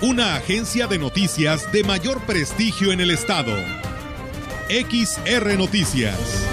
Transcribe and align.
una 0.00 0.36
agencia 0.36 0.86
de 0.86 0.96
noticias 0.96 1.72
de 1.72 1.82
mayor 1.82 2.20
prestigio 2.20 2.92
en 2.92 3.00
el 3.00 3.10
estado. 3.10 3.52
XR 4.68 5.58
Noticias. 5.58 6.46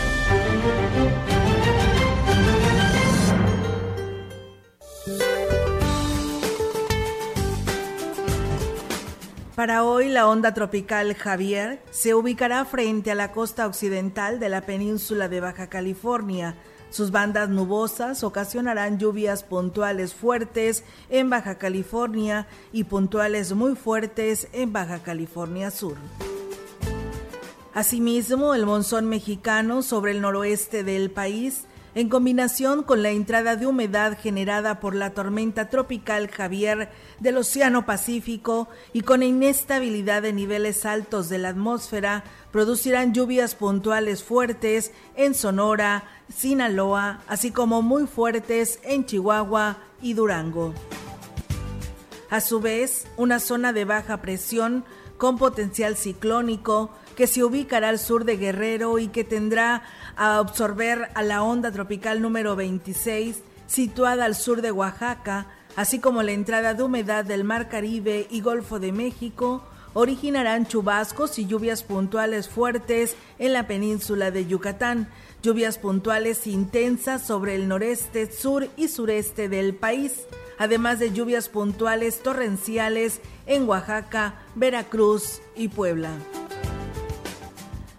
Para 9.55 9.84
hoy, 9.84 10.09
la 10.09 10.27
onda 10.27 10.55
tropical 10.55 11.13
Javier 11.13 11.84
se 11.91 12.16
ubicará 12.16 12.66
frente 12.66 13.12
a 13.12 13.16
la 13.16 13.32
costa 13.32 13.68
occidental 13.68 14.40
de 14.40 14.49
la 14.49 14.62
península 14.62 15.30
de 15.30 15.40
Baja 15.40 15.70
California 15.70 16.55
sus 16.95 17.12
bandas 17.12 17.49
nubosas 17.49 18.23
ocasionarán 18.23 18.98
lluvias 18.98 19.44
puntuales 19.44 20.13
fuertes 20.13 20.85
en 21.09 21.30
Baja 21.30 21.58
California 21.58 22.48
y 22.71 22.85
puntuales 22.85 23.52
muy 23.52 23.76
fuertes 23.76 24.48
en 24.54 24.71
Baja 24.71 24.99
California 24.99 25.71
Sur. 25.71 25.98
Asimismo, 27.74 28.55
el 28.55 28.65
monzón 28.65 29.10
mexicano 29.10 29.82
sobre 29.82 30.13
el 30.13 30.21
noroeste 30.21 30.85
del 30.85 31.12
país 31.12 31.65
en 31.96 32.10
combinación 32.10 32.84
con 32.84 33.01
la 33.01 33.10
entrada 33.10 33.55
de 33.55 33.65
humedad 33.65 34.18
generada 34.21 34.82
por 34.82 34.93
la 34.93 35.12
tormenta 35.12 35.70
tropical 35.70 36.29
Javier 36.29 36.90
del 37.20 37.37
Océano 37.37 37.85
Pacífico 37.85 38.68
y 38.91 39.02
con 39.02 39.24
inestabilidad 39.24 40.21
de 40.21 40.34
niveles 40.34 40.85
altos 40.85 41.29
de 41.29 41.37
la 41.37 41.49
atmósfera, 41.49 42.26
producirán 42.52 43.13
lluvias 43.13 43.55
puntuales 43.55 44.24
fuertes 44.24 44.91
en 45.15 45.34
Sonora, 45.34 46.04
Sinaloa, 46.34 47.21
así 47.27 47.52
como 47.52 47.82
muy 47.82 48.07
fuertes 48.07 48.80
en 48.84 49.05
Chihuahua 49.05 49.77
y 50.02 50.13
Durango. 50.13 50.74
A 52.30 52.41
su 52.41 52.59
vez, 52.59 53.07
una 53.15 53.40
zona 53.40 53.71
de 53.71 53.85
baja 53.85 54.21
presión 54.21 54.84
con 55.18 55.38
potencial 55.38 55.96
ciclónico 55.96 56.91
que 57.16 57.27
se 57.27 57.44
ubicará 57.44 57.90
al 57.90 57.99
sur 57.99 58.26
de 58.26 58.38
Guerrero 58.38 58.99
y 58.99 59.08
que 59.08 59.24
tendrá 59.24 59.84
a 60.16 60.38
absorber 60.38 61.10
a 61.16 61.24
la 61.24 61.44
onda 61.44 61.71
tropical 61.71 62.21
número 62.21 62.55
26 62.55 63.41
situada 63.68 64.25
al 64.25 64.36
sur 64.36 64.62
de 64.62 64.72
Oaxaca, 64.72 65.47
así 65.75 66.00
como 66.00 66.24
la 66.24 66.31
entrada 66.31 66.74
de 66.74 66.84
humedad 66.84 67.25
del 67.25 67.44
Mar 67.44 67.69
Caribe 67.69 68.28
y 68.30 68.41
Golfo 68.41 68.80
de 68.80 68.91
México, 68.91 69.63
originarán 69.94 70.68
chubascos 70.68 71.40
y 71.40 71.47
lluvias 71.47 71.84
puntuales 71.84 72.50
fuertes 72.50 73.16
en 73.40 73.53
la 73.53 73.66
península 73.66 74.30
de 74.30 74.46
Yucatán, 74.46 75.09
lluvias 75.41 75.78
puntuales 75.78 76.47
intensas 76.47 77.25
sobre 77.25 77.56
el 77.56 77.68
noreste, 77.68 78.31
sur 78.31 78.68
y 78.75 78.90
sureste 78.90 79.47
del 79.47 79.74
país, 79.74 80.25
además 80.58 81.00
de 81.00 81.12
lluvias 81.12 81.50
puntuales 81.50 82.22
torrenciales 82.22 83.22
en 83.46 83.68
Oaxaca, 83.68 84.36
Veracruz 84.56 85.42
y 85.56 85.68
Puebla. 85.70 86.12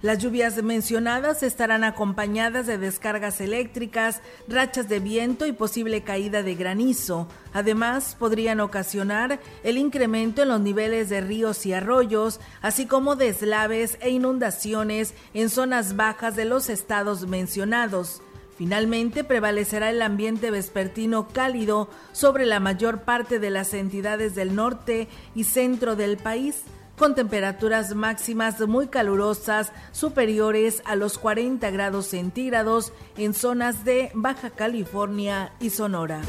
Las 0.03 0.19
lluvias 0.19 0.63
mencionadas 0.63 1.43
estarán 1.43 1.83
acompañadas 1.83 2.67
de 2.67 2.79
descargas 2.79 3.41
eléctricas, 3.41 4.21
rachas 4.47 4.89
de 4.89 5.01
viento 5.01 5.47
y 5.47 5.53
posible 5.53 6.03
caída 6.03 6.43
de 6.45 6.55
granizo. 6.55 7.27
Además, 7.55 8.15
podrían 8.17 8.61
ocasionar 8.61 9.41
el 9.65 9.79
incremento 9.79 10.43
en 10.43 10.49
los 10.51 10.61
niveles 10.61 11.09
de 11.09 11.23
ríos 11.23 11.65
y 11.67 11.73
arroyos, 11.73 12.41
así 12.63 12.87
como 12.87 13.17
deslaves 13.17 13.99
e 14.01 14.11
inundaciones 14.11 15.15
en 15.33 15.49
zonas 15.49 15.97
bajas 15.97 16.37
de 16.37 16.45
los 16.45 16.69
estados 16.69 17.27
mencionados. 17.27 18.23
Finalmente 18.57 19.23
prevalecerá 19.23 19.91
el 19.91 20.01
ambiente 20.01 20.51
vespertino 20.51 21.29
cálido 21.29 21.91
sobre 22.13 22.47
la 22.47 22.59
mayor 22.59 23.03
parte 23.03 23.39
de 23.39 23.51
las 23.51 23.75
entidades 23.75 24.35
del 24.35 24.55
norte 24.55 25.09
y 25.35 25.45
centro 25.45 25.95
del 25.95 26.17
país 26.17 26.63
con 26.97 27.15
temperaturas 27.15 27.95
máximas 27.95 28.59
muy 28.67 28.89
calurosas 28.89 29.73
superiores 29.93 30.83
a 30.87 30.97
los 30.97 31.19
40 31.19 31.71
grados 31.71 32.07
centígrados 32.07 32.95
en 33.19 33.35
zonas 33.35 33.85
de 33.85 34.11
Baja 34.15 34.49
California 34.49 35.53
y 35.61 35.71
Sonora. 35.71 36.23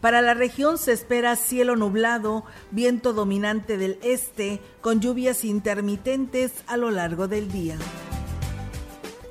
Para 0.00 0.22
la 0.22 0.34
región 0.34 0.78
se 0.78 0.92
espera 0.92 1.36
cielo 1.36 1.76
nublado, 1.76 2.44
viento 2.70 3.12
dominante 3.12 3.76
del 3.76 3.98
este, 4.02 4.60
con 4.80 5.00
lluvias 5.00 5.44
intermitentes 5.44 6.52
a 6.66 6.76
lo 6.76 6.90
largo 6.90 7.28
del 7.28 7.50
día. 7.50 7.76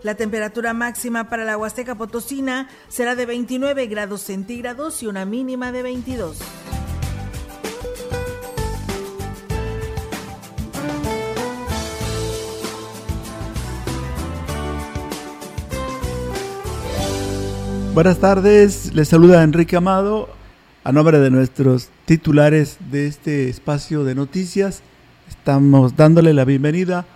La 0.05 0.13
temperatura 0.13 0.75
máxima 0.75 1.29
para 1.29 1.45
la 1.45 1.57
Huasteca 1.57 1.95
Potosina 1.95 2.69
será 2.89 3.15
de 3.15 3.25
29 3.25 3.87
grados 3.87 4.21
centígrados 4.21 5.01
y 5.01 5.07
una 5.07 5.25
mínima 5.25 5.71
de 5.71 5.81
22. 5.81 6.37
Buenas 17.95 18.19
tardes, 18.19 18.93
les 18.93 19.07
saluda 19.07 19.41
Enrique 19.41 19.75
Amado 19.75 20.29
a 20.83 20.91
nombre 20.91 21.17
de 21.17 21.31
nuestros 21.31 21.89
titulares 22.05 22.77
de 22.91 23.07
este 23.07 23.49
espacio 23.49 24.03
de 24.03 24.13
noticias. 24.13 24.83
Estamos 25.27 25.95
dándole 25.95 26.35
la 26.35 26.45
bienvenida 26.45 27.07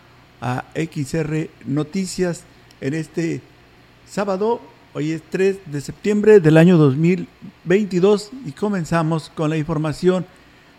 a 0.41 0.65
XR 0.73 1.51
Noticias 1.67 2.45
en 2.81 2.93
este 2.93 3.41
sábado. 4.07 4.59
Hoy 4.93 5.11
es 5.11 5.21
3 5.29 5.71
de 5.71 5.81
septiembre 5.81 6.39
del 6.39 6.57
año 6.57 6.77
2022 6.77 8.31
y 8.45 8.51
comenzamos 8.53 9.31
con 9.35 9.49
la 9.49 9.57
información. 9.57 10.25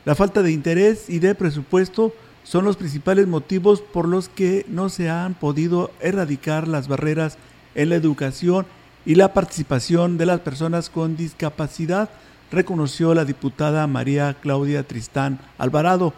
La 0.05 0.15
falta 0.15 0.43
de 0.43 0.53
interés 0.53 1.09
y 1.09 1.19
de 1.19 1.34
presupuesto 1.34 2.12
son 2.43 2.65
los 2.65 2.77
principales 2.77 3.27
motivos 3.28 3.81
por 3.81 4.09
los 4.09 4.28
que 4.28 4.65
no 4.69 4.89
se 4.89 5.10
han 5.10 5.34
podido 5.34 5.91
erradicar 6.00 6.66
las 6.66 6.89
barreras 6.89 7.39
en 7.75 7.91
la 7.91 7.97
educación 7.97 8.66
y 9.06 9.15
la 9.15 9.33
participación 9.33 10.19
de 10.19 10.27
las 10.27 10.41
personas 10.41 10.91
con 10.91 11.16
discapacidad, 11.16 12.10
reconoció 12.50 13.15
la 13.15 13.25
diputada 13.25 13.87
María 13.87 14.37
Claudia 14.41 14.83
Tristán 14.83 15.39
Alvarado. 15.59 16.12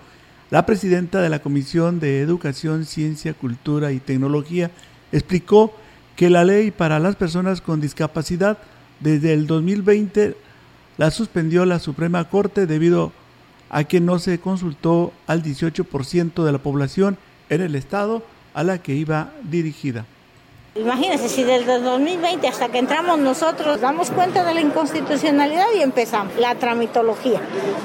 La 0.50 0.66
presidenta 0.66 1.20
de 1.20 1.30
la 1.30 1.40
Comisión 1.40 2.00
de 2.00 2.20
Educación, 2.20 2.84
Ciencia, 2.84 3.34
Cultura 3.34 3.92
y 3.92 4.00
Tecnología 4.00 4.70
explicó 5.12 5.72
que 6.16 6.30
la 6.30 6.44
ley 6.44 6.70
para 6.70 6.98
las 6.98 7.16
personas 7.16 7.60
con 7.60 7.80
discapacidad 7.80 8.58
desde 9.00 9.32
el 9.32 9.46
2020 9.46 10.36
la 10.98 11.10
suspendió 11.10 11.64
la 11.64 11.78
Suprema 11.78 12.28
Corte 12.28 12.66
debido 12.66 13.12
a 13.70 13.84
que 13.84 14.00
no 14.00 14.18
se 14.18 14.38
consultó 14.38 15.12
al 15.26 15.42
18% 15.42 16.44
de 16.44 16.52
la 16.52 16.58
población 16.58 17.16
en 17.48 17.62
el 17.62 17.74
estado 17.74 18.22
a 18.54 18.62
la 18.62 18.82
que 18.82 18.94
iba 18.94 19.32
dirigida. 19.44 20.06
Imagínense, 20.74 21.28
si 21.28 21.44
desde 21.44 21.80
2020 21.80 22.48
hasta 22.48 22.70
que 22.70 22.78
entramos 22.78 23.18
nosotros 23.18 23.82
damos 23.82 24.10
cuenta 24.10 24.42
de 24.42 24.54
la 24.54 24.62
inconstitucionalidad 24.62 25.66
y 25.76 25.82
empezamos 25.82 26.34
la 26.38 26.54
tramitología, 26.54 27.42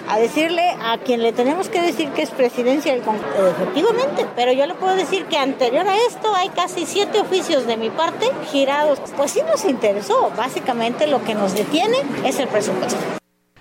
a 0.07 0.17
decirle 0.17 0.63
a 0.81 0.97
quien 0.97 1.21
le 1.21 1.33
tenemos 1.33 1.67
que 1.67 1.81
decir 1.81 2.07
que 2.11 2.21
es 2.21 2.29
presidencia 2.31 2.93
del 2.93 3.01
efectivamente, 3.01 4.25
pero 4.37 4.53
yo 4.53 4.65
le 4.65 4.73
puedo 4.73 4.95
decir 4.95 5.25
que 5.25 5.37
anterior 5.37 5.85
a 5.85 5.97
esto 6.07 6.33
hay 6.33 6.47
casi 6.47 6.85
siete 6.85 7.19
oficios 7.19 7.67
de 7.67 7.75
mi 7.75 7.89
parte 7.89 8.27
girados. 8.51 9.01
Pues 9.17 9.31
sí 9.31 9.41
nos 9.45 9.65
interesó, 9.65 10.31
básicamente 10.37 11.07
lo 11.07 11.21
que 11.25 11.35
nos 11.35 11.55
detiene 11.55 11.97
es 12.23 12.39
el 12.39 12.47
presupuesto. 12.47 12.97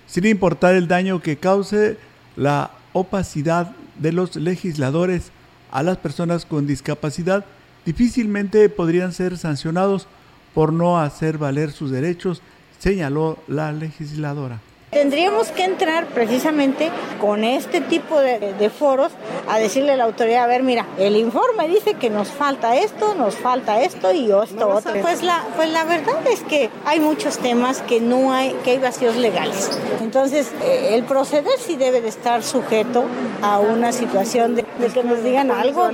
Sin 0.05 0.25
importar 0.25 0.73
el 0.73 0.87
daño 0.87 1.21
que 1.21 1.35
cause 1.35 1.97
la 2.37 2.71
opacidad 2.93 3.71
de 3.97 4.13
los 4.13 4.37
legisladores 4.37 5.31
a 5.69 5.83
las 5.83 5.97
personas 5.97 6.45
con 6.45 6.65
discapacidad, 6.65 7.43
difícilmente 7.87 8.67
podrían 8.67 9.13
ser 9.13 9.37
sancionados 9.37 10.07
por 10.53 10.73
no 10.73 10.99
hacer 10.99 11.37
valer 11.37 11.71
sus 11.71 11.89
derechos, 11.89 12.41
señaló 12.79 13.37
la 13.47 13.71
legisladora. 13.71 14.59
Tendríamos 14.91 15.49
que 15.49 15.65
entrar 15.65 16.05
precisamente 16.07 16.89
con 17.19 17.43
este 17.43 17.81
tipo 17.81 18.19
de, 18.19 18.69
foros 18.69 19.11
a 19.49 19.59
decirle 19.59 19.91
a 19.91 19.97
la 19.97 20.05
autoridad, 20.05 20.45
a 20.45 20.47
ver, 20.47 20.63
mira, 20.63 20.85
el 20.97 21.17
informe 21.17 21.67
dice 21.67 21.95
que 21.95 22.09
nos 22.09 22.29
falta 22.29 22.75
esto, 22.77 23.13
nos 23.13 23.35
falta 23.35 23.81
esto 23.81 24.13
y 24.13 24.31
esto 24.31 24.69
otro. 24.69 24.93
Pues 25.01 25.23
la, 25.23 25.45
pues 25.57 25.71
la 25.71 25.83
verdad 25.83 26.25
es 26.31 26.41
que 26.43 26.69
hay 26.85 27.01
muchos 27.01 27.37
temas 27.37 27.81
que 27.81 27.99
no 27.99 28.31
hay, 28.31 28.51
que 28.63 28.71
hay 28.71 28.79
vacíos 28.79 29.17
legales. 29.17 29.69
Entonces, 30.01 30.51
eh, 30.63 30.91
el 30.93 31.03
proceder 31.03 31.59
sí 31.59 31.75
debe 31.75 31.99
de 31.99 32.07
estar 32.07 32.41
sujeto 32.41 33.03
a 33.41 33.59
una 33.59 33.91
situación 33.91 34.55
de, 34.55 34.65
de 34.79 34.87
que 34.87 35.03
nos 35.03 35.21
digan 35.21 35.51
algo. 35.51 35.89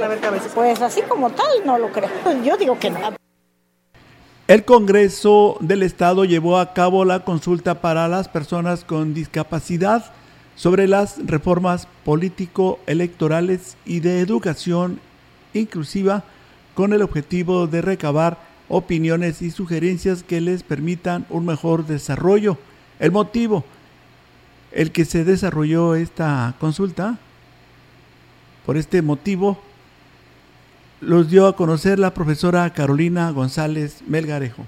Pues 0.54 0.82
así 0.82 1.02
como 1.02 1.32
tal, 1.32 1.48
no 1.66 1.80
lo 1.80 1.92
creo. 1.92 2.10
Yo 2.44 2.58
digo 2.58 2.78
que 2.78 2.92
no. 2.92 3.23
El 4.46 4.66
Congreso 4.66 5.56
del 5.62 5.84
Estado 5.84 6.26
llevó 6.26 6.58
a 6.58 6.74
cabo 6.74 7.06
la 7.06 7.24
consulta 7.24 7.80
para 7.80 8.10
las 8.10 8.28
personas 8.28 8.84
con 8.84 9.14
discapacidad 9.14 10.12
sobre 10.58 10.90
las 10.90 11.26
reformas 11.26 11.88
político-electorales 12.04 13.78
y 13.86 14.02
de 14.02 14.20
educación 14.20 15.00
inclusiva 15.54 16.26
con 16.76 16.92
el 16.92 17.04
objetivo 17.04 17.68
de 17.68 17.82
recabar 17.82 18.38
opiniones 18.68 19.42
y 19.42 19.50
sugerencias 19.50 20.24
que 20.24 20.42
les 20.42 20.62
permitan 20.62 21.26
un 21.30 21.46
mejor 21.46 21.88
desarrollo. 21.88 22.58
El 23.00 23.14
motivo, 23.14 23.64
el 24.74 24.92
que 24.92 25.06
se 25.06 25.24
desarrolló 25.24 25.96
esta 25.96 26.54
consulta, 26.60 27.18
por 28.66 28.76
este 28.76 29.02
motivo, 29.02 29.58
los 31.06 31.30
dio 31.30 31.48
a 31.48 31.56
conocer 31.56 32.00
la 32.00 32.14
profesora 32.14 32.70
Carolina 32.72 33.32
González 33.32 34.04
Melgarejo. 34.08 34.66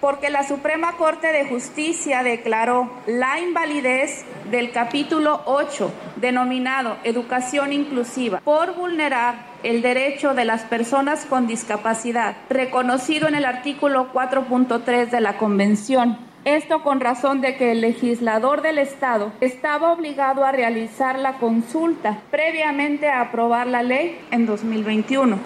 Porque 0.00 0.30
la 0.30 0.46
Suprema 0.46 0.96
Corte 0.96 1.28
de 1.28 1.46
Justicia 1.46 2.24
declaró 2.24 2.90
la 3.06 3.38
invalidez 3.38 4.24
del 4.50 4.72
capítulo 4.72 5.42
8, 5.46 5.92
denominado 6.16 6.96
Educación 7.04 7.72
Inclusiva, 7.72 8.40
por 8.40 8.74
vulnerar 8.74 9.46
el 9.62 9.80
derecho 9.80 10.34
de 10.34 10.44
las 10.44 10.62
personas 10.62 11.24
con 11.24 11.46
discapacidad, 11.46 12.36
reconocido 12.50 13.28
en 13.28 13.36
el 13.36 13.44
artículo 13.44 14.12
4.3 14.12 15.10
de 15.10 15.20
la 15.20 15.36
Convención 15.36 16.31
esto 16.44 16.82
con 16.82 17.00
razón 17.00 17.40
de 17.40 17.56
que 17.56 17.72
el 17.72 17.80
legislador 17.80 18.62
del 18.62 18.78
Estado 18.78 19.32
estaba 19.40 19.92
obligado 19.92 20.44
a 20.44 20.52
realizar 20.52 21.18
la 21.18 21.38
consulta 21.38 22.20
previamente 22.30 23.08
a 23.08 23.20
aprobar 23.20 23.66
la 23.66 23.82
ley 23.82 24.18
en 24.30 24.46
2021. 24.46 25.38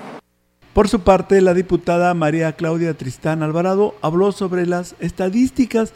Por 0.73 0.89
su 0.89 1.01
parte, 1.01 1.41
la 1.41 1.55
diputada 1.55 2.13
María 2.15 2.53
Claudia 2.53 2.95
Tristán 2.95 3.43
Alvarado 3.43 3.95
habló 4.03 4.33
sobre 4.33 4.67
las 4.67 4.95
estadísticas 5.01 5.93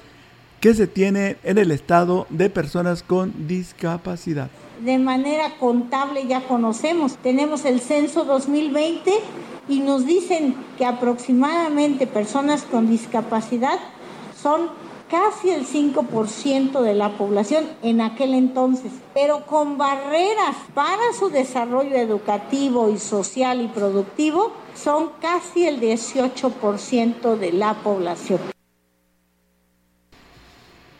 que 0.60 0.74
se 0.74 0.86
tiene 0.86 1.36
en 1.44 1.58
el 1.58 1.70
Estado 1.70 2.26
de 2.28 2.50
personas 2.50 3.02
con 3.02 3.46
discapacidad. 3.46 4.50
De 4.84 4.98
manera 4.98 5.56
contable 5.58 6.26
ya 6.26 6.42
conocemos, 6.42 7.16
tenemos 7.16 7.64
el 7.64 7.80
censo 7.80 8.24
2020 8.24 9.10
y 9.68 9.80
nos 9.80 10.06
dicen 10.06 10.54
que 10.78 10.84
aproximadamente 10.86 12.06
personas 12.06 12.62
con 12.62 12.88
discapacidad 12.88 13.78
son 14.34 14.70
casi 15.10 15.50
el 15.50 15.66
5% 15.66 16.82
de 16.82 16.94
la 16.94 17.18
población 17.18 17.64
en 17.82 18.00
aquel 18.00 18.32
entonces, 18.32 18.92
pero 19.12 19.44
con 19.44 19.76
barreras 19.76 20.56
para 20.72 21.12
su 21.18 21.30
desarrollo 21.30 21.96
educativo 21.96 22.88
y 22.88 22.98
social 22.98 23.60
y 23.60 23.68
productivo, 23.68 24.52
son 24.74 25.10
casi 25.20 25.66
el 25.66 25.80
18% 25.80 27.36
de 27.36 27.52
la 27.52 27.74
población. 27.74 28.38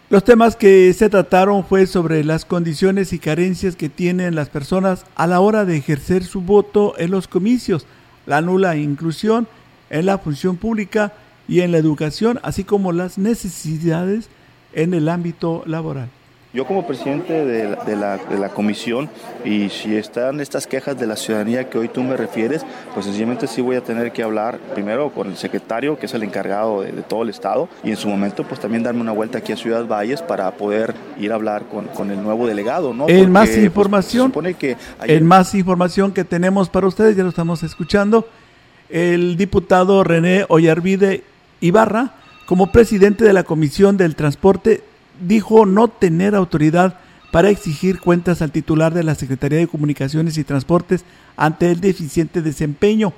Los 0.09 0.25
temas 0.25 0.57
que 0.57 0.93
se 0.93 1.09
trataron 1.09 1.65
fue 1.65 1.87
sobre 1.87 2.25
las 2.25 2.45
condiciones 2.45 3.13
y 3.13 3.21
carencias 3.21 3.77
que 3.77 3.89
tienen 3.89 4.35
las 4.35 4.49
personas 4.49 5.07
a 5.15 5.29
la 5.29 5.39
hora 5.39 5.65
de 5.65 5.77
ejercer 5.77 6.25
su 6.25 6.41
voto 6.41 6.95
en 6.99 7.13
los 7.13 7.29
comicios, 7.29 7.87
la 8.27 8.41
nula 8.41 8.75
inclusión 8.75 9.47
en 9.89 10.07
la 10.07 10.19
función 10.19 10.57
pública 10.57 11.13
y 11.51 11.63
en 11.63 11.73
la 11.73 11.79
educación, 11.79 12.39
así 12.45 12.63
como 12.63 12.93
las 12.93 13.19
necesidades 13.19 14.29
en 14.73 14.95
el 14.95 15.09
ámbito 15.09 15.65
laboral. 15.67 16.09
Yo 16.53 16.65
como 16.65 16.87
presidente 16.87 17.45
de 17.45 17.97
la, 17.97 18.49
comisión 18.55 19.09
y 19.45 19.69
si 19.69 19.97
están 19.97 20.41
estas 20.41 20.67
quejas 20.67 20.99
de 20.99 21.07
la 21.07 21.15
ciudadanía 21.15 21.69
que 21.69 21.79
hoy 21.79 21.89
tú 21.89 22.03
me 22.03 22.17
refieres, 22.17 22.65
pues 22.93 23.07
sencillamente 23.07 23.47
sí 23.47 23.61
voy 23.61 23.77
a 23.77 23.83
tener 23.83 24.11
que 24.13 24.23
hablar 24.23 24.59
primero 24.75 25.11
con 25.11 25.29
el 25.29 25.37
secretario, 25.37 25.97
que 25.97 26.07
es 26.07 26.15
el 26.15 26.23
encargado 26.25 26.83
de, 26.83 26.91
todo 27.03 27.23
el 27.23 27.29
estado, 27.29 27.69
y 27.85 27.91
en 27.91 27.97
su 27.97 28.09
momento 28.09 28.45
pues 28.45 28.61
también 28.61 28.83
darme 28.83 29.01
una 29.01 29.13
vuelta 29.13 29.39
aquí 29.39 29.53
a 29.53 29.57
Ciudad 29.57 29.87
Valles 29.87 30.23
para 30.23 30.51
poder 30.53 30.95
ir 31.19 31.33
a 31.33 31.37
hablar 31.37 31.65
con, 31.67 32.11
el 32.11 32.23
nuevo 32.23 32.47
delegado. 32.47 32.95
¿no? 32.95 33.09
En 33.09 33.31
más 33.31 33.49
pues, 33.49 33.65
información, 33.65 34.33
que 34.59 34.77
en 35.03 35.27
más 35.27 35.55
información 35.55 36.13
que 36.13 36.25
tenemos 36.25 36.69
para 36.69 36.87
ustedes, 36.87 37.17
ya 37.17 37.23
lo 37.25 37.29
estamos 37.29 37.63
escuchando, 37.65 38.29
el 38.89 39.37
diputado 39.37 40.03
René 40.03 40.47
Ollarvide 40.49 41.23
Ibarra, 41.61 42.15
como 42.47 42.73
presidente 42.73 43.25
de 43.25 43.33
la 43.33 43.45
Comisión 43.45 43.97
del 43.97 44.17
Transporte, 44.17 44.83
dijo 45.21 45.67
no 45.67 45.89
tener 45.89 46.35
autoridad 46.35 46.99
para 47.31 47.51
exigir 47.51 48.01
cuentas 48.01 48.43
al 48.43 48.51
titular 48.51 48.93
de 48.93 49.05
la 49.05 49.15
Secretaría 49.15 49.59
de 49.59 49.69
Comunicaciones 49.69 50.37
y 50.37 50.45
Transportes 50.45 51.05
ante 51.37 51.71
el 51.71 51.81
deficiente 51.81 52.43
desempeño. 52.43 53.13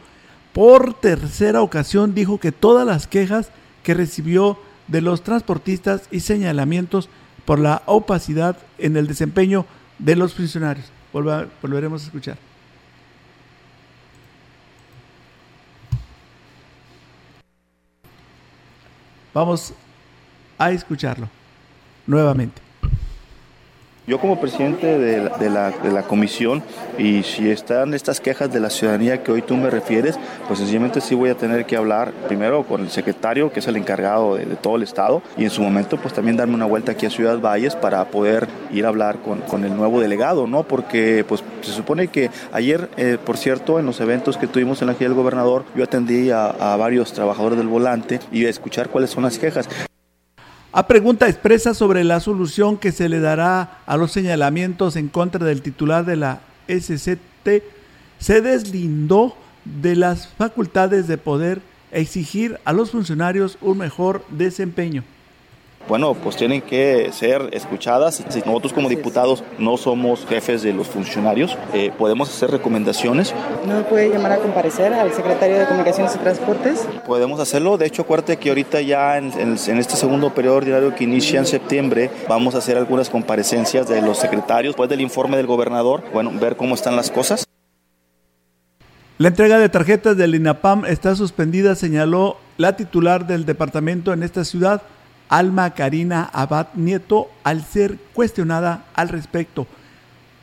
Por 0.52 0.94
tercera 0.94 1.62
ocasión 1.62 2.14
dijo 2.14 2.38
que 2.38 2.52
todas 2.52 2.86
las 2.86 3.06
quejas 3.06 3.50
que 3.82 3.94
recibió 3.94 4.58
de 4.88 5.00
los 5.00 5.22
transportistas 5.22 6.02
y 6.10 6.20
señalamientos 6.20 7.08
por 7.44 7.58
la 7.58 7.82
opacidad 7.86 8.58
en 8.78 8.96
el 8.96 9.06
desempeño 9.06 9.64
de 9.98 10.16
los 10.16 10.34
funcionarios. 10.34 10.86
volveremos 11.12 12.02
a 12.02 12.06
escuchar. 12.06 12.51
Vamos 19.34 19.72
a 20.58 20.70
escucharlo 20.70 21.28
nuevamente. 22.06 22.71
Yo 24.04 24.18
como 24.18 24.40
presidente 24.40 24.98
de 24.98 25.50
la, 25.50 26.02
comisión 26.08 26.60
y 26.98 27.22
si 27.22 27.50
están 27.50 27.94
estas 27.94 28.20
quejas 28.20 28.52
de 28.52 28.58
la 28.58 28.68
ciudadanía 28.68 29.22
que 29.22 29.30
hoy 29.30 29.42
tú 29.42 29.56
me 29.56 29.70
refieres, 29.70 30.18
pues 30.48 30.58
sencillamente 30.58 31.00
sí 31.00 31.14
voy 31.14 31.30
a 31.30 31.36
tener 31.36 31.66
que 31.66 31.76
hablar 31.76 32.10
primero 32.26 32.64
con 32.64 32.80
el 32.80 32.90
secretario, 32.90 33.52
que 33.52 33.60
es 33.60 33.68
el 33.68 33.76
encargado 33.76 34.34
de, 34.34 34.44
todo 34.56 34.74
el 34.74 34.82
estado, 34.82 35.22
y 35.36 35.44
en 35.44 35.50
su 35.50 35.62
momento 35.62 35.98
pues 35.98 36.12
también 36.14 36.36
darme 36.36 36.54
una 36.54 36.66
vuelta 36.66 36.92
aquí 36.92 37.06
a 37.06 37.10
Ciudad 37.10 37.38
Valles 37.38 37.76
para 37.76 38.04
poder 38.06 38.48
ir 38.72 38.86
a 38.86 38.88
hablar 38.88 39.18
con, 39.20 39.64
el 39.64 39.76
nuevo 39.76 40.00
delegado, 40.00 40.48
¿no? 40.48 40.64
Porque 40.64 41.24
pues 41.28 41.44
se 41.60 41.70
supone 41.70 42.08
que 42.08 42.30
ayer, 42.50 42.90
eh, 42.96 43.18
por 43.24 43.36
cierto, 43.36 43.78
en 43.78 43.86
los 43.86 44.00
eventos 44.00 44.36
que 44.36 44.48
tuvimos 44.48 44.82
en 44.82 44.88
la 44.88 44.94
gira 44.94 45.10
del 45.10 45.16
gobernador, 45.16 45.64
yo 45.76 45.84
atendí 45.84 46.30
a, 46.30 46.46
a 46.46 46.76
varios 46.76 47.12
trabajadores 47.12 47.56
del 47.56 47.68
volante 47.68 48.18
y 48.32 48.46
a 48.46 48.50
escuchar 48.50 48.88
cuáles 48.88 49.10
son 49.10 49.22
las 49.22 49.38
quejas. 49.38 49.68
A 50.74 50.86
pregunta 50.86 51.28
expresa 51.28 51.74
sobre 51.74 52.02
la 52.02 52.18
solución 52.20 52.78
que 52.78 52.92
se 52.92 53.10
le 53.10 53.20
dará 53.20 53.82
a 53.84 53.98
los 53.98 54.10
señalamientos 54.10 54.96
en 54.96 55.08
contra 55.08 55.44
del 55.44 55.60
titular 55.60 56.06
de 56.06 56.16
la 56.16 56.40
SCT, 56.66 57.62
se 58.18 58.40
deslindó 58.40 59.36
de 59.66 59.96
las 59.96 60.28
facultades 60.28 61.06
de 61.08 61.18
poder 61.18 61.60
exigir 61.90 62.58
a 62.64 62.72
los 62.72 62.90
funcionarios 62.90 63.58
un 63.60 63.76
mejor 63.78 64.24
desempeño 64.30 65.04
bueno, 65.88 66.14
pues 66.14 66.36
tienen 66.36 66.62
que 66.62 67.10
ser 67.12 67.50
escuchadas. 67.52 68.22
Nosotros 68.46 68.72
como 68.72 68.88
diputados 68.88 69.44
no 69.58 69.76
somos 69.76 70.26
jefes 70.26 70.62
de 70.62 70.72
los 70.72 70.86
funcionarios, 70.88 71.56
eh, 71.74 71.92
podemos 71.96 72.28
hacer 72.28 72.50
recomendaciones. 72.50 73.34
¿No 73.66 73.82
puede 73.84 74.10
llamar 74.10 74.32
a 74.32 74.36
comparecer 74.38 74.92
al 74.92 75.12
secretario 75.12 75.58
de 75.58 75.66
Comunicaciones 75.66 76.14
y 76.14 76.18
Transportes? 76.18 76.86
Podemos 77.06 77.40
hacerlo, 77.40 77.78
de 77.78 77.86
hecho 77.86 78.02
acuérdate 78.02 78.36
que 78.36 78.48
ahorita 78.48 78.80
ya 78.80 79.18
en, 79.18 79.32
en 79.38 79.78
este 79.78 79.96
segundo 79.96 80.34
periodo 80.34 80.56
ordinario 80.56 80.94
que 80.94 81.04
inicia 81.04 81.38
en 81.38 81.46
septiembre 81.46 82.10
vamos 82.28 82.54
a 82.54 82.58
hacer 82.58 82.76
algunas 82.76 83.10
comparecencias 83.10 83.88
de 83.88 84.02
los 84.02 84.18
secretarios, 84.18 84.72
después 84.72 84.88
del 84.88 85.00
informe 85.00 85.36
del 85.36 85.46
gobernador, 85.46 86.02
bueno, 86.12 86.32
ver 86.40 86.56
cómo 86.56 86.74
están 86.74 86.96
las 86.96 87.10
cosas. 87.10 87.46
La 89.18 89.28
entrega 89.28 89.58
de 89.58 89.68
tarjetas 89.68 90.16
del 90.16 90.34
INAPAM 90.34 90.84
está 90.84 91.14
suspendida, 91.14 91.76
señaló 91.76 92.38
la 92.56 92.76
titular 92.76 93.26
del 93.26 93.44
departamento 93.44 94.12
en 94.12 94.22
esta 94.22 94.44
ciudad, 94.44 94.82
Alma 95.32 95.70
Karina 95.70 96.28
Abad 96.30 96.74
Nieto 96.74 97.30
al 97.42 97.64
ser 97.64 97.96
cuestionada 98.12 98.84
al 98.94 99.08
respecto. 99.08 99.66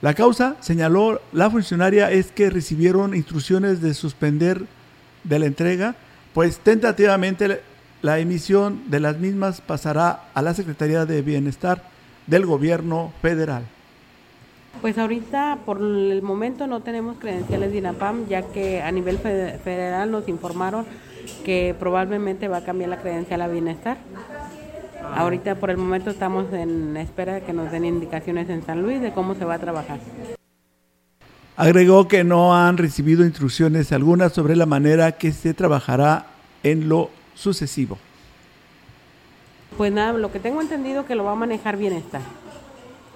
La 0.01 0.15
causa, 0.15 0.55
señaló 0.61 1.21
la 1.31 1.51
funcionaria, 1.51 2.09
es 2.09 2.31
que 2.31 2.49
recibieron 2.49 3.13
instrucciones 3.13 3.81
de 3.81 3.93
suspender 3.93 4.63
de 5.23 5.37
la 5.37 5.45
entrega, 5.45 5.95
pues 6.33 6.57
tentativamente 6.57 7.61
la 8.01 8.17
emisión 8.17 8.89
de 8.89 8.99
las 8.99 9.19
mismas 9.19 9.61
pasará 9.61 10.23
a 10.33 10.41
la 10.41 10.55
Secretaría 10.55 11.05
de 11.05 11.21
Bienestar 11.21 11.83
del 12.25 12.47
Gobierno 12.47 13.13
Federal. 13.21 13.65
Pues 14.81 14.97
ahorita 14.97 15.59
por 15.67 15.77
el 15.81 16.23
momento 16.23 16.65
no 16.65 16.79
tenemos 16.79 17.17
credenciales 17.19 17.71
de 17.71 17.77
INAPAM, 17.77 18.27
ya 18.27 18.41
que 18.41 18.81
a 18.81 18.91
nivel 18.91 19.19
federal 19.19 20.09
nos 20.09 20.27
informaron 20.27 20.87
que 21.45 21.75
probablemente 21.77 22.47
va 22.47 22.57
a 22.57 22.63
cambiar 22.63 22.89
la 22.89 22.97
credencial 22.97 23.41
a 23.41 23.47
Bienestar. 23.47 23.97
Ahorita 25.03 25.55
por 25.55 25.69
el 25.69 25.77
momento 25.77 26.09
estamos 26.09 26.51
en 26.53 26.95
espera 26.97 27.35
de 27.35 27.41
que 27.41 27.53
nos 27.53 27.71
den 27.71 27.85
indicaciones 27.85 28.49
en 28.49 28.65
San 28.65 28.81
Luis 28.81 29.01
de 29.01 29.11
cómo 29.11 29.35
se 29.35 29.45
va 29.45 29.55
a 29.55 29.59
trabajar. 29.59 29.99
Agregó 31.57 32.07
que 32.07 32.23
no 32.23 32.55
han 32.55 32.77
recibido 32.77 33.25
instrucciones 33.25 33.91
algunas 33.91 34.31
sobre 34.31 34.55
la 34.55 34.65
manera 34.65 35.11
que 35.13 35.31
se 35.31 35.53
trabajará 35.53 36.27
en 36.63 36.87
lo 36.87 37.09
sucesivo. 37.35 37.97
Pues 39.77 39.91
nada, 39.91 40.13
lo 40.13 40.31
que 40.31 40.39
tengo 40.39 40.61
entendido 40.61 41.05
que 41.05 41.15
lo 41.15 41.25
va 41.25 41.33
a 41.33 41.35
manejar 41.35 41.77
bienestar. 41.77 42.21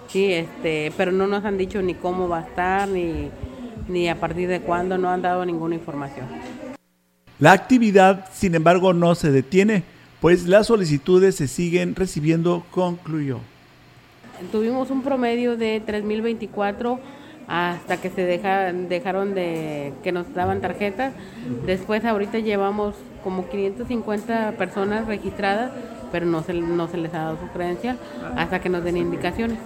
Sí, 0.08 0.32
este, 0.34 0.92
pero 0.98 1.12
no 1.12 1.26
nos 1.28 1.46
han 1.46 1.58
dicho 1.58 1.82
ni 1.82 1.94
cómo 1.94 2.28
va 2.28 2.40
a 2.40 2.42
estar, 2.42 2.88
ni, 2.88 3.30
ni 3.88 4.10
a 4.10 4.20
partir 4.20 4.48
de 4.50 4.62
cuándo, 4.62 4.98
no 4.98 5.10
han 5.10 5.22
dado 5.22 5.46
ninguna 5.46 5.76
información. 5.76 6.28
La 7.40 7.52
actividad, 7.52 8.30
sin 8.32 8.56
embargo, 8.56 8.94
no 8.94 9.16
se 9.16 9.32
detiene, 9.32 9.84
pues 10.24 10.48
las 10.48 10.68
solicitudes 10.68 11.36
se 11.36 11.50
siguen 11.50 11.96
recibiendo, 11.96 12.64
concluyó. 12.72 13.40
Tuvimos 14.54 14.90
un 14.90 15.04
promedio 15.04 15.58
de 15.58 15.84
3.024 15.86 16.98
hasta 17.46 17.98
que 17.98 18.10
se 18.10 18.22
deja, 18.24 18.72
dejaron 18.72 19.36
de 19.36 19.92
que 20.02 20.14
nos 20.14 20.34
daban 20.34 20.62
tarjetas. 20.62 21.14
Después 21.66 22.06
ahorita 22.06 22.40
llevamos 22.40 22.96
como 23.22 23.50
550 23.50 24.54
personas 24.54 25.08
registradas, 25.08 25.74
pero 26.14 26.26
no 26.26 26.42
se, 26.42 26.54
no 26.54 26.88
se 26.88 26.96
les 26.96 27.14
ha 27.14 27.18
dado 27.18 27.38
su 27.42 27.48
creencia 27.52 27.98
hasta 28.38 28.62
que 28.62 28.70
nos 28.70 28.86
den 28.86 28.96
indicaciones. 28.96 29.58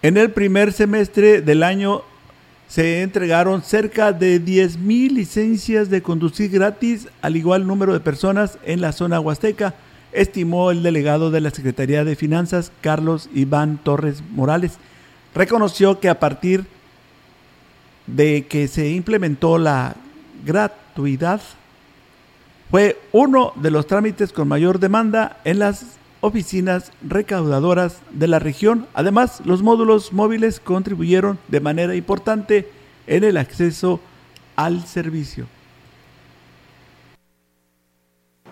En 0.00 0.16
el 0.16 0.30
primer 0.30 0.72
semestre 0.72 1.42
del 1.42 1.62
año 1.62 2.04
se 2.72 3.02
entregaron 3.02 3.60
cerca 3.60 4.14
de 4.14 4.40
10.000 4.40 5.10
licencias 5.10 5.90
de 5.90 6.00
conducir 6.00 6.50
gratis 6.50 7.06
al 7.20 7.36
igual 7.36 7.66
número 7.66 7.92
de 7.92 8.00
personas 8.00 8.58
en 8.64 8.80
la 8.80 8.92
zona 8.92 9.20
huasteca, 9.20 9.74
estimó 10.10 10.70
el 10.70 10.82
delegado 10.82 11.30
de 11.30 11.42
la 11.42 11.50
Secretaría 11.50 12.02
de 12.02 12.16
Finanzas, 12.16 12.72
Carlos 12.80 13.28
Iván 13.34 13.78
Torres 13.84 14.22
Morales. 14.30 14.78
Reconoció 15.34 16.00
que 16.00 16.08
a 16.08 16.18
partir 16.18 16.64
de 18.06 18.46
que 18.46 18.66
se 18.68 18.88
implementó 18.88 19.58
la 19.58 19.94
gratuidad, 20.42 21.42
fue 22.70 22.98
uno 23.12 23.52
de 23.56 23.70
los 23.70 23.86
trámites 23.86 24.32
con 24.32 24.48
mayor 24.48 24.78
demanda 24.78 25.40
en 25.44 25.58
las 25.58 25.98
oficinas 26.22 26.92
recaudadoras 27.06 27.98
de 28.12 28.28
la 28.28 28.38
región. 28.38 28.86
Además, 28.94 29.42
los 29.44 29.62
módulos 29.62 30.14
móviles 30.14 30.60
contribuyeron 30.60 31.38
de 31.48 31.60
manera 31.60 31.94
importante 31.94 32.70
en 33.06 33.24
el 33.24 33.36
acceso 33.36 34.00
al 34.56 34.86
servicio. 34.86 35.46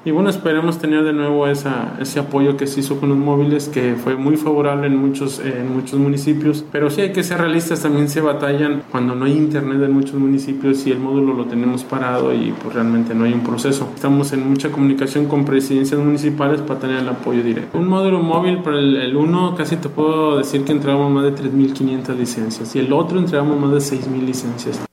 Y 0.03 0.13
bueno, 0.13 0.31
esperemos 0.31 0.79
tener 0.79 1.05
de 1.05 1.13
nuevo 1.13 1.47
esa, 1.47 1.97
ese 2.01 2.21
apoyo 2.21 2.57
que 2.57 2.67
se 2.67 2.81
hizo 2.81 2.99
con 2.99 3.11
los 3.11 3.19
móviles, 3.19 3.69
que 3.69 3.97
fue 3.97 4.17
muy 4.17 4.39
favorable 4.39 4.87
en 4.87 4.97
muchos, 4.97 5.41
en 5.41 5.75
muchos 5.75 5.99
municipios. 5.99 6.65
Pero 6.73 6.89
sí 6.89 7.03
hay 7.03 7.13
que 7.13 7.23
ser 7.23 7.39
realistas, 7.39 7.83
también 7.83 8.09
se 8.09 8.23
batallan 8.23 8.83
cuando 8.91 9.15
no 9.15 9.27
hay 9.27 9.33
internet 9.37 9.83
en 9.83 9.93
muchos 9.93 10.15
municipios 10.15 10.87
y 10.87 10.93
el 10.93 11.01
módulo 11.01 11.35
lo 11.35 11.45
tenemos 11.45 11.85
parado 11.85 12.33
y 12.33 12.55
pues 12.63 12.75
realmente 12.75 13.15
no 13.15 13.25
hay 13.25 13.35
un 13.35 13.43
proceso. 13.43 13.91
Estamos 13.95 14.33
en 14.33 14.49
mucha 14.49 14.71
comunicación 14.71 15.27
con 15.27 15.45
presidencias 15.45 16.01
municipales 16.01 16.63
para 16.63 16.81
tener 16.81 17.01
el 17.01 17.09
apoyo 17.09 17.43
directo. 17.43 17.77
Un 17.77 17.89
módulo 17.89 18.21
móvil, 18.21 18.63
para 18.63 18.79
el, 18.79 18.97
el 18.97 19.17
uno 19.17 19.55
casi 19.55 19.77
te 19.77 19.91
puedo 19.91 20.39
decir 20.39 20.65
que 20.65 20.73
entregamos 20.73 21.13
más 21.13 21.25
de 21.25 21.35
3.500 21.35 22.17
licencias 22.17 22.75
y 22.75 22.79
el 22.79 22.91
otro 22.93 23.19
entregamos 23.19 23.61
más 23.61 23.71
de 23.73 23.97
6.000 23.97 24.25
licencias. 24.25 24.90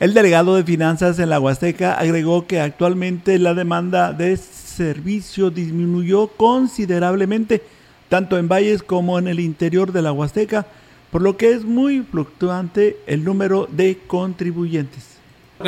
El 0.00 0.14
delegado 0.14 0.56
de 0.56 0.64
finanzas 0.64 1.18
en 1.18 1.28
la 1.28 1.38
Huasteca 1.38 1.92
agregó 1.92 2.46
que 2.46 2.58
actualmente 2.58 3.38
la 3.38 3.52
demanda 3.52 4.14
de 4.14 4.34
servicio 4.38 5.50
disminuyó 5.50 6.28
considerablemente, 6.28 7.62
tanto 8.08 8.38
en 8.38 8.48
valles 8.48 8.82
como 8.82 9.18
en 9.18 9.28
el 9.28 9.40
interior 9.40 9.92
de 9.92 10.00
la 10.00 10.12
Huasteca, 10.12 10.66
por 11.10 11.20
lo 11.20 11.36
que 11.36 11.52
es 11.52 11.66
muy 11.66 12.00
fluctuante 12.00 12.96
el 13.06 13.24
número 13.24 13.68
de 13.70 13.98
contribuyentes. 14.06 15.09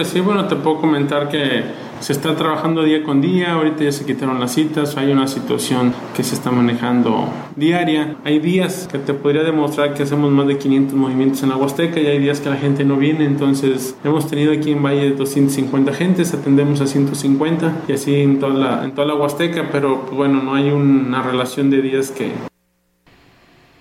Sí, 0.05 0.21
bueno, 0.21 0.49
te 0.49 0.57
puedo 0.57 0.81
comentar 0.81 1.29
que 1.29 1.65
se 2.01 2.15
está 2.15 2.35
trabajando 2.35 2.83
día 2.83 3.03
con 3.03 3.21
día, 3.21 3.53
ahorita 3.53 3.85
ya 3.85 3.93
se 3.93 4.07
quitaron 4.07 4.41
las 4.41 4.55
citas, 4.55 4.97
hay 4.97 5.13
una 5.13 5.27
situación 5.27 5.93
que 6.17 6.23
se 6.25 6.35
está 6.35 6.51
manejando 6.51 7.29
diaria. 7.57 8.17
Hay 8.25 8.39
días 8.39 8.89
que 8.91 8.99
te 8.99 9.13
podría 9.13 9.43
demostrar 9.43 9.93
que 9.93 10.05
hacemos 10.05 10.31
más 10.31 10.47
de 10.47 10.57
500 10.57 10.95
movimientos 10.95 11.43
en 11.43 11.51
la 11.51 11.57
Huasteca 11.57 12.01
y 12.01 12.07
hay 12.07 12.19
días 12.21 12.41
que 12.41 12.49
la 12.49 12.57
gente 12.57 12.87
no 12.87 12.97
viene, 12.97 13.27
entonces 13.27 13.95
hemos 14.03 14.27
tenido 14.29 14.55
aquí 14.55 14.73
en 14.73 14.83
Valle 14.83 15.11
250 15.11 15.93
gentes, 15.93 16.33
atendemos 16.33 16.81
a 16.81 16.87
150 16.87 17.83
y 17.87 17.93
así 17.93 18.15
en 18.15 18.41
toda 18.41 18.55
la, 18.55 18.85
en 18.85 18.93
toda 18.93 19.07
la 19.07 19.15
Huasteca, 19.15 19.69
pero 19.71 20.07
pues, 20.07 20.17
bueno, 20.17 20.43
no 20.43 20.55
hay 20.55 20.71
una 20.71 21.23
relación 21.23 21.69
de 21.69 21.83
días 21.83 22.11
que, 22.11 22.33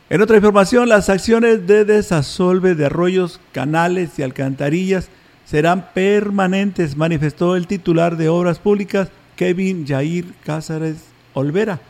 en 0.09 0.21
otra 0.21 0.35
información, 0.35 0.89
las 0.89 1.07
acciones 1.07 1.65
de 1.67 1.85
desasolve 1.85 2.75
de 2.75 2.87
arroyos, 2.87 3.39
canales 3.53 4.19
y 4.19 4.23
alcantarillas 4.23 5.09
serán 5.51 5.89
permanentes, 5.93 6.95
manifestó 6.95 7.57
el 7.57 7.67
titular 7.67 8.15
de 8.15 8.29
Obras 8.29 8.57
Públicas, 8.57 9.09
Kevin 9.35 9.85
Jair 9.85 10.33
Cázares 10.45 11.03
Olvera. 11.33 11.81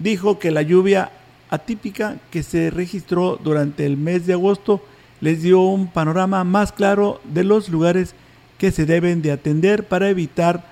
Dijo 0.00 0.40
que 0.40 0.50
la 0.50 0.62
lluvia 0.62 1.12
atípica 1.48 2.16
que 2.32 2.42
se 2.42 2.70
registró 2.70 3.38
durante 3.40 3.86
el 3.86 3.96
mes 3.96 4.26
de 4.26 4.32
agosto 4.32 4.84
les 5.20 5.42
dio 5.42 5.60
un 5.60 5.86
panorama 5.86 6.42
más 6.42 6.72
claro 6.72 7.20
de 7.22 7.44
los 7.44 7.68
lugares 7.68 8.16
que 8.58 8.72
se 8.72 8.84
deben 8.84 9.22
de 9.22 9.30
atender 9.30 9.86
para 9.86 10.08
evitar 10.08 10.64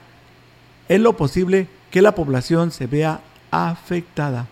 en 0.89 1.05
lo 1.05 1.17
posible 1.17 1.69
que 1.93 2.03
la 2.03 2.17
población 2.17 2.73
se 2.73 2.89
vea 2.89 3.21
afectada. 3.53 4.49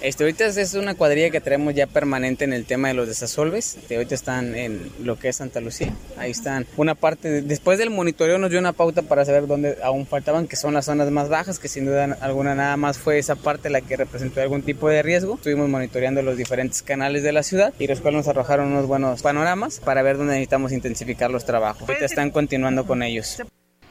Este, 0.00 0.24
ahorita 0.24 0.46
es 0.46 0.74
una 0.74 0.94
cuadrilla 0.94 1.28
que 1.28 1.42
tenemos 1.42 1.74
ya 1.74 1.86
permanente 1.86 2.44
en 2.44 2.54
el 2.54 2.64
tema 2.64 2.88
de 2.88 2.94
los 2.94 3.06
desasolves. 3.06 3.76
Este, 3.76 3.96
ahorita 3.96 4.14
están 4.14 4.54
en 4.54 4.90
lo 5.02 5.18
que 5.18 5.28
es 5.28 5.36
Santa 5.36 5.60
Lucía. 5.60 5.92
Ahí 6.16 6.30
están. 6.30 6.66
Una 6.78 6.94
parte, 6.94 7.42
después 7.42 7.78
del 7.78 7.90
monitoreo 7.90 8.38
nos 8.38 8.50
dio 8.50 8.58
una 8.58 8.72
pauta 8.72 9.02
para 9.02 9.26
saber 9.26 9.46
dónde 9.46 9.76
aún 9.82 10.06
faltaban, 10.06 10.46
que 10.46 10.56
son 10.56 10.72
las 10.72 10.86
zonas 10.86 11.10
más 11.10 11.28
bajas, 11.28 11.58
que 11.58 11.68
sin 11.68 11.84
duda 11.84 12.16
alguna 12.22 12.54
nada 12.54 12.78
más 12.78 12.96
fue 12.96 13.18
esa 13.18 13.36
parte 13.36 13.68
la 13.68 13.82
que 13.82 13.96
representó 13.96 14.40
algún 14.40 14.62
tipo 14.62 14.88
de 14.88 15.02
riesgo. 15.02 15.34
Estuvimos 15.34 15.68
monitoreando 15.68 16.22
los 16.22 16.38
diferentes 16.38 16.82
canales 16.82 17.22
de 17.22 17.32
la 17.32 17.42
ciudad 17.42 17.74
y 17.78 17.86
los 17.86 18.00
cuales 18.00 18.18
nos 18.18 18.28
arrojaron 18.28 18.68
unos 18.68 18.86
buenos 18.86 19.20
panoramas 19.20 19.80
para 19.80 20.00
ver 20.00 20.16
dónde 20.16 20.32
necesitamos 20.32 20.72
intensificar 20.72 21.30
los 21.30 21.44
trabajos. 21.44 21.86
Ahorita 21.86 22.06
están 22.06 22.30
continuando 22.30 22.86
con 22.86 23.02
ellos. 23.02 23.42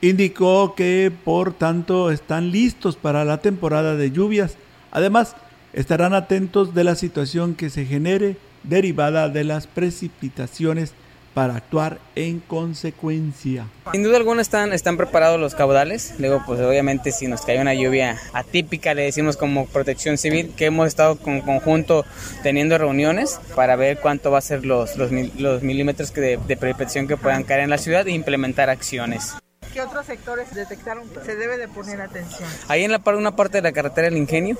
Indicó 0.01 0.73
que 0.75 1.11
por 1.23 1.53
tanto 1.53 2.09
están 2.09 2.51
listos 2.51 2.95
para 2.95 3.25
la 3.25 3.41
temporada 3.41 3.95
de 3.95 4.09
lluvias. 4.09 4.55
Además, 4.91 5.35
estarán 5.73 6.13
atentos 6.13 6.73
de 6.73 6.83
la 6.83 6.95
situación 6.95 7.55
que 7.55 7.69
se 7.69 7.85
genere 7.85 8.37
derivada 8.63 9.29
de 9.29 9.43
las 9.43 9.67
precipitaciones 9.67 10.93
para 11.33 11.55
actuar 11.55 11.99
en 12.15 12.39
consecuencia. 12.39 13.67
Sin 13.91 14.03
duda 14.03 14.17
alguna 14.17 14.41
están, 14.41 14.73
están 14.73 14.97
preparados 14.97 15.39
los 15.39 15.55
caudales. 15.55 16.15
Luego, 16.17 16.43
pues 16.45 16.59
obviamente 16.59 17.11
si 17.11 17.27
nos 17.27 17.43
cae 17.43 17.61
una 17.61 17.73
lluvia 17.73 18.17
atípica, 18.33 18.93
le 18.93 19.03
decimos 19.03 19.37
como 19.37 19.67
protección 19.67 20.17
civil, 20.17 20.53
que 20.57 20.65
hemos 20.65 20.87
estado 20.87 21.17
con 21.17 21.41
conjunto 21.41 22.03
teniendo 22.43 22.77
reuniones 22.77 23.39
para 23.55 23.75
ver 23.75 23.99
cuánto 23.99 24.31
va 24.31 24.39
a 24.39 24.41
ser 24.41 24.65
los, 24.65 24.97
los, 24.97 25.11
los 25.11 25.63
milímetros 25.63 26.13
de, 26.13 26.39
de 26.45 26.57
precipitación 26.57 27.07
que 27.07 27.15
puedan 27.15 27.43
caer 27.43 27.61
en 27.61 27.69
la 27.69 27.77
ciudad 27.77 28.07
e 28.07 28.11
implementar 28.11 28.69
acciones. 28.69 29.35
¿Qué 29.71 29.81
otros 29.81 30.07
sectores 30.07 30.53
detectaron 30.53 31.03
se 31.23 31.35
debe 31.35 31.57
de 31.57 31.67
poner 31.67 32.01
atención? 32.01 32.49
Ahí 32.67 32.83
en 32.83 32.91
la, 32.91 33.01
una 33.15 33.35
parte 33.35 33.59
de 33.59 33.61
la 33.61 33.71
carretera 33.71 34.09
del 34.09 34.17
Ingenio, 34.17 34.57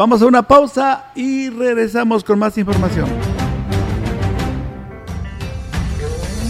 Vamos 0.00 0.22
a 0.22 0.26
una 0.26 0.40
pausa 0.40 1.12
y 1.14 1.50
regresamos 1.50 2.24
con 2.24 2.38
más 2.38 2.56
información. 2.56 3.06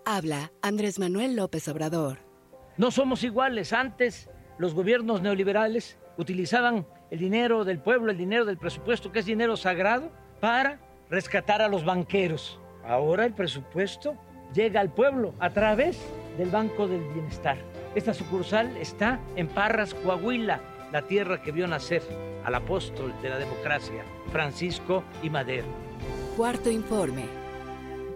Habla 0.05 0.51
Andrés 0.61 0.99
Manuel 0.99 1.35
López 1.35 1.67
Obrador. 1.67 2.19
No 2.77 2.91
somos 2.91 3.23
iguales. 3.23 3.73
Antes 3.73 4.29
los 4.57 4.73
gobiernos 4.73 5.21
neoliberales 5.21 5.97
utilizaban 6.17 6.85
el 7.11 7.19
dinero 7.19 7.65
del 7.65 7.79
pueblo, 7.79 8.11
el 8.11 8.17
dinero 8.17 8.45
del 8.45 8.57
presupuesto, 8.57 9.11
que 9.11 9.19
es 9.19 9.25
dinero 9.25 9.57
sagrado, 9.57 10.11
para 10.39 10.79
rescatar 11.09 11.61
a 11.61 11.67
los 11.67 11.83
banqueros. 11.83 12.59
Ahora 12.85 13.25
el 13.25 13.33
presupuesto 13.33 14.15
llega 14.53 14.79
al 14.79 14.93
pueblo 14.93 15.33
a 15.39 15.49
través 15.49 15.97
del 16.39 16.49
Banco 16.49 16.87
del 16.87 17.03
Bienestar. 17.13 17.57
Esta 17.95 18.13
sucursal 18.13 18.75
está 18.77 19.19
en 19.35 19.47
Parras, 19.49 19.93
Coahuila, 19.93 20.61
la 20.91 21.01
tierra 21.01 21.41
que 21.41 21.51
vio 21.51 21.67
nacer 21.67 22.01
al 22.45 22.55
apóstol 22.55 23.13
de 23.21 23.29
la 23.29 23.37
democracia, 23.37 24.03
Francisco 24.31 25.03
y 25.21 25.29
Madero. 25.29 25.67
Cuarto 26.37 26.71
informe. 26.71 27.48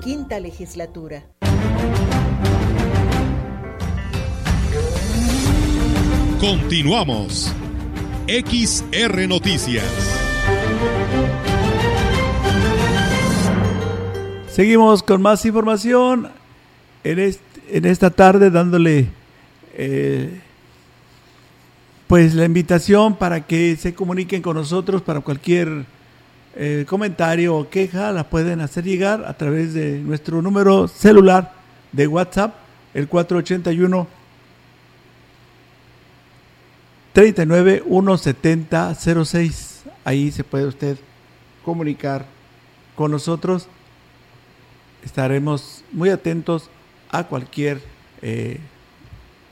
quinta 0.00 0.38
legislatura. 0.38 1.24
Continuamos. 6.38 7.52
XR 8.26 9.26
Noticias. 9.26 9.84
Seguimos 14.50 15.02
con 15.02 15.22
más 15.22 15.44
información 15.46 16.28
en, 17.02 17.36
en 17.70 17.84
esta 17.86 18.10
tarde 18.10 18.50
dándole 18.50 19.08
eh, 19.74 20.40
pues 22.06 22.34
la 22.34 22.44
invitación 22.44 23.16
para 23.16 23.46
que 23.46 23.76
se 23.76 23.94
comuniquen 23.94 24.42
con 24.42 24.56
nosotros 24.56 25.00
para 25.00 25.20
cualquier 25.20 25.86
eh, 26.56 26.84
comentario 26.88 27.56
o 27.56 27.68
queja 27.70 28.10
la 28.12 28.28
pueden 28.28 28.60
hacer 28.60 28.84
llegar 28.84 29.24
a 29.24 29.34
través 29.34 29.72
de 29.72 29.98
nuestro 29.98 30.42
número 30.42 30.88
celular 30.88 31.54
de 31.92 32.06
WhatsApp, 32.06 32.54
el 32.92 33.08
481 33.08 34.06
39 37.12 37.84
170 37.86 38.94
06. 38.94 39.82
Ahí 40.04 40.32
se 40.32 40.44
puede 40.44 40.66
usted 40.66 40.98
comunicar 41.64 42.26
con 42.96 43.10
nosotros. 43.10 43.68
Estaremos 45.04 45.84
muy 45.92 46.10
atentos 46.10 46.68
a 47.10 47.24
cualquier 47.24 47.80
eh, 48.22 48.58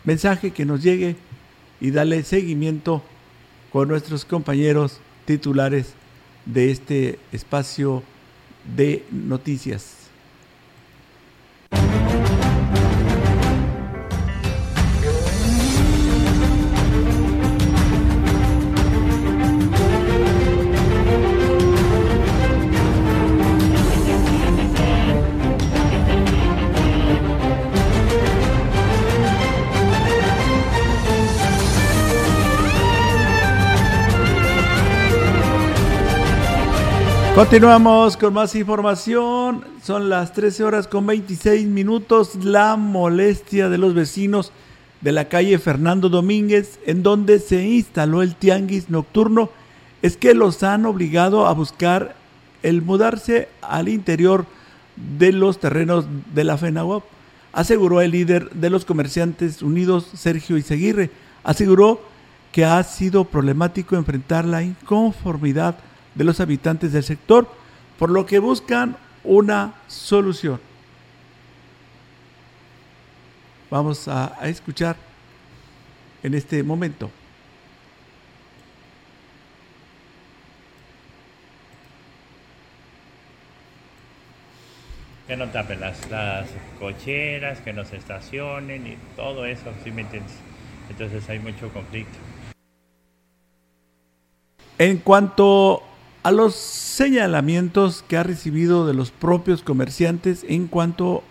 mensaje 0.05 0.51
que 0.51 0.65
nos 0.65 0.83
llegue 0.83 1.17
y 1.81 1.91
darle 1.91 2.23
seguimiento 2.23 3.03
con 3.73 3.89
nuestros 3.89 4.25
compañeros 4.25 5.01
titulares 5.25 5.95
de 6.49 6.71
este 6.71 7.19
espacio 7.31 8.03
de 8.77 9.05
noticias. 9.13 9.98
Continuamos 37.39 38.17
con 38.17 38.35
más 38.35 38.57
información. 38.57 39.65
Son 39.81 40.09
las 40.09 40.33
13 40.33 40.65
horas 40.65 40.89
con 40.89 41.07
26 41.07 41.69
minutos. 41.69 42.35
La 42.45 42.75
molestia 42.75 43.69
de 43.69 43.79
los 43.79 43.95
vecinos 43.95 44.51
de 45.03 45.13
la 45.13 45.29
calle 45.29 45.57
Fernando 45.61 46.09
Domínguez, 46.09 46.81
en 46.85 47.05
donde 47.05 47.39
se 47.39 47.63
instaló 47.63 48.23
el 48.23 48.35
tianguis 48.35 48.91
nocturno, 48.91 49.51
es 50.03 50.17
que 50.17 50.35
los 50.35 50.65
han 50.65 50.85
obligado 50.85 51.47
a 51.47 51.55
buscar 51.55 52.17
el 52.65 52.83
mudarse 52.83 53.49
al 53.63 53.89
interior 53.89 54.45
de 55.17 55.31
los 55.31 55.61
terrenos 55.61 56.07
de 56.35 56.43
la 56.43 56.59
FENAWAP, 56.59 57.05
aseguró 57.53 58.01
el 58.01 58.11
líder 58.11 58.51
de 58.51 58.69
los 58.69 58.85
comerciantes 58.85 59.63
unidos, 59.63 60.11
Sergio 60.13 60.57
Izaguirre. 60.57 61.13
Aseguró 61.45 62.01
que 62.51 62.65
ha 62.65 62.83
sido 62.83 63.27
problemático 63.27 63.95
enfrentar 63.95 64.45
la 64.45 64.65
inconformidad 64.65 65.77
de 66.19 66.25
los 66.25 66.41
habitantes 66.41 66.93
del 66.93 67.05
sector, 67.05 67.49
por 67.97 68.11
lo 68.11 68.27
que 68.27 68.41
buscan 68.41 68.97
una 69.23 69.75
solución. 69.87 70.61
Vamos 73.71 74.09
a, 74.09 74.37
escuchar 74.49 74.97
en 76.23 76.35
este 76.35 76.63
momento. 76.63 77.11
que 85.29 85.37
no 85.37 85.47
tapen 85.51 85.79
las, 85.79 86.11
las, 86.11 86.49
cocheras, 86.81 87.61
que 87.61 87.75
no 87.75 87.85
se 87.85 87.99
estacionen 87.99 88.87
y 88.87 88.97
todo 89.15 89.45
eso, 89.45 89.71
¿sí 89.85 89.91
me 89.91 90.01
entiendes? 90.01 90.35
Entonces 90.89 91.29
hay 91.29 91.39
mucho 91.39 91.71
conflicto. 91.71 92.17
En 94.79 94.97
cuanto 94.99 95.83
a 96.23 96.31
los 96.31 96.55
señalamientos 96.55 98.05
que 98.09 98.17
ha 98.17 98.23
recibido 98.23 98.87
de 98.87 98.95
los 98.95 99.11
propios 99.11 99.63
comerciantes 99.63 100.45
en 100.49 100.67
cuanto 100.67 101.23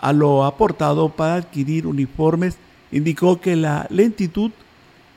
a 0.00 0.12
lo 0.12 0.44
aportado 0.44 1.10
para 1.10 1.34
adquirir 1.34 1.86
uniformes, 1.86 2.56
indicó 2.92 3.40
que 3.40 3.56
la 3.56 3.86
lentitud 3.90 4.50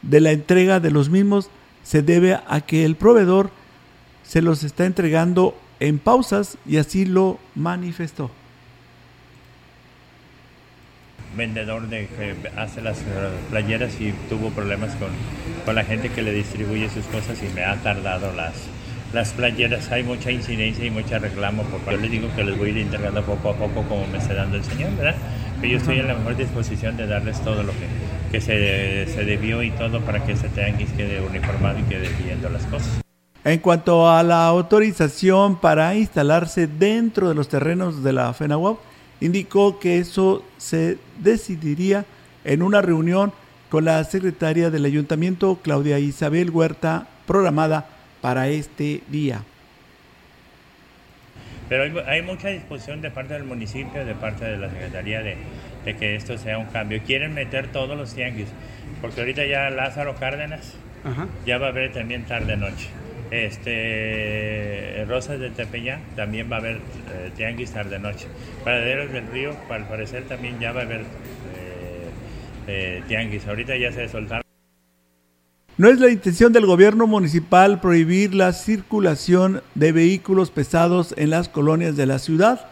de 0.01 0.19
la 0.19 0.31
entrega 0.31 0.79
de 0.79 0.91
los 0.91 1.09
mismos 1.09 1.49
se 1.83 2.01
debe 2.01 2.39
a 2.47 2.61
que 2.61 2.85
el 2.85 2.95
proveedor 2.95 3.51
se 4.23 4.41
los 4.41 4.63
está 4.63 4.85
entregando 4.85 5.55
en 5.79 5.99
pausas 5.99 6.57
y 6.65 6.77
así 6.77 7.05
lo 7.05 7.39
manifestó. 7.55 8.31
Vendedor 11.35 11.89
de 11.89 12.07
que 12.07 12.35
hace 12.57 12.81
las 12.81 12.99
eh, 12.99 13.03
playeras 13.49 13.99
y 13.99 14.13
tuvo 14.29 14.49
problemas 14.51 14.95
con, 14.95 15.09
con 15.65 15.75
la 15.75 15.83
gente 15.83 16.09
que 16.09 16.21
le 16.21 16.31
distribuye 16.31 16.89
sus 16.89 17.05
cosas 17.05 17.39
y 17.41 17.53
me 17.55 17.63
ha 17.63 17.81
tardado 17.81 18.31
las, 18.33 18.53
las 19.13 19.31
playeras 19.31 19.91
hay 19.91 20.03
mucha 20.03 20.31
incidencia 20.31 20.83
y 20.83 20.89
mucho 20.89 21.17
reclamo. 21.19 21.63
Por 21.63 21.93
yo 21.93 22.01
les 22.01 22.11
digo 22.11 22.27
que 22.35 22.43
les 22.43 22.57
voy 22.57 22.69
a 22.69 22.71
ir 22.71 22.77
integrando 22.79 23.23
poco 23.23 23.51
a 23.51 23.53
poco 23.55 23.83
como 23.83 24.07
me 24.07 24.17
está 24.17 24.33
dando 24.33 24.57
el 24.57 24.63
Señor, 24.63 24.95
¿verdad? 24.97 25.15
Pero 25.61 25.73
yo 25.73 25.77
estoy 25.77 25.99
en 25.99 26.07
la 26.07 26.15
mejor 26.15 26.35
disposición 26.35 26.97
de 26.97 27.05
darles 27.05 27.39
todo 27.41 27.61
lo 27.63 27.71
que, 27.71 27.87
que 28.31 28.41
se, 28.41 29.05
se 29.07 29.23
debió 29.23 29.61
y 29.61 29.69
todo 29.71 30.01
para 30.01 30.25
que 30.25 30.33
ese 30.33 30.47
que 30.49 30.85
quede 30.97 31.21
uniformado 31.21 31.79
y 31.79 31.83
quede 31.83 32.09
viendo 32.23 32.49
las 32.49 32.65
cosas. 32.65 33.01
En 33.45 33.59
cuanto 33.59 34.09
a 34.09 34.23
la 34.23 34.47
autorización 34.47 35.59
para 35.59 35.95
instalarse 35.95 36.65
dentro 36.65 37.29
de 37.29 37.35
los 37.35 37.49
terrenos 37.49 38.03
de 38.03 38.13
la 38.13 38.33
FENAWAP, 38.33 38.77
indicó 39.21 39.79
que 39.79 39.99
eso 39.99 40.43
se 40.57 40.97
decidiría 41.19 42.05
en 42.45 42.63
una 42.63 42.81
reunión 42.81 43.31
con 43.69 43.85
la 43.85 44.03
secretaria 44.05 44.69
del 44.69 44.85
ayuntamiento, 44.85 45.59
Claudia 45.61 45.99
Isabel 45.99 46.49
Huerta, 46.49 47.07
programada 47.25 47.92
para 48.23 48.47
este 48.47 49.01
día. 49.09 49.43
Pero 51.67 52.07
hay, 52.07 52.21
mucha 52.21 52.47
disposición 52.47 53.01
de 53.01 53.11
parte 53.11 53.33
del 53.33 53.43
municipio, 53.43 54.05
de 54.05 54.15
parte 54.15 54.45
de 54.45 54.57
la 54.57 54.69
Secretaría 54.69 55.21
de, 55.21 55.35
que 55.83 56.15
esto 56.15 56.37
sea 56.37 56.57
un 56.57 56.67
cambio. 56.67 57.01
Quieren 57.05 57.33
meter 57.33 57.67
todos 57.67 57.97
los 57.97 58.15
tianguis, 58.15 58.47
porque 59.01 59.19
ahorita 59.19 59.45
ya 59.45 59.69
Lázaro 59.69 60.15
Cárdenas 60.15 60.75
ya 61.45 61.57
va 61.57 61.67
a 61.67 61.69
haber 61.69 61.91
también 61.91 62.23
tarde-noche. 62.23 62.87
Este, 63.29 65.03
Rosas 65.05 65.39
de 65.39 65.49
Tepeyac 65.49 65.99
también 66.15 66.49
va 66.49 66.57
a 66.57 66.59
haber 66.59 66.75
eh, 66.75 67.31
tianguis 67.35 67.71
tarde-noche. 67.71 68.27
Paraderos 68.63 69.11
del 69.11 69.27
Río, 69.27 69.53
al 69.69 69.85
parecer 69.85 70.23
también 70.29 70.59
ya 70.61 70.71
va 70.71 70.81
a 70.81 70.83
haber 70.83 71.01
eh, 71.01 71.03
eh, 72.67 73.03
tianguis. 73.09 73.45
Ahorita 73.47 73.75
ya 73.75 73.91
se 73.91 74.07
soltaron. 74.07 74.42
No 75.75 75.89
es 75.89 75.99
la 75.99 76.11
intención 76.11 76.53
del 76.53 76.67
gobierno 76.67 77.07
municipal 77.07 77.81
prohibir 77.81 78.35
la 78.35 78.53
circulación 78.53 79.63
de 79.73 79.91
vehículos 79.91 80.51
pesados 80.51 81.15
en 81.17 81.31
las 81.31 81.49
colonias 81.49 81.95
de 81.95 82.05
la 82.05 82.19
ciudad. 82.19 82.67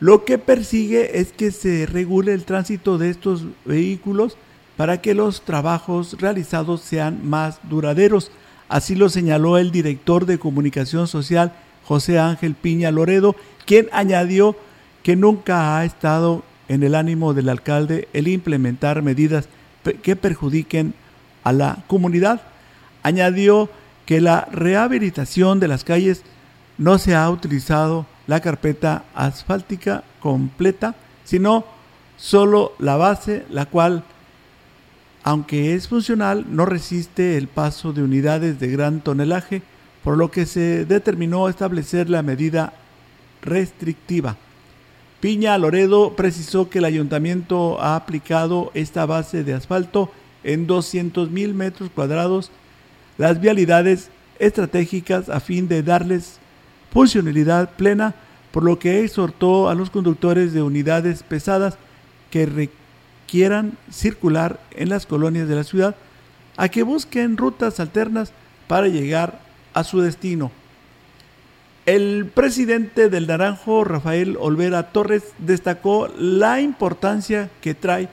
Lo 0.00 0.26
que 0.26 0.36
persigue 0.36 1.18
es 1.18 1.32
que 1.32 1.50
se 1.50 1.86
regule 1.86 2.34
el 2.34 2.44
tránsito 2.44 2.98
de 2.98 3.08
estos 3.08 3.46
vehículos 3.64 4.36
para 4.76 5.00
que 5.00 5.14
los 5.14 5.40
trabajos 5.46 6.20
realizados 6.20 6.82
sean 6.82 7.26
más 7.26 7.58
duraderos. 7.70 8.30
Así 8.68 8.96
lo 8.96 9.08
señaló 9.08 9.56
el 9.56 9.70
director 9.70 10.26
de 10.26 10.38
comunicación 10.38 11.08
social 11.08 11.54
José 11.86 12.18
Ángel 12.18 12.54
Piña 12.54 12.90
Loredo, 12.90 13.34
quien 13.64 13.88
añadió 13.92 14.56
que 15.02 15.16
nunca 15.16 15.78
ha 15.78 15.86
estado 15.86 16.42
en 16.68 16.82
el 16.82 16.96
ánimo 16.96 17.32
del 17.32 17.48
alcalde 17.48 18.08
el 18.12 18.28
implementar 18.28 19.00
medidas 19.00 19.48
que 20.02 20.16
perjudiquen 20.16 20.92
a 21.44 21.52
la 21.52 21.78
comunidad. 21.86 22.42
Añadió 23.02 23.68
que 24.06 24.20
la 24.20 24.48
rehabilitación 24.52 25.60
de 25.60 25.68
las 25.68 25.84
calles 25.84 26.22
no 26.78 26.98
se 26.98 27.14
ha 27.14 27.28
utilizado 27.30 28.06
la 28.26 28.40
carpeta 28.40 29.04
asfáltica 29.14 30.04
completa, 30.20 30.94
sino 31.24 31.64
solo 32.16 32.72
la 32.78 32.96
base, 32.96 33.44
la 33.50 33.66
cual, 33.66 34.04
aunque 35.24 35.74
es 35.74 35.88
funcional, 35.88 36.46
no 36.48 36.66
resiste 36.66 37.36
el 37.36 37.48
paso 37.48 37.92
de 37.92 38.02
unidades 38.02 38.58
de 38.60 38.68
gran 38.68 39.00
tonelaje, 39.00 39.62
por 40.02 40.16
lo 40.16 40.30
que 40.30 40.46
se 40.46 40.84
determinó 40.84 41.48
establecer 41.48 42.10
la 42.10 42.22
medida 42.22 42.72
restrictiva. 43.40 44.36
Piña 45.20 45.56
Loredo 45.58 46.16
precisó 46.16 46.68
que 46.68 46.78
el 46.78 46.84
ayuntamiento 46.84 47.80
ha 47.80 47.94
aplicado 47.94 48.72
esta 48.74 49.06
base 49.06 49.44
de 49.44 49.54
asfalto 49.54 50.10
en 50.44 50.66
200 50.66 51.30
mil 51.30 51.54
metros 51.54 51.90
cuadrados, 51.90 52.50
las 53.18 53.40
vialidades 53.40 54.10
estratégicas 54.38 55.28
a 55.28 55.40
fin 55.40 55.68
de 55.68 55.82
darles 55.82 56.38
funcionalidad 56.92 57.70
plena, 57.70 58.14
por 58.50 58.64
lo 58.64 58.78
que 58.78 59.02
exhortó 59.02 59.68
a 59.68 59.74
los 59.74 59.90
conductores 59.90 60.52
de 60.52 60.62
unidades 60.62 61.22
pesadas 61.22 61.78
que 62.30 62.46
requieran 62.46 63.78
circular 63.90 64.60
en 64.72 64.90
las 64.90 65.06
colonias 65.06 65.48
de 65.48 65.54
la 65.54 65.64
ciudad 65.64 65.96
a 66.56 66.68
que 66.68 66.82
busquen 66.82 67.36
rutas 67.36 67.80
alternas 67.80 68.32
para 68.68 68.88
llegar 68.88 69.40
a 69.72 69.84
su 69.84 70.00
destino. 70.00 70.50
El 71.86 72.26
presidente 72.32 73.08
del 73.08 73.26
Naranjo, 73.26 73.84
Rafael 73.84 74.36
Olvera 74.38 74.92
Torres, 74.92 75.32
destacó 75.38 76.08
la 76.16 76.60
importancia 76.60 77.50
que 77.60 77.74
trae 77.74 78.08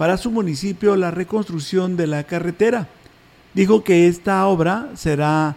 para 0.00 0.16
su 0.16 0.30
municipio 0.30 0.96
la 0.96 1.10
reconstrucción 1.10 1.98
de 1.98 2.06
la 2.06 2.24
carretera. 2.24 2.88
Dijo 3.52 3.84
que 3.84 4.08
esta 4.08 4.46
obra 4.46 4.88
será 4.94 5.56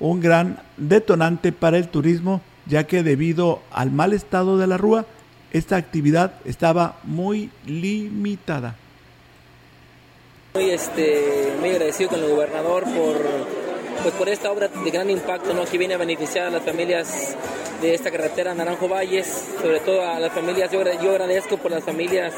un 0.00 0.18
gran 0.18 0.62
detonante 0.78 1.52
para 1.52 1.76
el 1.76 1.88
turismo, 1.88 2.40
ya 2.64 2.86
que 2.86 3.02
debido 3.02 3.60
al 3.70 3.90
mal 3.90 4.14
estado 4.14 4.56
de 4.56 4.66
la 4.66 4.78
rúa, 4.78 5.04
esta 5.50 5.76
actividad 5.76 6.32
estaba 6.46 7.00
muy 7.04 7.50
limitada. 7.66 8.76
Muy, 10.54 10.70
este, 10.70 11.52
muy 11.60 11.68
agradecido 11.68 12.08
con 12.08 12.20
el 12.20 12.30
gobernador 12.30 12.84
por 12.84 13.61
pues 14.02 14.14
por 14.14 14.28
esta 14.28 14.50
obra 14.50 14.68
de 14.68 14.90
gran 14.90 15.10
impacto 15.10 15.54
¿no? 15.54 15.64
que 15.64 15.78
viene 15.78 15.94
a 15.94 15.98
beneficiar 15.98 16.46
a 16.46 16.50
las 16.50 16.62
familias 16.62 17.36
de 17.80 17.94
esta 17.94 18.10
carretera 18.10 18.54
Naranjo 18.54 18.88
Valles, 18.88 19.26
sobre 19.60 19.80
todo 19.80 20.06
a 20.06 20.20
las 20.20 20.32
familias, 20.32 20.70
yo, 20.70 20.80
agradezco 20.80 21.56
por 21.56 21.72
las 21.72 21.82
familias 21.82 22.32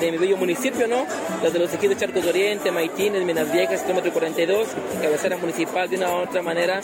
de 0.00 0.10
mi 0.10 0.16
bello 0.16 0.38
municipio, 0.38 0.88
¿no? 0.88 1.04
Las 1.42 1.52
de 1.52 1.58
los 1.58 1.72
equipos 1.74 1.96
de 1.96 2.00
Charcos 2.00 2.24
de 2.24 2.30
Oriente, 2.30 2.72
Maitines, 2.72 3.22
Minas 3.24 3.52
Viejas, 3.52 3.82
kilómetro 3.82 4.10
42, 4.12 4.68
cabecera 5.02 5.36
municipal 5.36 5.88
de 5.90 5.98
una 5.98 6.08
u 6.08 6.22
otra 6.22 6.40
manera 6.40 6.80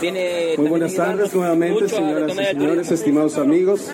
viene... 0.00 0.54
Muy 0.56 0.68
buenas 0.68 0.94
tardes 0.94 1.34
nuevamente, 1.34 1.88
señoras 1.88 2.32
y 2.32 2.44
señores, 2.44 2.90
estimados 2.92 3.36
amigos. 3.36 3.92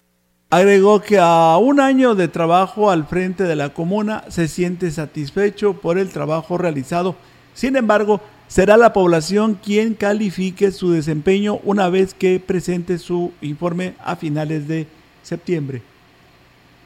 Agregó 0.50 1.00
que 1.00 1.18
a 1.18 1.56
un 1.56 1.80
año 1.80 2.14
de 2.14 2.28
trabajo 2.28 2.90
al 2.90 3.06
frente 3.06 3.44
de 3.44 3.56
la 3.56 3.70
comuna 3.70 4.24
se 4.28 4.48
siente 4.48 4.90
satisfecho 4.90 5.80
por 5.80 5.96
el 5.96 6.10
trabajo 6.10 6.58
realizado. 6.58 7.16
Sin 7.54 7.74
embargo, 7.74 8.20
será 8.48 8.76
la 8.76 8.92
población 8.92 9.58
quien 9.62 9.94
califique 9.94 10.72
su 10.72 10.90
desempeño 10.90 11.60
una 11.64 11.88
vez 11.88 12.14
que 12.14 12.40
presente 12.40 12.98
su 12.98 13.32
informe 13.40 13.94
a 14.04 14.16
finales 14.16 14.68
de 14.68 14.86
septiembre. 15.22 15.82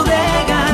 alcanza 0.09 0.70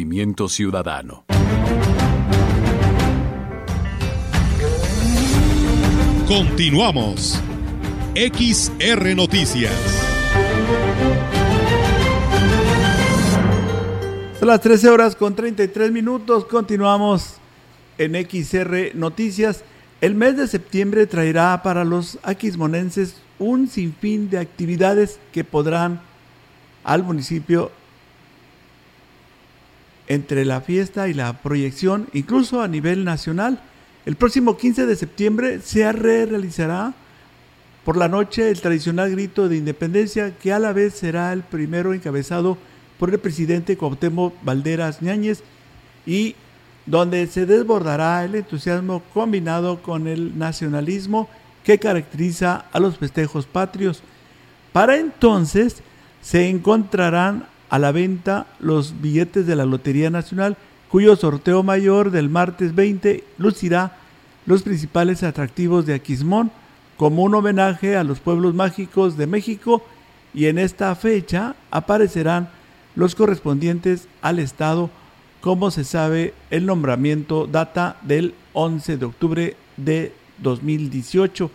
Movimiento 0.00 0.48
Ciudadano. 0.48 1.26
Continuamos. 6.26 7.38
XR 8.14 9.14
Noticias. 9.14 9.74
Son 14.38 14.48
las 14.48 14.62
13 14.62 14.88
horas 14.88 15.14
con 15.14 15.36
33 15.36 15.92
minutos. 15.92 16.46
Continuamos 16.46 17.34
en 17.98 18.14
XR 18.14 18.94
Noticias. 18.94 19.64
El 20.00 20.14
mes 20.14 20.38
de 20.38 20.48
septiembre 20.48 21.06
traerá 21.06 21.62
para 21.62 21.84
los 21.84 22.18
aquismonenses 22.22 23.16
un 23.38 23.68
sinfín 23.68 24.30
de 24.30 24.38
actividades 24.38 25.20
que 25.30 25.44
podrán 25.44 26.00
al 26.84 27.02
municipio 27.02 27.70
entre 30.10 30.44
la 30.44 30.60
fiesta 30.60 31.06
y 31.06 31.14
la 31.14 31.40
proyección, 31.40 32.08
incluso 32.12 32.62
a 32.62 32.68
nivel 32.68 33.04
nacional. 33.04 33.60
El 34.04 34.16
próximo 34.16 34.56
15 34.56 34.84
de 34.84 34.96
septiembre 34.96 35.60
se 35.60 35.90
realizará 35.92 36.94
por 37.84 37.96
la 37.96 38.08
noche 38.08 38.50
el 38.50 38.60
tradicional 38.60 39.12
grito 39.12 39.48
de 39.48 39.56
independencia 39.56 40.36
que 40.36 40.52
a 40.52 40.58
la 40.58 40.72
vez 40.72 40.94
será 40.94 41.32
el 41.32 41.44
primero 41.44 41.94
encabezado 41.94 42.58
por 42.98 43.10
el 43.10 43.20
presidente 43.20 43.76
Cuauhtémoc 43.76 44.34
Valderas 44.42 45.00
Ñáñez 45.00 45.44
y 46.04 46.34
donde 46.86 47.28
se 47.28 47.46
desbordará 47.46 48.24
el 48.24 48.34
entusiasmo 48.34 49.04
combinado 49.14 49.80
con 49.80 50.08
el 50.08 50.36
nacionalismo 50.36 51.28
que 51.62 51.78
caracteriza 51.78 52.64
a 52.72 52.80
los 52.80 52.98
festejos 52.98 53.46
patrios. 53.46 54.02
Para 54.72 54.96
entonces 54.96 55.84
se 56.20 56.48
encontrarán 56.48 57.46
a 57.70 57.78
la 57.78 57.92
venta 57.92 58.46
los 58.58 59.00
billetes 59.00 59.46
de 59.46 59.56
la 59.56 59.64
Lotería 59.64 60.10
Nacional, 60.10 60.56
cuyo 60.90 61.16
sorteo 61.16 61.62
mayor 61.62 62.10
del 62.10 62.28
martes 62.28 62.74
20 62.74 63.24
lucirá 63.38 63.96
los 64.44 64.62
principales 64.62 65.22
atractivos 65.22 65.86
de 65.86 65.94
Aquismón 65.94 66.50
como 66.96 67.22
un 67.22 67.34
homenaje 67.34 67.96
a 67.96 68.04
los 68.04 68.20
pueblos 68.20 68.54
mágicos 68.54 69.16
de 69.16 69.26
México 69.26 69.82
y 70.34 70.46
en 70.46 70.58
esta 70.58 70.94
fecha 70.96 71.54
aparecerán 71.70 72.50
los 72.94 73.14
correspondientes 73.14 74.08
al 74.20 74.38
estado. 74.38 74.90
Como 75.40 75.70
se 75.70 75.84
sabe, 75.84 76.34
el 76.50 76.66
nombramiento 76.66 77.46
data 77.46 77.96
del 78.02 78.34
11 78.52 78.96
de 78.98 79.04
octubre 79.06 79.56
de 79.76 80.12
2018. 80.38 81.50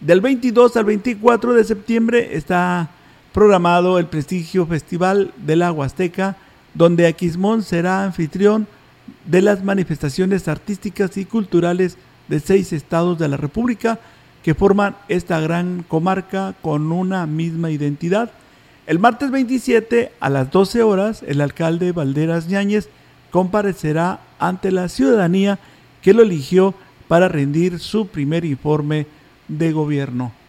Del 0.00 0.20
22 0.20 0.76
al 0.76 0.84
24 0.84 1.54
de 1.54 1.64
septiembre 1.64 2.36
está 2.36 2.90
programado 3.34 3.98
el 3.98 4.06
prestigio 4.06 4.64
Festival 4.64 5.34
de 5.36 5.56
la 5.56 5.72
Huasteca, 5.72 6.36
donde 6.72 7.08
Aquismón 7.08 7.64
será 7.64 8.04
anfitrión 8.04 8.68
de 9.24 9.42
las 9.42 9.64
manifestaciones 9.64 10.46
artísticas 10.46 11.16
y 11.16 11.24
culturales 11.24 11.98
de 12.28 12.38
seis 12.38 12.72
estados 12.72 13.18
de 13.18 13.26
la 13.26 13.36
República 13.36 13.98
que 14.44 14.54
forman 14.54 14.94
esta 15.08 15.40
gran 15.40 15.82
comarca 15.82 16.54
con 16.62 16.92
una 16.92 17.26
misma 17.26 17.72
identidad. 17.72 18.30
El 18.86 19.00
martes 19.00 19.32
27 19.32 20.12
a 20.20 20.30
las 20.30 20.52
12 20.52 20.84
horas, 20.84 21.24
el 21.26 21.40
alcalde 21.40 21.90
Valderas 21.90 22.46
Ñáñez 22.46 22.88
comparecerá 23.32 24.20
ante 24.38 24.70
la 24.70 24.88
ciudadanía 24.88 25.58
que 26.02 26.14
lo 26.14 26.22
eligió 26.22 26.72
para 27.08 27.26
rendir 27.26 27.80
su 27.80 28.06
primer 28.06 28.44
informe 28.44 29.08
de 29.48 29.72
gobierno. 29.72 30.43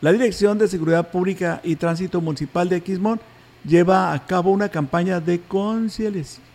La 0.00 0.12
Dirección 0.12 0.56
de 0.56 0.66
Seguridad 0.66 1.10
Pública 1.10 1.60
y 1.62 1.76
Tránsito 1.76 2.22
Municipal 2.22 2.70
de 2.70 2.76
Aquismón 2.76 3.20
lleva 3.66 4.14
a 4.14 4.26
cabo 4.26 4.50
una 4.50 4.70
campaña 4.70 5.20
de 5.20 5.42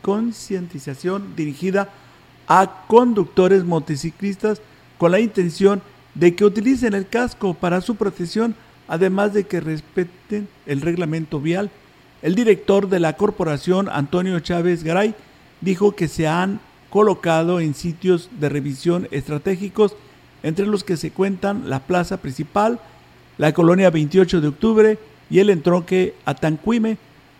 concientización 0.01 1.35
dirigida 1.35 1.89
a 2.47 2.85
conductores 2.87 3.63
motociclistas 3.63 4.63
con 4.97 5.11
la 5.11 5.19
intención 5.19 5.83
de 6.15 6.33
que 6.33 6.43
utilicen 6.43 6.95
el 6.95 7.07
casco 7.07 7.53
para 7.53 7.81
su 7.81 7.95
protección, 7.95 8.55
además 8.87 9.31
de 9.33 9.43
que 9.43 9.59
respeten 9.59 10.47
el 10.65 10.81
reglamento 10.81 11.39
vial. 11.39 11.69
El 12.23 12.33
director 12.33 12.89
de 12.89 12.99
la 12.99 13.13
corporación, 13.13 13.89
Antonio 13.89 14.39
Chávez 14.39 14.83
Garay, 14.83 15.13
dijo 15.61 15.91
que 15.91 16.07
se 16.07 16.27
han 16.27 16.59
colocado 16.89 17.59
en 17.59 17.75
sitios 17.75 18.31
de 18.39 18.49
revisión 18.49 19.07
estratégicos, 19.11 19.95
entre 20.41 20.65
los 20.65 20.83
que 20.83 20.97
se 20.97 21.11
cuentan 21.11 21.69
la 21.69 21.81
plaza 21.81 22.17
principal, 22.17 22.79
la 23.37 23.53
colonia 23.53 23.89
28 23.89 24.41
de 24.41 24.47
octubre 24.47 24.97
y 25.29 25.39
el 25.39 25.49
entronque 25.49 26.13
Atancuime. 26.25 26.97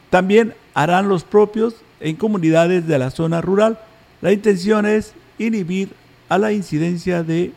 También 0.10 0.54
harán 0.74 1.10
los 1.10 1.24
propios 1.24 1.76
en 2.00 2.16
comunidades 2.16 2.88
de 2.88 3.00
la 3.00 3.12
zona 3.12 3.42
rural. 3.42 3.80
La 4.22 4.32
intención 4.32 4.86
es 4.86 5.14
inhibir 5.38 5.94
a 6.30 6.38
la 6.38 6.52
incidencia 6.52 7.24
de 7.24 7.54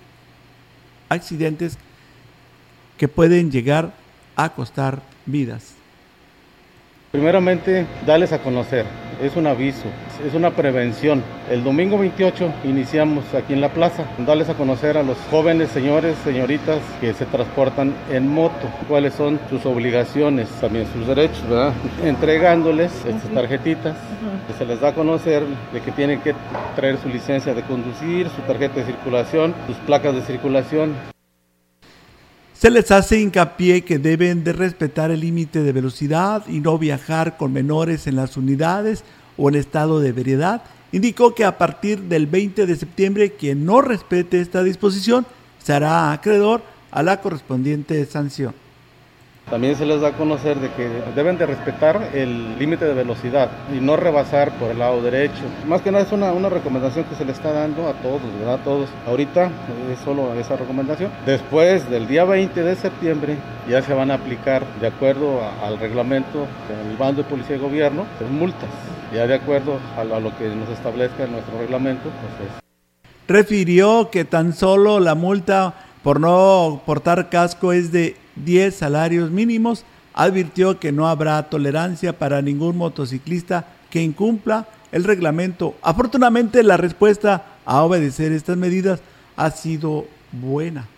accidentes 1.09 1.79
que 2.97 3.09
pueden 3.09 3.51
llegar 3.51 3.95
a 4.37 4.55
costar 4.55 5.03
vidas. 5.27 5.78
Primeramente, 7.11 7.87
darles 8.07 8.35
a 8.35 8.39
conocer, 8.39 8.85
es 9.23 9.35
un 9.35 9.47
aviso, 9.47 9.87
es 10.27 10.35
una 10.35 10.51
prevención. 10.51 11.23
El 11.51 11.65
domingo 11.65 11.97
28 11.97 12.53
iniciamos 12.65 13.25
aquí 13.33 13.55
en 13.55 13.63
la 13.63 13.71
plaza, 13.71 14.05
darles 14.27 14.51
a 14.51 14.55
conocer 14.55 14.99
a 14.99 15.03
los 15.03 15.17
jóvenes 15.31 15.71
señores, 15.71 16.19
señoritas 16.23 16.81
que 17.01 17.15
se 17.15 17.25
transportan 17.25 17.95
en 18.13 18.29
moto, 18.29 18.69
cuáles 18.89 19.15
son 19.15 19.41
sus 19.49 19.65
obligaciones, 19.65 20.51
también 20.61 20.87
sus 20.93 21.07
derechos, 21.07 21.49
¿verdad? 21.49 21.73
Entregándoles 22.05 22.93
estas 23.07 23.31
tarjetitas, 23.33 23.97
que 24.47 24.53
se 24.53 24.67
les 24.67 24.79
da 24.79 24.89
a 24.89 24.95
conocer 24.95 25.45
de 25.73 25.81
que 25.81 25.93
tienen 25.93 26.21
que 26.21 26.35
traer 26.77 26.99
su 26.99 27.09
licencia 27.09 27.55
de 27.55 27.63
conducir, 27.63 28.29
su 28.29 28.43
tarjeta 28.43 28.81
de 28.81 28.85
circulación, 28.85 29.55
sus 29.67 29.77
placas 29.79 30.15
de 30.15 30.21
circulación. 30.21 31.18
Se 32.59 32.71
les 32.71 32.91
hace 32.91 33.21
hincapié 33.21 33.83
que 33.83 34.01
deben 34.01 34.43
de 34.43 34.53
respetar 34.53 35.13
el 35.13 35.21
límite 35.21 35.63
de 35.63 35.71
velocidad 35.71 36.45
y 36.49 36.59
no 36.59 36.77
viajar 36.77 37.37
con 37.37 37.53
menores 37.53 38.09
en 38.09 38.17
las 38.17 38.37
unidades 38.37 39.05
o 39.37 39.49
en 39.49 39.55
estado 39.55 40.01
de 40.01 40.09
ebriedad. 40.09 40.65
Indicó 40.91 41.37
que 41.37 41.45
a 41.45 41.57
partir 41.57 42.01
del 42.01 42.27
20 42.27 42.67
de 42.67 42.75
septiembre 42.75 43.31
quien 43.35 43.65
no 43.65 43.81
respete 43.81 44.41
esta 44.41 44.65
disposición 44.65 45.25
será 45.63 46.11
acreedor 46.11 46.63
a 46.91 47.05
la 47.05 47.21
correspondiente 47.21 48.05
sanción. 48.07 48.53
También 49.51 49.77
se 49.77 49.87
les 49.87 50.01
da 50.01 50.09
a 50.09 50.13
conocer 50.13 50.59
de 50.59 50.71
que 50.71 50.89
deben 51.17 51.39
de 51.39 51.47
respetar 51.47 52.11
el 52.13 52.59
límite 52.59 52.85
de 52.85 52.93
velocidad 52.93 53.51
y 53.75 53.81
no 53.81 53.97
rebasar 53.97 54.51
por 54.59 54.71
el 54.71 54.79
lado 54.79 55.01
derecho. 55.03 55.43
Más 55.67 55.81
que 55.81 55.91
nada 55.91 56.05
es 56.05 56.13
una, 56.13 56.33
una 56.33 56.51
recomendación 56.51 57.07
que 57.07 57.15
se 57.15 57.25
le 57.25 57.33
está 57.33 57.53
dando 57.53 57.89
a 57.89 57.95
todos, 57.95 58.21
¿verdad? 58.39 58.55
A 58.55 58.65
todos. 58.65 58.91
Ahorita 59.07 59.51
es 59.91 59.99
solo 60.01 60.35
esa 60.35 60.57
recomendación. 60.57 61.11
Después 61.25 61.89
del 61.89 62.07
día 62.07 62.25
20 62.25 62.63
de 62.63 62.77
septiembre 62.77 63.37
ya 63.69 63.81
se 63.81 63.95
van 63.95 64.11
a 64.11 64.15
aplicar 64.15 64.65
de 64.81 64.89
acuerdo 64.89 65.41
a, 65.43 65.67
al 65.67 65.79
reglamento 65.79 66.47
del 66.69 66.97
bando 66.99 67.23
de 67.23 67.29
policía 67.29 67.57
y 67.57 67.59
gobierno, 67.59 68.05
pues, 68.19 68.31
multas. 68.31 68.69
Ya 69.15 69.27
de 69.27 69.35
acuerdo 69.35 69.79
a, 69.97 70.03
a 70.03 70.21
lo 70.21 70.37
que 70.37 70.49
nos 70.49 70.69
establezca 70.69 71.25
en 71.25 71.33
nuestro 71.33 71.59
reglamento, 71.59 72.11
pues 72.11 72.51
es 72.51 72.69
Refirió 73.29 74.09
que 74.11 74.25
tan 74.25 74.55
solo 74.55 75.01
la 75.01 75.15
multa 75.15 75.75
por 76.09 76.21
no 76.21 76.81
portar 76.87 77.29
casco 77.29 77.71
es 77.75 77.93
de 77.93 78.17
10 78.37 78.75
salarios 78.75 79.31
mínimos. 79.31 79.85
Advirtió 80.15 80.81
que 80.81 80.91
no 80.91 81.07
habrá 81.07 81.51
tolerancia 81.51 82.19
para 82.19 82.41
ningún 82.41 82.79
motociclista 82.79 83.67
que 83.91 84.03
incumpla 84.03 84.67
el 84.91 85.05
reglamento. 85.05 85.75
Afortunadamente 85.83 86.63
la 86.63 86.79
respuesta 86.79 87.45
a 87.67 87.83
obedecer 87.83 88.33
estas 88.33 88.57
medidas 88.57 89.01
ha 89.37 89.51
sido 89.51 90.07
buena. 90.33 90.89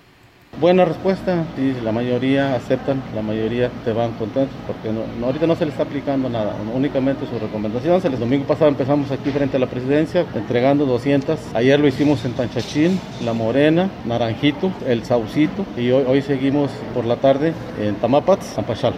Buena 0.58 0.84
respuesta, 0.84 1.44
sí, 1.56 1.74
la 1.82 1.90
mayoría 1.92 2.54
aceptan, 2.54 3.02
la 3.14 3.22
mayoría 3.22 3.70
te 3.84 3.92
van 3.94 4.12
contentos 4.12 4.54
porque 4.66 4.92
no, 4.92 5.04
no- 5.18 5.26
ahorita 5.26 5.46
no 5.46 5.54
se 5.56 5.64
les 5.64 5.72
está 5.72 5.84
aplicando 5.84 6.28
nada, 6.28 6.54
únicamente 6.74 7.24
su 7.26 7.38
recomendación. 7.38 7.98
El 8.04 8.18
domingo 8.18 8.44
pasado 8.44 8.68
empezamos 8.68 9.10
aquí 9.10 9.30
frente 9.30 9.56
a 9.56 9.60
la 9.60 9.68
presidencia 9.68 10.26
entregando 10.34 10.84
200. 10.84 11.38
Ayer 11.54 11.80
lo 11.80 11.86
hicimos 11.88 12.24
en 12.26 12.32
Tanchachín, 12.32 13.00
La 13.24 13.32
Morena, 13.32 13.88
Naranjito, 14.04 14.70
El 14.86 15.04
Saucito 15.04 15.64
y 15.78 15.92
hoy, 15.92 16.04
hoy 16.06 16.20
seguimos 16.20 16.70
por 16.94 17.06
la 17.06 17.16
tarde 17.16 17.54
en 17.80 17.94
Tamapats, 17.94 18.52
Zampachal. 18.54 18.94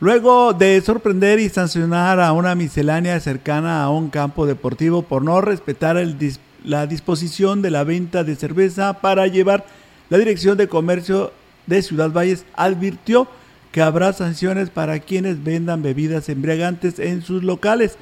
Luego 0.00 0.52
de 0.52 0.80
sorprender 0.80 1.38
y 1.38 1.48
sancionar 1.48 2.18
a 2.18 2.32
una 2.32 2.56
miscelánea 2.56 3.20
cercana 3.20 3.84
a 3.84 3.90
un 3.90 4.08
campo 4.08 4.46
deportivo 4.46 5.02
por 5.02 5.22
no 5.22 5.40
respetar 5.42 5.96
el 5.96 6.18
dis- 6.18 6.40
la 6.64 6.86
disposición 6.88 7.62
de 7.62 7.70
la 7.70 7.84
venta 7.84 8.24
de 8.24 8.34
cerveza 8.34 8.94
para 8.94 9.26
llevar, 9.28 9.64
la 10.12 10.18
Dirección 10.18 10.58
de 10.58 10.68
Comercio 10.68 11.32
de 11.66 11.80
Ciudad 11.80 12.10
Valles 12.10 12.44
advirtió 12.52 13.28
que 13.72 13.80
habrá 13.80 14.12
sanciones 14.12 14.68
para 14.68 14.98
quienes 14.98 15.42
vendan 15.42 15.80
bebidas 15.80 16.28
embriagantes 16.28 16.98
en 16.98 17.22
sus 17.22 17.42
locales. 17.42 17.96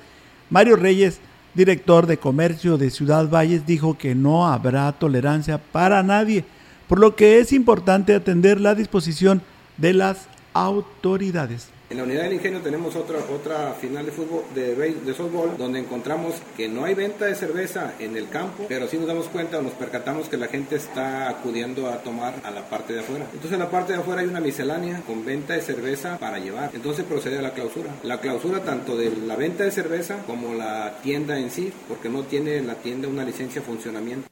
Mario 0.51 0.75
Reyes, 0.75 1.21
director 1.55 2.09
de 2.09 2.17
Comercio 2.17 2.79
de 2.79 2.91
Ciudad 2.91 3.31
Valles, 3.31 3.65
dijo 3.65 3.97
que 3.97 4.17
no 4.17 4.49
habrá 4.49 4.91
tolerancia 4.91 5.59
para 5.59 6.03
nadie, 6.03 6.45
por 6.89 6.99
lo 6.99 7.15
que 7.15 7.39
es 7.39 7.53
importante 7.53 8.17
atender 8.17 8.61
la 8.61 8.75
disposición 8.75 9.41
de 9.77 9.95
las 9.95 10.27
autoridades. 10.53 11.69
En 11.91 11.97
la 11.97 12.05
unidad 12.05 12.23
del 12.23 12.35
ingenio 12.35 12.61
tenemos 12.61 12.95
otra, 12.95 13.19
otra 13.35 13.75
final 13.75 14.07
de 14.07 14.13
fútbol, 14.13 14.45
de, 14.55 15.13
softball, 15.13 15.59
donde 15.59 15.81
encontramos 15.81 16.37
que 16.57 16.69
no 16.69 16.85
hay 16.85 16.95
venta 16.95 17.25
de 17.25 17.35
cerveza 17.35 17.95
en 17.99 18.17
el 18.17 18.29
campo, 18.29 18.67
pero 18.69 18.87
sí 18.87 18.97
nos 18.97 19.09
damos 19.09 19.27
cuenta 19.27 19.59
o 19.59 19.63
nos 19.63 19.73
percatamos 19.73 20.29
que 20.29 20.37
la 20.37 20.47
gente 20.47 20.77
está 20.77 21.29
acudiendo 21.29 21.89
a 21.89 21.97
tomar 21.97 22.35
a 22.45 22.53
la 22.53 22.69
parte 22.69 22.93
de 22.93 23.01
afuera. 23.01 23.25
Entonces 23.33 23.55
en 23.55 23.59
la 23.59 23.73
parte 23.73 23.93
de 23.93 23.99
afuera 23.99 24.21
hay 24.21 24.29
una 24.29 24.39
miscelánea 24.39 25.01
con 25.01 25.25
venta 25.25 25.55
de 25.55 25.63
cerveza 25.63 26.17
para 26.19 26.39
llevar. 26.39 26.71
Entonces 26.75 27.05
procede 27.05 27.41
a 27.41 27.43
la 27.43 27.55
clausura. 27.55 27.91
La 28.05 28.21
clausura 28.21 28.61
tanto 28.61 28.97
de 28.97 29.11
la 29.27 29.35
venta 29.35 29.65
de 29.65 29.73
cerveza 29.73 30.23
como 30.29 30.55
la 30.55 30.99
tienda 31.03 31.41
en 31.41 31.51
sí, 31.51 31.73
porque 31.89 32.09
no 32.09 32.23
tiene 32.23 32.63
la 32.63 32.77
tienda 32.77 33.09
una 33.09 33.25
licencia 33.25 33.63
de 33.63 33.67
funcionamiento. 33.67 34.29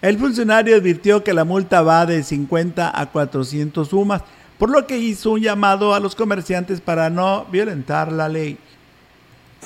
El 0.00 0.16
funcionario 0.16 0.76
advirtió 0.76 1.24
que 1.24 1.34
la 1.34 1.44
multa 1.44 1.82
va 1.82 2.06
de 2.06 2.22
50 2.22 3.00
a 3.00 3.10
400 3.10 3.88
sumas 3.88 4.22
por 4.58 4.70
lo 4.70 4.86
que 4.86 4.98
hizo 4.98 5.32
un 5.32 5.40
llamado 5.40 5.94
a 5.94 6.00
los 6.00 6.14
comerciantes 6.14 6.80
para 6.80 7.10
no 7.10 7.46
violentar 7.50 8.12
la 8.12 8.28
ley. 8.28 8.58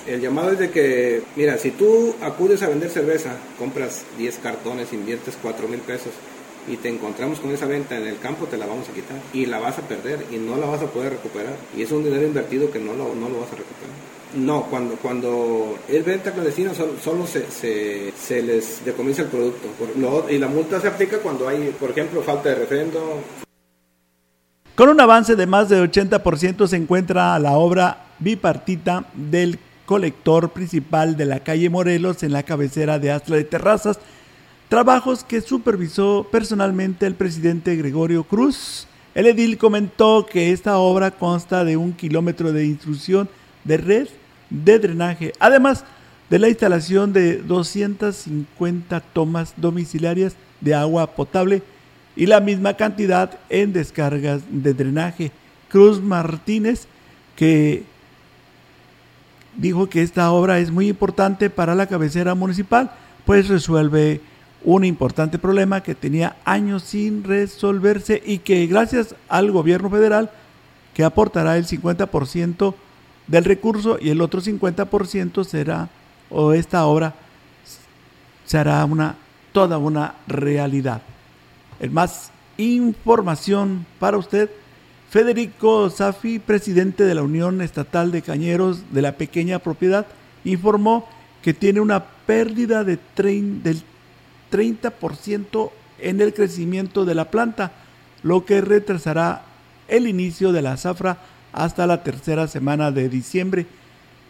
El 0.06 0.20
llamado 0.20 0.52
es 0.52 0.58
de 0.58 0.70
que, 0.70 1.22
mira, 1.36 1.58
si 1.58 1.70
tú 1.70 2.14
acudes 2.22 2.62
a 2.62 2.68
vender 2.68 2.88
cerveza, 2.88 3.36
compras 3.58 4.04
10 4.16 4.38
cartones, 4.38 4.92
inviertes 4.92 5.36
4 5.42 5.68
mil 5.68 5.80
pesos 5.80 6.12
y 6.66 6.76
te 6.76 6.88
encontramos 6.88 7.40
con 7.40 7.50
esa 7.50 7.66
venta 7.66 7.96
en 7.96 8.06
el 8.06 8.18
campo, 8.18 8.46
te 8.46 8.56
la 8.56 8.66
vamos 8.66 8.88
a 8.88 8.92
quitar 8.92 9.18
y 9.32 9.46
la 9.46 9.58
vas 9.58 9.78
a 9.78 9.82
perder 9.82 10.24
y 10.30 10.36
no 10.36 10.56
la 10.56 10.66
vas 10.66 10.82
a 10.82 10.86
poder 10.86 11.12
recuperar. 11.12 11.54
Y 11.76 11.82
es 11.82 11.90
un 11.92 12.04
dinero 12.04 12.26
invertido 12.26 12.70
que 12.70 12.78
no 12.78 12.94
lo, 12.94 13.14
no 13.14 13.28
lo 13.28 13.40
vas 13.40 13.52
a 13.52 13.56
recuperar. 13.56 13.96
No, 14.36 14.66
cuando, 14.68 14.96
cuando 14.96 15.78
es 15.88 16.04
venta 16.04 16.32
clandestina 16.32 16.74
solo, 16.74 16.92
solo 17.02 17.26
se, 17.26 17.50
se, 17.50 18.12
se 18.12 18.42
les 18.42 18.84
decomisa 18.84 19.22
el 19.22 19.28
producto. 19.28 19.68
Y 20.30 20.38
la 20.38 20.48
multa 20.48 20.80
se 20.80 20.88
aplica 20.88 21.18
cuando 21.18 21.48
hay, 21.48 21.74
por 21.78 21.90
ejemplo, 21.90 22.22
falta 22.22 22.50
de 22.50 22.56
refrendo, 22.56 23.22
Con 24.78 24.90
un 24.90 25.00
avance 25.00 25.34
de 25.34 25.48
más 25.48 25.68
de 25.68 25.82
80% 25.82 26.68
se 26.68 26.76
encuentra 26.76 27.36
la 27.40 27.54
obra 27.54 28.04
bipartita 28.20 29.06
del 29.12 29.58
colector 29.86 30.50
principal 30.50 31.16
de 31.16 31.24
la 31.24 31.40
calle 31.40 31.68
Morelos 31.68 32.22
en 32.22 32.30
la 32.30 32.44
cabecera 32.44 33.00
de 33.00 33.10
Astra 33.10 33.34
de 33.34 33.42
Terrazas, 33.42 33.98
trabajos 34.68 35.24
que 35.24 35.40
supervisó 35.40 36.28
personalmente 36.30 37.06
el 37.06 37.16
presidente 37.16 37.74
Gregorio 37.74 38.22
Cruz. 38.22 38.86
El 39.16 39.26
edil 39.26 39.58
comentó 39.58 40.24
que 40.24 40.52
esta 40.52 40.78
obra 40.78 41.10
consta 41.10 41.64
de 41.64 41.76
un 41.76 41.92
kilómetro 41.92 42.52
de 42.52 42.64
intrusión 42.64 43.28
de 43.64 43.78
red 43.78 44.08
de 44.48 44.78
drenaje, 44.78 45.32
además 45.40 45.84
de 46.30 46.38
la 46.38 46.50
instalación 46.50 47.12
de 47.12 47.38
250 47.38 49.00
tomas 49.00 49.54
domiciliarias 49.56 50.36
de 50.60 50.76
agua 50.76 51.16
potable 51.16 51.64
y 52.18 52.26
la 52.26 52.40
misma 52.40 52.74
cantidad 52.74 53.38
en 53.48 53.72
descargas 53.72 54.42
de 54.50 54.74
drenaje. 54.74 55.30
Cruz 55.68 56.02
Martínez, 56.02 56.88
que 57.36 57.84
dijo 59.56 59.88
que 59.88 60.02
esta 60.02 60.32
obra 60.32 60.58
es 60.58 60.72
muy 60.72 60.88
importante 60.88 61.48
para 61.48 61.76
la 61.76 61.86
cabecera 61.86 62.34
municipal, 62.34 62.90
pues 63.24 63.46
resuelve 63.46 64.20
un 64.64 64.84
importante 64.84 65.38
problema 65.38 65.84
que 65.84 65.94
tenía 65.94 66.34
años 66.44 66.82
sin 66.82 67.22
resolverse 67.22 68.20
y 68.26 68.38
que 68.38 68.66
gracias 68.66 69.14
al 69.28 69.52
gobierno 69.52 69.88
federal, 69.88 70.28
que 70.94 71.04
aportará 71.04 71.56
el 71.56 71.66
50% 71.66 72.74
del 73.28 73.44
recurso 73.44 73.96
y 74.00 74.10
el 74.10 74.20
otro 74.22 74.40
50% 74.40 75.44
será, 75.44 75.88
o 76.30 76.52
esta 76.52 76.84
obra 76.84 77.14
será 78.44 78.84
una, 78.84 79.14
toda 79.52 79.78
una 79.78 80.16
realidad. 80.26 81.00
El 81.80 81.90
más 81.90 82.30
información 82.56 83.86
para 83.98 84.18
usted. 84.18 84.50
Federico 85.10 85.88
Safi, 85.88 86.38
presidente 86.38 87.04
de 87.04 87.14
la 87.14 87.22
Unión 87.22 87.62
Estatal 87.62 88.12
de 88.12 88.20
Cañeros 88.20 88.92
de 88.92 89.00
la 89.00 89.12
Pequeña 89.12 89.58
Propiedad, 89.58 90.06
informó 90.44 91.08
que 91.42 91.54
tiene 91.54 91.80
una 91.80 92.04
pérdida 92.04 92.84
de 92.84 92.98
del 93.16 93.82
30% 94.50 95.70
en 96.00 96.20
el 96.20 96.34
crecimiento 96.34 97.04
de 97.04 97.14
la 97.14 97.30
planta, 97.30 97.72
lo 98.22 98.44
que 98.44 98.60
retrasará 98.60 99.42
el 99.88 100.06
inicio 100.06 100.52
de 100.52 100.62
la 100.62 100.76
zafra 100.76 101.18
hasta 101.52 101.86
la 101.86 102.02
tercera 102.02 102.46
semana 102.48 102.90
de 102.90 103.08
diciembre. 103.08 103.66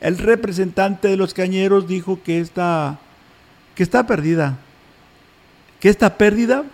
El 0.00 0.18
representante 0.18 1.08
de 1.08 1.16
los 1.16 1.34
cañeros 1.34 1.88
dijo 1.88 2.20
que 2.22 2.40
está, 2.40 2.98
que 3.74 3.82
está 3.82 4.06
perdida, 4.06 4.58
que 5.80 5.88
esta 5.88 6.16
pérdida 6.16 6.64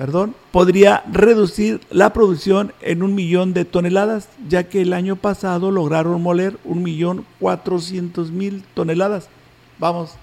perdón, 0.00 0.34
podría 0.50 1.04
reducir 1.12 1.82
la 1.90 2.14
producción 2.14 2.72
en 2.80 3.02
un 3.02 3.14
millón 3.14 3.52
de 3.52 3.66
toneladas, 3.66 4.30
ya 4.48 4.64
que 4.64 4.80
el 4.80 4.94
año 4.94 5.14
pasado 5.14 5.70
lograron 5.70 6.22
moler 6.22 6.56
un 6.64 6.82
millón 6.82 7.26
cuatrocientos 7.38 8.30
mil 8.30 8.64
toneladas. 8.72 9.28
Vamos 9.78 10.14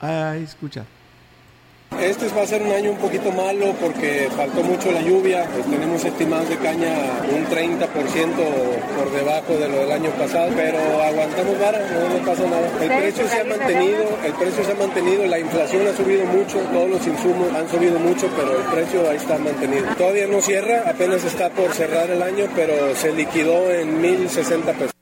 a 0.00 0.36
escuchar. 0.36 0.93
Este 2.00 2.28
va 2.36 2.42
a 2.42 2.46
ser 2.46 2.60
un 2.60 2.70
año 2.70 2.90
un 2.90 2.98
poquito 2.98 3.32
malo 3.32 3.72
porque 3.80 4.28
faltó 4.36 4.62
mucho 4.62 4.92
la 4.92 5.00
lluvia. 5.00 5.48
Pues 5.54 5.64
tenemos 5.64 6.04
estimados 6.04 6.48
de 6.48 6.56
caña 6.58 6.92
un 7.32 7.46
30% 7.46 7.86
por 8.96 9.10
debajo 9.10 9.54
de 9.54 9.68
lo 9.68 9.78
del 9.78 9.92
año 9.92 10.10
pasado, 10.10 10.50
pero 10.54 10.78
aguantamos 11.02 11.58
vara, 11.58 11.78
no, 11.78 12.18
no 12.18 12.26
pasa 12.26 12.42
nada. 12.44 12.68
El 12.82 12.88
precio 12.88 13.28
se 13.28 13.40
ha 13.40 13.44
mantenido, 13.44 14.04
el 14.22 14.32
precio 14.34 14.64
se 14.64 14.72
ha 14.72 14.74
mantenido, 14.74 15.26
la 15.26 15.38
inflación 15.38 15.86
ha 15.86 15.96
subido 15.96 16.26
mucho, 16.26 16.58
todos 16.72 16.90
los 16.90 17.06
insumos 17.06 17.52
han 17.54 17.68
subido 17.70 17.98
mucho, 17.98 18.28
pero 18.36 18.58
el 18.58 18.64
precio 18.64 19.08
ahí 19.08 19.16
está 19.16 19.38
mantenido. 19.38 19.86
Todavía 19.96 20.26
no 20.26 20.40
cierra, 20.42 20.82
apenas 20.86 21.24
está 21.24 21.48
por 21.50 21.72
cerrar 21.72 22.10
el 22.10 22.22
año, 22.22 22.46
pero 22.54 22.94
se 22.96 23.12
liquidó 23.12 23.70
en 23.70 24.02
1060 24.02 24.72
pesos. 24.72 24.92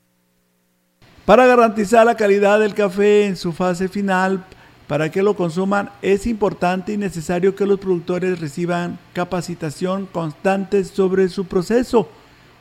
Para 1.24 1.46
garantizar 1.46 2.04
la 2.04 2.16
calidad 2.16 2.60
del 2.60 2.74
café 2.74 3.26
en 3.26 3.36
su 3.36 3.52
fase 3.52 3.88
final, 3.88 4.44
para 4.88 5.10
que 5.10 5.22
lo 5.22 5.34
consuman, 5.34 5.90
es 6.02 6.26
importante 6.26 6.92
y 6.92 6.96
necesario 6.96 7.54
que 7.54 7.66
los 7.66 7.78
productores 7.78 8.40
reciban 8.40 8.98
capacitación 9.12 10.06
constante 10.06 10.84
sobre 10.84 11.28
su 11.28 11.46
proceso. 11.46 12.08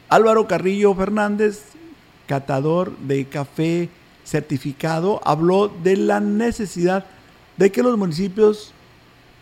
Álvaro 0.09 0.47
Carrillo 0.47 0.93
Fernández, 0.93 1.63
catador 2.27 2.95
de 2.97 3.25
café 3.25 3.89
certificado, 4.23 5.19
habló 5.23 5.67
de 5.67 5.97
la 5.97 6.19
necesidad 6.19 7.05
de 7.57 7.71
que 7.71 7.83
los 7.83 7.97
municipios 7.97 8.73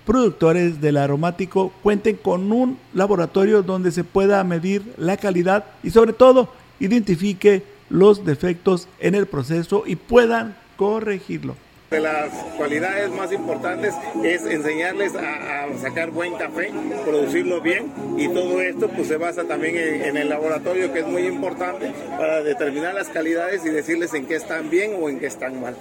productores 0.06 0.82
del 0.82 0.98
aromático 0.98 1.72
cuenten 1.84 2.16
con 2.16 2.52
un 2.52 2.80
laboratorio 2.94 3.62
donde 3.62 3.92
se 3.92 4.04
pueda 4.04 4.44
medir 4.44 4.94
la 4.98 5.18
calidad 5.18 5.66
y 5.84 5.92
sobre 5.92 6.14
todo 6.14 6.50
identifique 6.80 7.64
los 7.90 8.26
defectos 8.26 8.88
en 9.00 9.16
el 9.16 9.28
proceso 9.28 9.84
y 9.86 9.96
puedan 9.96 10.56
corregirlo. 10.78 11.56
De 11.90 12.00
las 12.00 12.30
cualidades 12.56 13.10
más 13.10 13.32
importantes 13.32 13.96
es 14.24 14.46
enseñarles 14.46 15.16
a, 15.16 15.66
sacar 15.82 16.12
buen 16.12 16.36
café, 16.36 16.72
producirlo 17.04 17.62
bien 17.62 17.92
y 18.18 18.28
todo 18.28 18.62
esto 18.62 18.90
pues 18.90 19.08
se 19.08 19.18
basa 19.18 19.44
también 19.46 19.76
en, 19.76 20.02
en 20.04 20.18
el 20.18 20.30
laboratorio 20.30 20.92
que 20.94 21.00
es 21.00 21.08
muy 21.08 21.26
importante 21.26 21.92
para 22.18 22.44
determinar 22.44 22.94
las 22.94 23.08
calidades 23.10 23.66
y 23.66 23.70
decirles 23.70 24.14
en 24.14 24.28
qué 24.28 24.36
están 24.36 24.70
bien 24.70 24.94
o 25.00 25.10
en 25.10 25.20
qué 25.20 25.28
están 25.28 25.60
mal. 25.62 25.76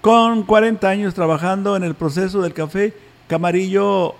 Con 0.00 0.44
40 0.44 0.88
años 0.88 1.14
trabajando 1.14 1.76
en 1.76 1.82
el 1.82 1.94
proceso 1.94 2.40
del 2.40 2.54
café, 2.54 2.94
Camarillo 3.26 4.14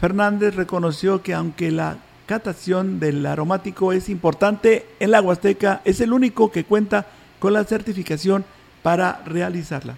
Fernández 0.00 0.54
reconoció 0.54 1.22
que 1.22 1.34
aunque 1.34 1.70
la 1.70 1.98
catación 2.26 3.00
del 3.00 3.26
aromático 3.26 3.92
es 3.92 4.08
importante, 4.08 4.86
en 5.00 5.10
la 5.10 5.20
Huasteca 5.20 5.82
es 5.84 6.00
el 6.00 6.12
único 6.12 6.52
que 6.52 6.64
cuenta 6.64 7.06
con 7.40 7.52
la 7.52 7.64
certificación 7.64 8.44
para 8.82 9.22
realizarla. 9.26 9.96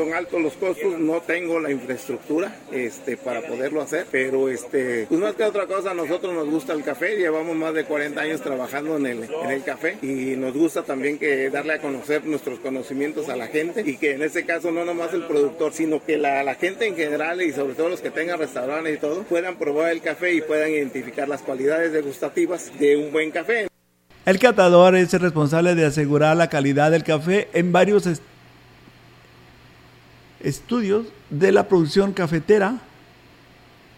Son 0.00 0.14
altos 0.14 0.40
los 0.40 0.54
costos, 0.54 0.98
no 0.98 1.20
tengo 1.20 1.60
la 1.60 1.70
infraestructura 1.70 2.56
este, 2.72 3.18
para 3.18 3.42
poderlo 3.42 3.82
hacer, 3.82 4.06
pero 4.10 4.48
este, 4.48 5.04
pues 5.06 5.20
más 5.20 5.34
que 5.34 5.44
otra 5.44 5.66
cosa, 5.66 5.90
a 5.90 5.94
nosotros 5.94 6.32
nos 6.32 6.48
gusta 6.48 6.72
el 6.72 6.82
café, 6.82 7.16
llevamos 7.18 7.54
más 7.54 7.74
de 7.74 7.84
40 7.84 8.18
años 8.18 8.40
trabajando 8.40 8.96
en 8.96 9.04
el, 9.04 9.24
en 9.24 9.50
el 9.50 9.62
café 9.62 9.98
y 10.00 10.36
nos 10.38 10.54
gusta 10.54 10.84
también 10.84 11.18
que 11.18 11.50
darle 11.50 11.74
a 11.74 11.80
conocer 11.82 12.24
nuestros 12.24 12.60
conocimientos 12.60 13.28
a 13.28 13.36
la 13.36 13.48
gente 13.48 13.82
y 13.84 13.98
que 13.98 14.12
en 14.14 14.22
este 14.22 14.46
caso 14.46 14.70
no 14.72 14.86
nomás 14.86 15.12
el 15.12 15.24
productor, 15.26 15.74
sino 15.74 16.02
que 16.02 16.16
la, 16.16 16.42
la 16.44 16.54
gente 16.54 16.86
en 16.86 16.96
general 16.96 17.42
y 17.42 17.52
sobre 17.52 17.74
todo 17.74 17.90
los 17.90 18.00
que 18.00 18.10
tengan 18.10 18.38
restaurantes 18.38 18.94
y 18.94 18.98
todo, 18.98 19.24
puedan 19.24 19.56
probar 19.58 19.92
el 19.92 20.00
café 20.00 20.32
y 20.32 20.40
puedan 20.40 20.70
identificar 20.70 21.28
las 21.28 21.42
cualidades 21.42 21.92
degustativas 21.92 22.72
de 22.78 22.96
un 22.96 23.12
buen 23.12 23.30
café. 23.32 23.68
El 24.24 24.38
catador 24.38 24.96
es 24.96 25.12
el 25.12 25.20
responsable 25.20 25.74
de 25.74 25.84
asegurar 25.84 26.38
la 26.38 26.48
calidad 26.48 26.90
del 26.90 27.04
café 27.04 27.48
en 27.52 27.70
varios 27.70 28.06
est- 28.06 28.22
estudios 30.40 31.06
de 31.30 31.52
la 31.52 31.68
producción 31.68 32.12
cafetera. 32.12 32.78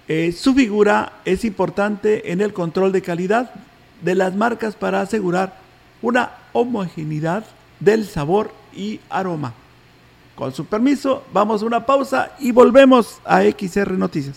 Eh, 0.09 0.33
su 0.33 0.55
figura 0.55 1.21
es 1.25 1.45
importante 1.45 2.33
en 2.33 2.41
el 2.41 2.53
control 2.53 2.93
de 2.93 3.03
calidad 3.03 3.53
de 4.03 4.15
las 4.15 4.35
marcas 4.35 4.75
para 4.75 5.01
asegurar 5.01 5.59
una 6.03 6.33
homogeneidad 6.53 7.45
del 7.81 8.07
sabor 8.07 8.53
y 8.75 9.01
aroma. 9.09 9.55
Con 10.35 10.53
su 10.53 10.65
permiso, 10.67 11.25
vamos 11.33 11.63
a 11.63 11.67
una 11.67 11.87
pausa 11.87 12.33
y 12.41 12.53
volvemos 12.53 13.21
a 13.25 13.43
XR 13.43 13.93
Noticias. 13.93 14.37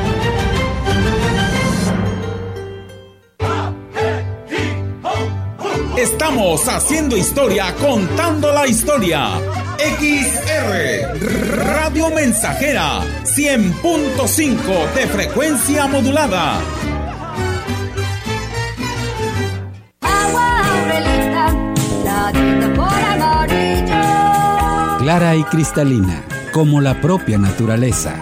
Estamos 6.31 6.65
haciendo 6.69 7.17
historia, 7.17 7.75
contando 7.75 8.53
la 8.53 8.65
historia. 8.65 9.31
XR 9.77 11.57
Radio 11.57 12.09
Mensajera 12.09 13.01
100.5 13.25 14.93
de 14.95 15.07
frecuencia 15.07 15.87
modulada. 15.87 16.61
Agua 19.99 20.69
Aurelita, 20.69 21.53
la 22.05 22.31
tinta 22.31 22.73
por 22.75 22.93
amarillo. 22.93 24.99
Clara 24.99 25.35
y 25.35 25.43
cristalina, 25.43 26.23
como 26.53 26.79
la 26.79 27.01
propia 27.01 27.37
naturaleza. 27.37 28.15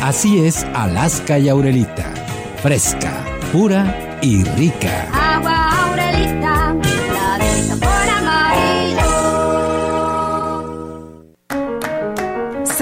Así 0.00 0.46
es 0.46 0.64
Alaska 0.72 1.40
y 1.40 1.48
Aurelita. 1.48 2.14
Fresca, 2.62 3.24
pura 3.50 4.18
y 4.22 4.44
rica. 4.44 5.08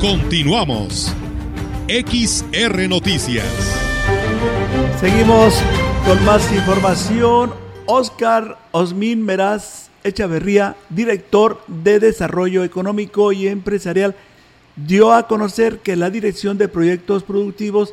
Continuamos. 0.00 1.12
XR 1.88 2.88
Noticias. 2.88 3.44
Seguimos 5.00 5.60
con 6.06 6.24
más 6.24 6.52
información. 6.52 7.52
Oscar 7.84 8.58
Osmin 8.70 9.24
Meraz 9.24 9.90
Echaverría, 10.04 10.76
director 10.88 11.60
de 11.66 11.98
Desarrollo 11.98 12.62
Económico 12.62 13.32
y 13.32 13.48
Empresarial, 13.48 14.14
dio 14.76 15.12
a 15.12 15.26
conocer 15.26 15.80
que 15.80 15.96
la 15.96 16.10
Dirección 16.10 16.58
de 16.58 16.68
Proyectos 16.68 17.24
Productivos 17.24 17.92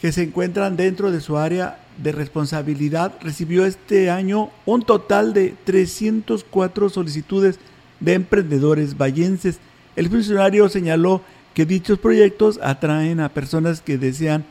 que 0.00 0.12
se 0.12 0.22
encuentran 0.22 0.76
dentro 0.76 1.10
de 1.10 1.20
su 1.20 1.36
área 1.36 1.80
de 1.96 2.12
responsabilidad 2.12 3.14
recibió 3.20 3.66
este 3.66 4.08
año 4.08 4.50
un 4.66 4.82
total 4.82 5.34
de 5.34 5.56
304 5.64 6.90
solicitudes 6.90 7.58
de 7.98 8.14
emprendedores 8.14 8.96
vallenses. 8.96 9.58
El 9.96 10.08
funcionario 10.08 10.68
señaló 10.68 11.18
que 11.18 11.39
dichos 11.54 11.98
proyectos 11.98 12.58
atraen 12.62 13.20
a 13.20 13.28
personas 13.28 13.80
que 13.80 13.98
desean 13.98 14.44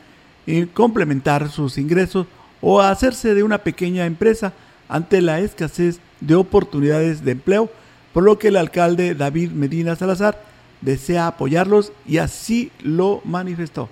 eh, 0.46 0.68
complementar 0.72 1.50
sus 1.50 1.78
ingresos 1.78 2.26
o 2.60 2.80
hacerse 2.80 3.34
de 3.34 3.42
una 3.42 3.58
pequeña 3.58 4.06
empresa 4.06 4.52
ante 4.88 5.20
la 5.20 5.40
escasez 5.40 6.00
de 6.20 6.34
oportunidades 6.34 7.24
de 7.24 7.32
empleo, 7.32 7.70
por 8.12 8.22
lo 8.22 8.38
que 8.38 8.48
el 8.48 8.56
alcalde 8.56 9.14
David 9.14 9.50
Medina 9.52 9.96
Salazar 9.96 10.42
desea 10.80 11.26
apoyarlos 11.26 11.92
y 12.06 12.18
así 12.18 12.70
lo 12.82 13.20
manifestó. 13.24 13.88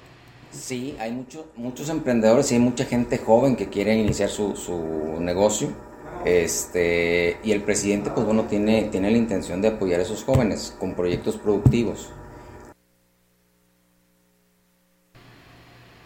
Sí, 0.50 0.96
hay 0.98 1.12
mucho, 1.12 1.46
muchos 1.56 1.88
emprendedores 1.90 2.50
y 2.50 2.54
hay 2.54 2.60
mucha 2.60 2.84
gente 2.84 3.18
joven 3.18 3.54
que 3.56 3.68
quiere 3.68 3.94
iniciar 3.96 4.30
su, 4.30 4.56
su 4.56 5.20
negocio. 5.20 5.68
Este, 6.24 7.38
y 7.44 7.52
el 7.52 7.62
presidente, 7.62 8.10
pues 8.10 8.26
bueno, 8.26 8.44
tiene, 8.44 8.84
tiene 8.84 9.10
la 9.10 9.18
intención 9.18 9.62
de 9.62 9.68
apoyar 9.68 10.00
a 10.00 10.02
esos 10.02 10.24
jóvenes 10.24 10.74
con 10.78 10.94
proyectos 10.94 11.36
productivos. 11.36 12.10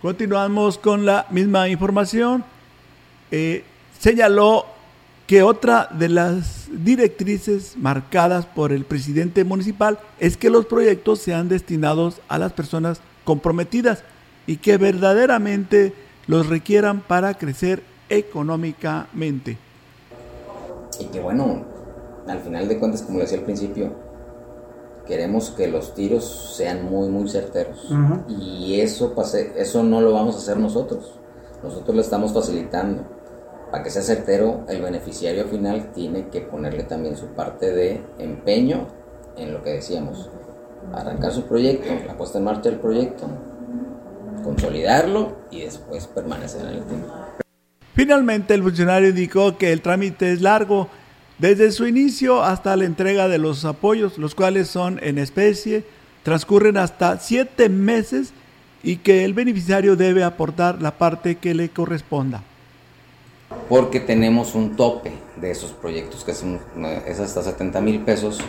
Continuamos 0.02 0.78
con 0.78 1.06
la 1.06 1.26
misma 1.30 1.68
información. 1.68 2.42
Eh, 3.30 3.62
señaló 4.00 4.66
que 5.28 5.44
otra 5.44 5.88
de 5.92 6.08
las 6.08 6.66
directrices 6.72 7.76
marcadas 7.76 8.44
por 8.44 8.72
el 8.72 8.84
presidente 8.84 9.44
municipal 9.44 10.00
es 10.18 10.36
que 10.36 10.50
los 10.50 10.66
proyectos 10.66 11.20
sean 11.20 11.48
destinados 11.48 12.20
a 12.26 12.38
las 12.38 12.52
personas 12.52 13.00
comprometidas 13.22 14.02
y 14.44 14.56
que 14.56 14.76
verdaderamente 14.76 15.94
los 16.26 16.48
requieran 16.48 17.00
para 17.00 17.34
crecer 17.34 17.84
económicamente. 18.08 19.56
Y 20.98 21.04
que 21.04 21.20
bueno, 21.20 21.64
al 22.26 22.40
final 22.40 22.66
de 22.66 22.78
cuentas, 22.80 23.02
como 23.02 23.20
decía 23.20 23.38
al 23.38 23.44
principio, 23.44 23.94
queremos 25.06 25.50
que 25.50 25.68
los 25.68 25.94
tiros 25.94 26.54
sean 26.56 26.84
muy, 26.84 27.08
muy 27.08 27.28
certeros. 27.28 27.90
Ujú. 27.90 28.24
Y 28.28 28.80
eso, 28.80 29.14
pase, 29.14 29.52
eso 29.56 29.82
no 29.82 30.00
lo 30.00 30.12
vamos 30.12 30.34
a 30.36 30.38
hacer 30.38 30.56
nosotros. 30.58 31.18
Nosotros 31.62 31.94
le 31.94 32.02
estamos 32.02 32.32
facilitando. 32.32 33.04
Para 33.70 33.84
que 33.84 33.90
sea 33.90 34.02
certero, 34.02 34.64
el 34.68 34.82
beneficiario 34.82 35.46
final 35.46 35.92
tiene 35.92 36.28
que 36.28 36.42
ponerle 36.42 36.84
también 36.84 37.16
su 37.16 37.28
parte 37.28 37.72
de 37.72 38.04
empeño 38.18 38.88
en 39.36 39.52
lo 39.52 39.62
que 39.62 39.70
decíamos. 39.70 40.30
Arrancar 40.92 41.32
su 41.32 41.44
proyecto, 41.44 41.88
la 42.06 42.16
puesta 42.16 42.38
en 42.38 42.44
marcha 42.44 42.68
del 42.68 42.80
proyecto, 42.80 43.26
consolidarlo 44.44 45.36
y 45.50 45.62
después 45.62 46.06
permanecer 46.06 46.66
en 46.66 46.74
el 46.74 46.84
tiempo. 46.84 47.08
Finalmente, 47.94 48.54
el 48.54 48.62
funcionario 48.62 49.10
indicó 49.10 49.56
que 49.56 49.72
el 49.72 49.80
trámite 49.80 50.32
es 50.32 50.42
largo 50.42 50.88
desde 51.38 51.72
su 51.72 51.86
inicio 51.86 52.42
hasta 52.42 52.76
la 52.76 52.84
entrega 52.84 53.28
de 53.28 53.38
los 53.38 53.64
apoyos, 53.64 54.18
los 54.18 54.34
cuales 54.34 54.68
son 54.68 55.00
en 55.02 55.18
especie, 55.18 55.84
transcurren 56.22 56.76
hasta 56.76 57.18
siete 57.18 57.68
meses 57.68 58.32
y 58.82 58.96
que 58.96 59.24
el 59.24 59.34
beneficiario 59.34 59.96
debe 59.96 60.24
aportar 60.24 60.80
la 60.82 60.98
parte 60.98 61.36
que 61.36 61.54
le 61.54 61.68
corresponda. 61.68 62.42
Porque 63.68 64.00
tenemos 64.00 64.54
un 64.54 64.76
tope 64.76 65.12
de 65.40 65.50
esos 65.50 65.72
proyectos, 65.72 66.24
que 66.24 66.32
es, 66.32 67.20
hasta 67.20 67.42
70 67.42 67.80
mil 67.80 68.00
pesos, 68.00 68.40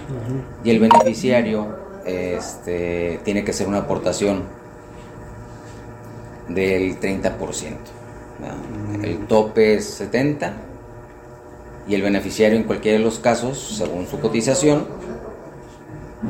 y 0.64 0.70
el 0.70 0.80
beneficiario 0.80 1.76
este, 2.06 3.20
tiene 3.24 3.44
que 3.44 3.52
hacer 3.52 3.68
una 3.68 3.80
aportación 3.80 4.44
del 6.48 7.00
30%. 7.00 7.38
¿no? 8.40 9.04
El 9.04 9.26
tope 9.28 9.76
es 9.76 9.86
70 9.86 10.54
y 11.88 11.96
el 11.96 12.02
beneficiario 12.02 12.58
en 12.58 12.64
cualquiera 12.64 12.98
de 12.98 13.04
los 13.04 13.20
casos, 13.20 13.58
según 13.78 14.08
su 14.08 14.20
cotización, 14.20 14.88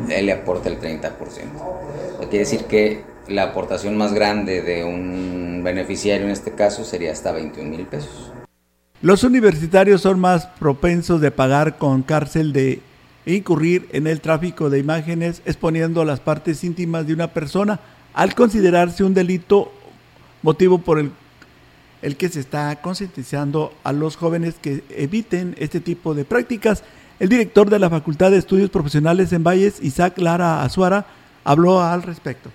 él 0.09 0.25
le 0.25 0.31
aporta 0.31 0.69
el 0.69 0.79
30%. 0.79 1.11
Eso 1.11 2.29
quiere 2.29 2.39
decir 2.39 2.65
que 2.65 3.03
la 3.27 3.43
aportación 3.43 3.97
más 3.97 4.13
grande 4.13 4.61
de 4.61 4.83
un 4.83 5.61
beneficiario 5.63 6.25
en 6.25 6.31
este 6.31 6.51
caso 6.51 6.83
sería 6.83 7.11
hasta 7.11 7.31
21 7.31 7.69
mil 7.69 7.85
pesos. 7.85 8.31
Los 9.01 9.23
universitarios 9.23 10.01
son 10.01 10.19
más 10.19 10.45
propensos 10.45 11.21
de 11.21 11.31
pagar 11.31 11.77
con 11.77 12.03
cárcel 12.03 12.53
de 12.53 12.81
incurrir 13.25 13.87
en 13.91 14.07
el 14.07 14.21
tráfico 14.21 14.69
de 14.69 14.79
imágenes 14.79 15.41
exponiendo 15.45 16.03
las 16.05 16.19
partes 16.19 16.63
íntimas 16.63 17.05
de 17.07 17.13
una 17.13 17.33
persona 17.33 17.79
al 18.13 18.35
considerarse 18.35 19.03
un 19.03 19.13
delito 19.13 19.71
motivo 20.41 20.79
por 20.79 20.99
el, 20.99 21.11
el 22.03 22.17
que 22.17 22.29
se 22.29 22.41
está 22.41 22.75
concientizando 22.81 23.73
a 23.83 23.93
los 23.93 24.17
jóvenes 24.17 24.55
que 24.61 24.83
eviten 24.89 25.55
este 25.57 25.79
tipo 25.79 26.13
de 26.13 26.25
prácticas. 26.25 26.83
El 27.19 27.29
director 27.29 27.69
de 27.69 27.79
la 27.79 27.89
Facultad 27.89 28.29
de 28.29 28.37
Estudios 28.37 28.69
Profesionales 28.69 29.31
en 29.31 29.43
Valles, 29.43 29.79
Isaac 29.81 30.17
Lara 30.17 30.63
Azuara, 30.63 31.05
habló 31.45 31.81
al 31.81 32.03
respecto. 32.03 32.51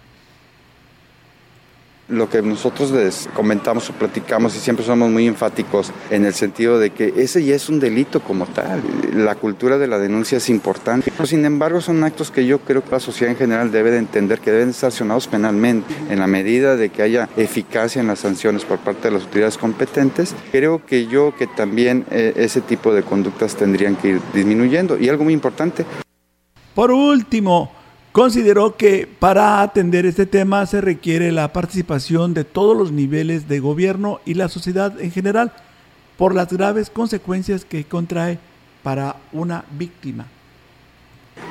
Lo 2.09 2.31
que 2.31 2.41
nosotros 2.41 2.91
les 2.91 3.29
comentamos 3.35 3.91
o 3.91 3.93
platicamos 3.93 4.57
y 4.57 4.61
siempre 4.61 4.85
somos 4.85 5.11
muy 5.11 5.27
enfáticos 5.27 5.93
en 6.11 6.25
el 6.25 6.33
sentido 6.33 6.79
de 6.79 6.91
que 6.91 7.13
ese 7.17 7.45
ya 7.45 7.55
es 7.55 7.69
un 7.69 7.81
delito 7.81 8.21
como 8.21 8.47
tal. 8.47 8.83
La 9.15 9.35
cultura 9.35 9.77
de 9.77 9.87
la 9.87 9.99
denuncia 9.99 10.39
es 10.39 10.49
importante. 10.49 11.13
Pero, 11.15 11.27
sin 11.27 11.45
embargo, 11.45 11.81
son 11.81 12.03
actos 12.05 12.31
que 12.31 12.47
yo 12.47 12.61
creo 12.61 12.83
que 12.83 12.91
la 12.93 13.01
sociedad 13.01 13.33
en 13.33 13.39
general 13.39 13.71
debe 13.71 13.91
de 13.91 13.99
entender 13.99 14.41
que 14.41 14.51
deben 14.51 14.71
estar 14.71 14.91
sancionados 14.91 15.27
penalmente. 15.27 15.95
En 16.09 16.19
la 16.19 16.27
medida 16.27 16.77
de 16.77 16.89
que 16.89 17.03
haya 17.03 17.29
eficacia 17.37 18.01
en 18.01 18.07
las 18.07 18.21
sanciones 18.21 18.65
por 18.65 18.79
parte 18.79 19.09
de 19.09 19.15
las 19.15 19.25
autoridades 19.25 19.59
competentes, 19.59 20.35
creo 20.51 20.85
que 20.85 21.07
yo 21.07 21.35
que 21.37 21.47
también 21.47 22.07
eh, 22.11 22.33
ese 22.37 22.61
tipo 22.61 22.95
de 22.95 23.03
conductas 23.03 23.55
tendrían 23.55 23.97
que 23.97 24.09
ir 24.09 24.21
disminuyendo. 24.33 24.99
Y 24.99 25.09
algo 25.09 25.25
muy 25.25 25.35
importante, 25.35 25.85
Por 26.75 26.91
último, 26.93 27.73
consideró 28.19 28.77
que 28.77 29.07
para 29.07 29.63
atender 29.63 30.05
este 30.05 30.27
tema 30.27 30.67
se 30.67 30.81
requiere 30.81 31.31
la 31.31 31.53
participación 31.53 32.35
de 32.35 32.43
todos 32.43 32.77
los 32.77 32.91
niveles 32.91 33.47
de 33.47 33.61
gobierno 33.61 34.19
y 34.27 34.35
la 34.35 34.49
sociedad 34.49 35.01
en 35.01 35.13
general 35.13 35.53
por 36.17 36.35
las 36.35 36.53
graves 36.53 36.91
consecuencias 36.91 37.65
que 37.65 37.85
contrae 37.85 38.41
para 38.83 39.15
una 39.33 39.65
víctima. 39.71 40.27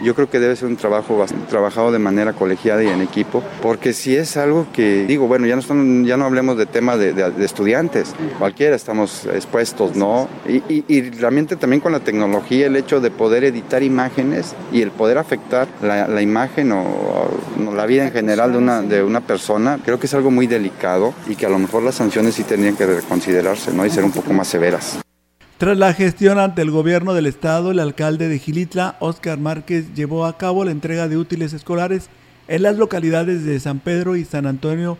Yo 0.04 0.14
creo 0.16 0.30
que 0.30 0.40
debe 0.40 0.56
ser 0.56 0.68
un 0.68 0.78
trabajo 0.78 1.26
trabajado 1.50 1.92
de 1.92 2.00
manera 2.00 2.34
colegiada 2.34 2.84
y 2.84 2.88
en 2.88 3.02
equipo, 3.02 3.44
porque 3.62 3.94
si 3.94 4.16
es 4.16 4.38
algo 4.38 4.68
que, 4.72 5.06
digo, 5.06 5.28
bueno, 5.28 5.48
ya 5.48 5.56
no, 5.56 5.62
están, 5.62 6.06
ya 6.06 6.18
no 6.18 6.26
hablemos 6.26 6.58
de 6.58 6.66
tema 6.66 6.98
de, 6.98 7.18
estudiantes, 7.44 8.14
cualquiera 8.38 8.76
estamos 8.76 9.26
expuestos, 9.26 9.96
¿no? 9.96 10.28
Y, 10.48 10.58
y, 10.70 10.86
y, 10.88 11.10
realmente 11.12 11.56
también 11.56 11.82
con 11.82 11.92
la 11.92 12.00
tecnología, 12.00 12.68
el 12.68 12.76
hecho 12.76 13.02
de 13.02 13.12
poder 13.12 13.44
editar 13.44 13.84
imágenes 13.84 14.56
y 14.72 14.82
el 14.82 14.92
poder 14.92 15.18
afectar 15.18 15.68
la, 15.82 16.22
imagen 16.22 16.72
o, 16.72 16.84
o, 16.84 17.74
la 17.76 17.86
vida 17.86 18.06
en 18.06 18.12
general 18.12 18.52
de 18.52 18.58
una, 18.58 18.82
de 18.82 19.04
una 19.04 19.22
persona, 19.22 19.80
creo 19.84 20.00
que 20.00 20.08
es 20.08 20.14
algo 20.14 20.32
muy 20.32 20.48
delicado 20.48 21.14
y 21.28 21.36
que 21.36 21.46
a 21.46 21.50
lo 21.50 21.60
mejor 21.60 21.84
las 21.84 21.96
sanciones 21.96 22.36
sí 22.36 22.44
tendrían 22.44 22.76
que 22.76 22.86
reconsiderarse, 22.86 23.74
¿no? 23.74 23.86
Y 23.86 23.90
ser 23.90 24.04
un 24.04 24.12
poco 24.12 24.34
más 24.34 24.48
severas. 24.48 25.00
Tras 25.58 25.76
la 25.76 25.92
gestión 25.96 26.38
ante 26.38 26.62
el 26.62 26.70
gobierno 26.70 27.16
del 27.16 27.26
estado, 27.26 27.72
el 27.72 27.80
alcalde 27.80 28.28
de 28.28 28.38
Gilitla, 28.38 28.96
Óscar 29.00 29.40
Márquez, 29.40 29.92
llevó 29.96 30.28
a 30.28 30.38
cabo 30.38 30.64
la 30.64 30.70
entrega 30.70 31.08
de 31.08 31.18
útiles 31.18 31.52
escolares 31.52 32.10
en 32.48 32.62
las 32.62 32.78
localidades 32.78 33.44
de 33.44 33.60
San 33.60 33.80
Pedro 33.80 34.16
y 34.16 34.24
San 34.24 34.46
Antonio 34.46 35.00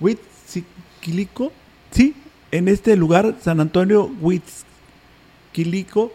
Huitzquilico. 0.00 1.52
Sí, 1.92 2.16
en 2.50 2.66
este 2.66 2.96
lugar, 2.96 3.36
San 3.40 3.60
Antonio 3.60 4.10
Huitzquilico, 4.20 6.12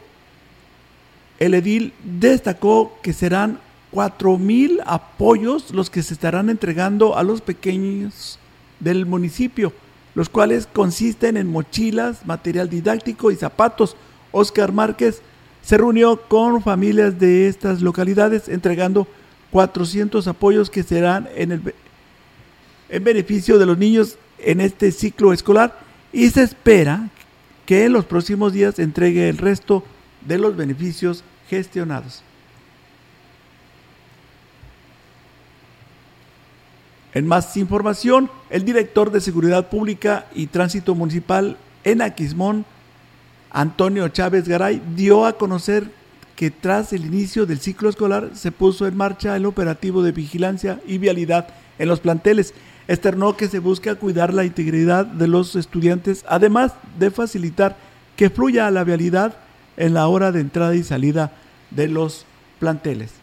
el 1.40 1.54
edil 1.54 1.94
destacó 2.04 3.00
que 3.02 3.14
serán 3.14 3.62
cuatro 3.90 4.38
mil 4.38 4.82
apoyos 4.86 5.72
los 5.72 5.90
que 5.90 6.04
se 6.04 6.14
estarán 6.14 6.50
entregando 6.50 7.18
a 7.18 7.24
los 7.24 7.40
pequeños 7.40 8.38
del 8.82 9.06
municipio 9.06 9.72
los 10.20 10.28
cuales 10.28 10.68
consisten 10.68 11.38
en 11.38 11.48
mochilas, 11.48 12.26
material 12.26 12.70
didáctico 12.70 13.32
y 13.32 13.38
zapatos. 13.38 13.96
Oscar 14.34 14.74
Márquez 14.74 15.22
se 15.62 15.78
reunió 15.78 16.24
con 16.24 16.62
familias 16.62 17.18
de 17.18 17.48
estas 17.48 17.82
localidades 17.82 18.50
entregando 18.50 19.08
400 19.52 20.28
apoyos 20.28 20.70
que 20.70 20.84
serán 20.84 21.30
en, 21.38 21.54
el, 21.54 21.74
en 22.90 23.02
beneficio 23.02 23.58
de 23.58 23.66
los 23.66 23.78
niños 23.78 24.18
en 24.40 24.60
este 24.60 24.92
ciclo 24.92 25.32
escolar 25.32 25.80
y 26.12 26.30
se 26.32 26.44
espera 26.44 27.08
que 27.66 27.86
en 27.86 27.94
los 27.94 28.04
próximos 28.04 28.52
días 28.52 28.78
entregue 28.78 29.30
el 29.30 29.38
resto 29.38 29.86
de 30.28 30.38
los 30.38 30.54
beneficios 30.54 31.24
gestionados. 31.50 32.24
En 37.14 37.26
más 37.26 37.58
información, 37.58 38.30
el 38.52 38.66
director 38.66 39.12
de 39.12 39.20
Seguridad 39.20 39.70
Pública 39.70 40.28
y 40.36 40.48
Tránsito 40.48 40.94
Municipal 40.94 41.58
en 41.84 42.02
Aquismón, 42.02 42.66
Antonio 43.50 44.08
Chávez 44.10 44.48
Garay, 44.48 44.82
dio 44.96 45.26
a 45.26 45.34
conocer 45.34 45.92
que 46.36 46.52
tras 46.52 46.94
el 46.94 47.06
inicio 47.06 47.48
del 47.48 47.60
ciclo 47.60 47.90
escolar 47.90 48.30
se 48.34 48.52
puso 48.52 48.86
en 48.88 48.96
marcha 48.96 49.36
el 49.36 49.48
operativo 49.48 50.04
de 50.04 50.12
vigilancia 50.12 50.80
y 50.86 51.00
vialidad 51.00 51.48
en 51.80 51.88
los 51.88 52.00
planteles. 52.00 52.54
Externó 52.88 53.36
que 53.36 53.48
se 53.48 53.60
busca 53.60 53.96
cuidar 53.96 54.34
la 54.34 54.46
integridad 54.46 55.06
de 55.06 55.28
los 55.28 55.56
estudiantes, 55.56 56.24
además 56.28 56.74
de 57.00 57.10
facilitar 57.10 57.76
que 58.16 58.30
fluya 58.30 58.70
la 58.70 58.84
vialidad 58.84 59.36
en 59.78 59.96
la 59.96 60.08
hora 60.08 60.32
de 60.32 60.42
entrada 60.42 60.76
y 60.76 60.84
salida 60.84 61.34
de 61.72 61.88
los 61.88 62.26
planteles. 62.60 63.19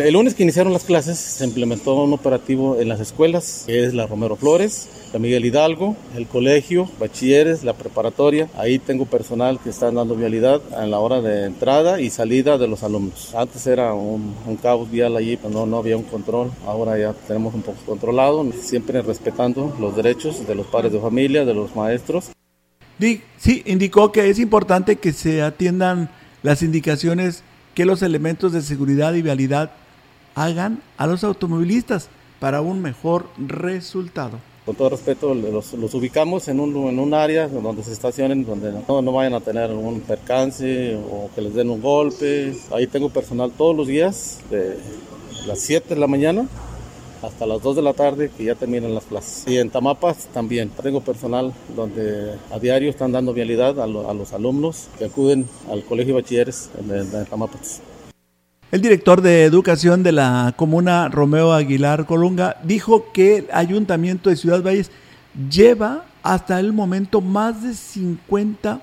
El 0.00 0.14
lunes 0.14 0.34
que 0.34 0.44
iniciaron 0.44 0.72
las 0.72 0.84
clases 0.84 1.18
se 1.18 1.44
implementó 1.44 1.94
un 1.94 2.14
operativo 2.14 2.80
en 2.80 2.88
las 2.88 3.00
escuelas, 3.00 3.64
que 3.66 3.84
es 3.84 3.92
la 3.92 4.06
Romero 4.06 4.34
Flores, 4.34 4.88
la 5.12 5.18
Miguel 5.18 5.44
Hidalgo, 5.44 5.94
el 6.16 6.26
colegio, 6.26 6.88
bachilleres, 6.98 7.64
la 7.64 7.74
preparatoria. 7.74 8.48
Ahí 8.56 8.78
tengo 8.78 9.04
personal 9.04 9.60
que 9.62 9.68
está 9.68 9.90
dando 9.90 10.14
vialidad 10.14 10.62
en 10.82 10.90
la 10.90 11.00
hora 11.00 11.20
de 11.20 11.44
entrada 11.44 12.00
y 12.00 12.08
salida 12.08 12.56
de 12.56 12.66
los 12.66 12.82
alumnos. 12.82 13.34
Antes 13.34 13.66
era 13.66 13.92
un, 13.92 14.34
caos 14.62 14.90
vial 14.90 15.18
allí, 15.18 15.36
pero 15.36 15.50
no, 15.50 15.66
no 15.66 15.76
había 15.76 15.98
un 15.98 16.04
control. 16.04 16.50
Ahora 16.64 16.98
ya 16.98 17.12
tenemos 17.12 17.52
un 17.54 17.60
poco 17.60 17.78
controlado, 17.84 18.46
siempre 18.58 19.02
respetando 19.02 19.76
los 19.78 19.94
derechos 19.94 20.46
de 20.46 20.54
los 20.54 20.66
padres 20.66 20.92
de 20.94 21.00
familia, 21.00 21.44
de 21.44 21.52
los 21.52 21.76
maestros. 21.76 22.30
Sí, 22.98 23.62
indicó 23.66 24.12
que 24.12 24.30
es 24.30 24.38
importante 24.38 24.96
que 24.96 25.12
se 25.12 25.42
atiendan 25.42 26.10
las 26.42 26.62
indicaciones 26.62 27.42
que 27.74 27.84
los 27.84 28.00
elementos 28.02 28.52
de 28.52 28.62
seguridad 28.62 29.12
y 29.12 29.22
vialidad 29.22 29.72
hagan 30.34 30.82
a 30.96 31.06
los 31.06 31.24
automovilistas 31.24 32.08
para 32.38 32.60
un 32.60 32.80
mejor 32.80 33.26
resultado. 33.38 34.38
Con 34.64 34.76
todo 34.76 34.90
respeto, 34.90 35.34
los, 35.34 35.72
ubicamos 35.94 36.48
en 36.48 36.60
un, 36.60 36.76
en 36.88 36.98
un, 36.98 37.14
área 37.14 37.48
donde 37.48 37.82
se 37.82 37.92
estacionen, 37.92 38.44
donde 38.44 38.72
no, 38.86 39.02
no 39.02 39.12
vayan 39.12 39.34
a 39.34 39.40
tener 39.40 39.70
un 39.70 40.00
percance 40.00 40.96
o 40.96 41.30
que 41.34 41.40
les 41.40 41.54
den 41.54 41.70
un 41.70 41.80
golpe. 41.80 42.54
Ahí 42.72 42.86
tengo 42.86 43.08
personal 43.08 43.50
todos 43.56 43.74
los 43.74 43.86
días, 43.86 44.38
de 44.50 44.78
las 45.46 45.60
7 45.60 45.94
de 45.94 46.00
la 46.00 46.06
mañana 46.06 46.46
hasta 47.22 47.46
las 47.46 47.62
2 47.62 47.76
de 47.76 47.82
la 47.82 47.92
tarde 47.92 48.30
que 48.30 48.44
ya 48.44 48.54
terminan 48.54 48.94
las 48.94 49.04
clases. 49.04 49.44
Y 49.46 49.58
en 49.58 49.70
Tamapas 49.70 50.26
también 50.32 50.70
tengo 50.82 51.00
personal 51.00 51.52
donde 51.76 52.34
a 52.50 52.58
diario 52.58 52.90
están 52.90 53.12
dando 53.12 53.32
vialidad 53.32 53.80
a, 53.80 53.86
lo, 53.86 54.08
a 54.08 54.14
los 54.14 54.32
alumnos 54.32 54.88
que 54.98 55.06
acuden 55.06 55.46
al 55.70 55.84
colegio 55.84 56.14
de 56.14 56.22
bachilleres 56.22 56.70
en, 56.78 56.90
en 56.90 57.26
Tamapas. 57.26 57.80
El 58.72 58.82
director 58.82 59.20
de 59.20 59.42
educación 59.42 60.04
de 60.04 60.12
la 60.12 60.54
comuna, 60.56 61.08
Romeo 61.08 61.52
Aguilar 61.52 62.06
Colunga, 62.06 62.56
dijo 62.62 63.10
que 63.12 63.38
el 63.38 63.48
ayuntamiento 63.52 64.30
de 64.30 64.36
Ciudad 64.36 64.62
Valles 64.62 64.92
lleva 65.50 66.04
hasta 66.22 66.60
el 66.60 66.72
momento 66.72 67.20
más 67.20 67.64
de 67.64 67.74
50, 67.74 68.80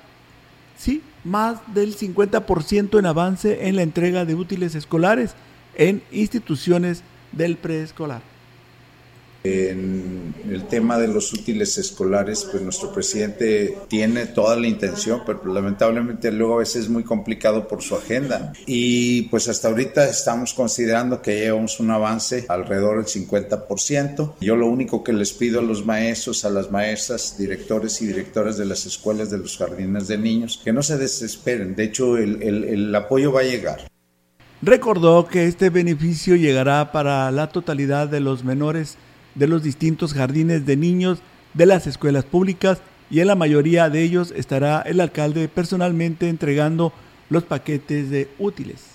sí, 0.78 1.02
más 1.24 1.60
del 1.74 1.96
50% 1.96 3.00
en 3.00 3.06
avance 3.06 3.70
en 3.70 3.78
la 3.78 3.84
entrega 3.84 4.26
de 4.26 4.36
útiles 4.36 4.76
escolares 4.76 5.36
en 5.76 6.04
instituciones 6.12 7.02
del 7.32 7.56
preescolar. 7.56 8.22
En 9.48 10.36
el 10.50 10.68
tema 10.68 10.98
de 10.98 11.08
los 11.08 11.34
útiles 11.34 11.78
escolares, 11.78 12.48
pues 12.50 12.64
nuestro 12.64 12.91
presidente 12.91 13.78
tiene 13.88 14.26
toda 14.26 14.56
la 14.56 14.68
intención, 14.68 15.22
pero 15.26 15.45
lamentablemente 15.45 16.32
luego 16.32 16.56
a 16.56 16.60
veces 16.60 16.84
es 16.84 16.89
muy 16.89 17.04
complicado 17.04 17.68
por 17.68 17.82
su 17.82 17.95
agenda. 17.95 18.54
Y 18.66 19.24
pues 19.24 19.48
hasta 19.50 19.68
ahorita 19.68 20.10
estamos 20.10 20.54
considerando 20.54 21.22
que 21.22 21.39
llevamos 21.39 21.80
un 21.80 21.91
avance 21.91 22.45
alrededor 22.48 22.98
del 22.98 23.06
50%. 23.06 24.34
Yo 24.39 24.56
lo 24.56 24.68
único 24.68 25.04
que 25.04 25.14
les 25.14 25.34
pido 25.34 25.60
a 25.60 25.64
los 25.64 25.86
maestros, 25.86 26.45
a 26.45 26.50
las 26.50 26.72
maestras, 26.72 27.38
directores 27.38 28.02
y 28.02 28.08
directoras 28.08 28.58
de 28.58 28.66
las 28.66 28.86
escuelas 28.86 29.30
de 29.30 29.38
los 29.38 29.58
jardines 29.58 30.08
de 30.08 30.18
niños, 30.18 30.62
que 30.64 30.74
no 30.74 30.82
se 30.82 30.98
desesperen. 30.98 31.76
De 31.76 31.84
hecho, 31.84 32.18
el, 32.18 32.41
el, 32.41 32.64
el 32.64 32.95
apoyo 32.95 33.32
va 33.32 33.41
a 33.41 33.43
llegar. 33.43 33.88
Recordó 34.62 35.28
que 35.28 35.45
este 35.45 35.70
beneficio 35.70 36.36
llegará 36.36 36.91
para 36.91 37.30
la 37.32 37.50
totalidad 37.50 38.08
de 38.08 38.20
los 38.20 38.43
menores 38.43 38.98
de 39.38 39.48
los 39.48 39.64
distintos 39.64 40.14
jardines 40.14 40.66
de 40.66 40.78
niños 40.78 41.20
de 41.54 41.66
las 41.66 41.88
escuelas 41.88 42.26
públicas 42.26 42.80
y 43.10 43.20
en 43.22 43.28
la 43.28 43.36
mayoría 43.36 43.90
de 43.90 44.04
ellos 44.04 44.34
estará 44.36 44.82
el 44.82 45.00
alcalde 45.00 45.48
personalmente 45.48 46.30
entregando 46.30 46.94
los 47.30 47.44
paquetes 47.44 48.10
de 48.10 48.30
útiles. 48.40 48.87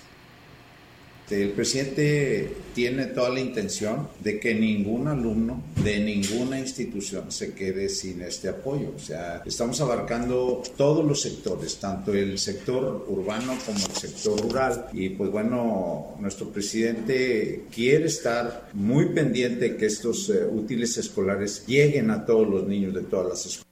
El 1.41 1.51
presidente 1.51 2.55
tiene 2.75 3.05
toda 3.05 3.29
la 3.29 3.39
intención 3.39 4.07
de 4.19 4.39
que 4.39 4.53
ningún 4.53 5.07
alumno 5.07 5.63
de 5.83 5.99
ninguna 5.99 6.59
institución 6.59 7.31
se 7.31 7.53
quede 7.53 7.89
sin 7.89 8.21
este 8.21 8.49
apoyo. 8.49 8.93
O 8.95 8.99
sea, 8.99 9.41
estamos 9.45 9.81
abarcando 9.81 10.61
todos 10.77 11.05
los 11.05 11.21
sectores, 11.21 11.77
tanto 11.77 12.13
el 12.13 12.37
sector 12.37 13.05
urbano 13.07 13.55
como 13.65 13.79
el 13.79 13.93
sector 13.93 14.39
rural. 14.41 14.87
Y 14.93 15.09
pues 15.09 15.31
bueno, 15.31 16.15
nuestro 16.19 16.49
presidente 16.49 17.65
quiere 17.73 18.05
estar 18.05 18.69
muy 18.73 19.07
pendiente 19.07 19.69
de 19.69 19.77
que 19.77 19.85
estos 19.87 20.29
uh, 20.29 20.49
útiles 20.53 20.97
escolares 20.97 21.65
lleguen 21.65 22.11
a 22.11 22.25
todos 22.25 22.47
los 22.47 22.67
niños 22.67 22.93
de 22.93 23.01
todas 23.01 23.27
las 23.29 23.45
escuelas. 23.45 23.63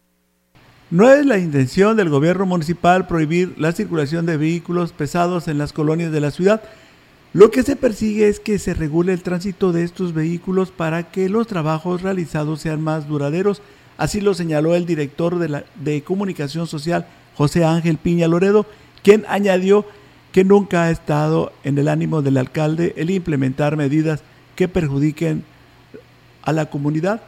No 0.89 1.09
es 1.09 1.25
la 1.25 1.37
intención 1.37 1.95
del 1.95 2.09
gobierno 2.09 2.45
municipal 2.45 3.07
prohibir 3.07 3.53
la 3.57 3.71
circulación 3.71 4.25
de 4.25 4.35
vehículos 4.35 4.91
pesados 4.91 5.47
en 5.47 5.57
las 5.57 5.71
colonias 5.71 6.11
de 6.11 6.19
la 6.19 6.31
ciudad. 6.31 6.61
Lo 7.33 7.49
que 7.49 7.63
se 7.63 7.77
persigue 7.77 8.27
es 8.27 8.41
que 8.41 8.59
se 8.59 8.73
regule 8.73 9.13
el 9.13 9.23
tránsito 9.23 9.71
de 9.71 9.83
estos 9.83 10.13
vehículos 10.13 10.69
para 10.71 11.11
que 11.11 11.29
los 11.29 11.47
trabajos 11.47 12.01
realizados 12.01 12.59
sean 12.59 12.81
más 12.81 13.07
duraderos. 13.07 13.61
Así 13.97 14.19
lo 14.19 14.33
señaló 14.33 14.75
el 14.75 14.85
director 14.85 15.39
de, 15.39 15.47
la, 15.47 15.63
comunicación 16.03 16.67
social, 16.67 17.07
José 17.35 17.63
Ángel 17.63 17.97
Piña 17.97 18.27
Loredo, 18.27 18.65
quien 19.01 19.23
añadió 19.29 19.85
que 20.33 20.43
nunca 20.43 20.83
ha 20.83 20.91
estado 20.91 21.53
en 21.63 21.77
el 21.77 21.87
ánimo 21.87 22.21
del 22.21 22.35
alcalde 22.35 22.93
el 22.97 23.09
implementar 23.09 23.77
medidas 23.77 24.23
que 24.57 24.67
perjudiquen 24.67 25.45
a 26.41 26.51
la 26.51 26.69
comunidad. 26.69 27.21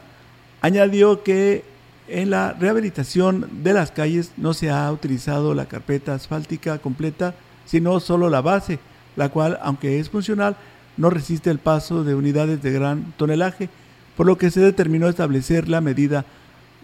Añadió 0.60 1.22
que 1.22 1.64
en 2.08 2.28
la 2.28 2.52
rehabilitación 2.52 3.48
de 3.62 3.72
las 3.72 3.90
calles 3.90 4.32
no 4.36 4.52
se 4.52 4.68
ha 4.68 4.92
utilizado 4.92 5.54
la 5.54 5.64
carpeta 5.64 6.12
asfáltica 6.12 6.76
completa, 6.76 7.34
sino 7.64 8.00
solo 8.00 8.28
la 8.28 8.42
base 8.42 8.78
la 9.16 9.28
cual, 9.28 9.58
aunque 9.62 9.98
es 10.00 10.10
funcional, 10.10 10.56
no 10.96 11.10
resiste 11.10 11.50
el 11.50 11.58
paso 11.58 12.04
de 12.04 12.14
unidades 12.14 12.62
de 12.62 12.72
gran 12.72 13.12
tonelaje, 13.16 13.68
por 14.16 14.26
lo 14.26 14.38
que 14.38 14.50
se 14.50 14.60
determinó 14.60 15.08
establecer 15.08 15.68
la 15.68 15.80
medida 15.80 16.24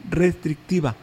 restrictiva. 0.09 0.97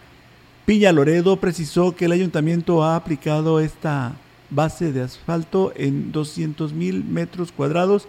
Piña 0.66 0.92
Loredo 0.92 1.38
precisó 1.38 1.96
que 1.96 2.06
el 2.06 2.12
ayuntamiento 2.12 2.84
ha 2.84 2.96
aplicado 2.96 3.60
esta 3.60 4.14
base 4.50 4.92
de 4.92 5.04
asfalto 5.04 5.72
en 5.76 6.12
200 6.12 6.74
mil 6.74 7.04
metros 7.04 7.52
cuadrados 7.52 8.08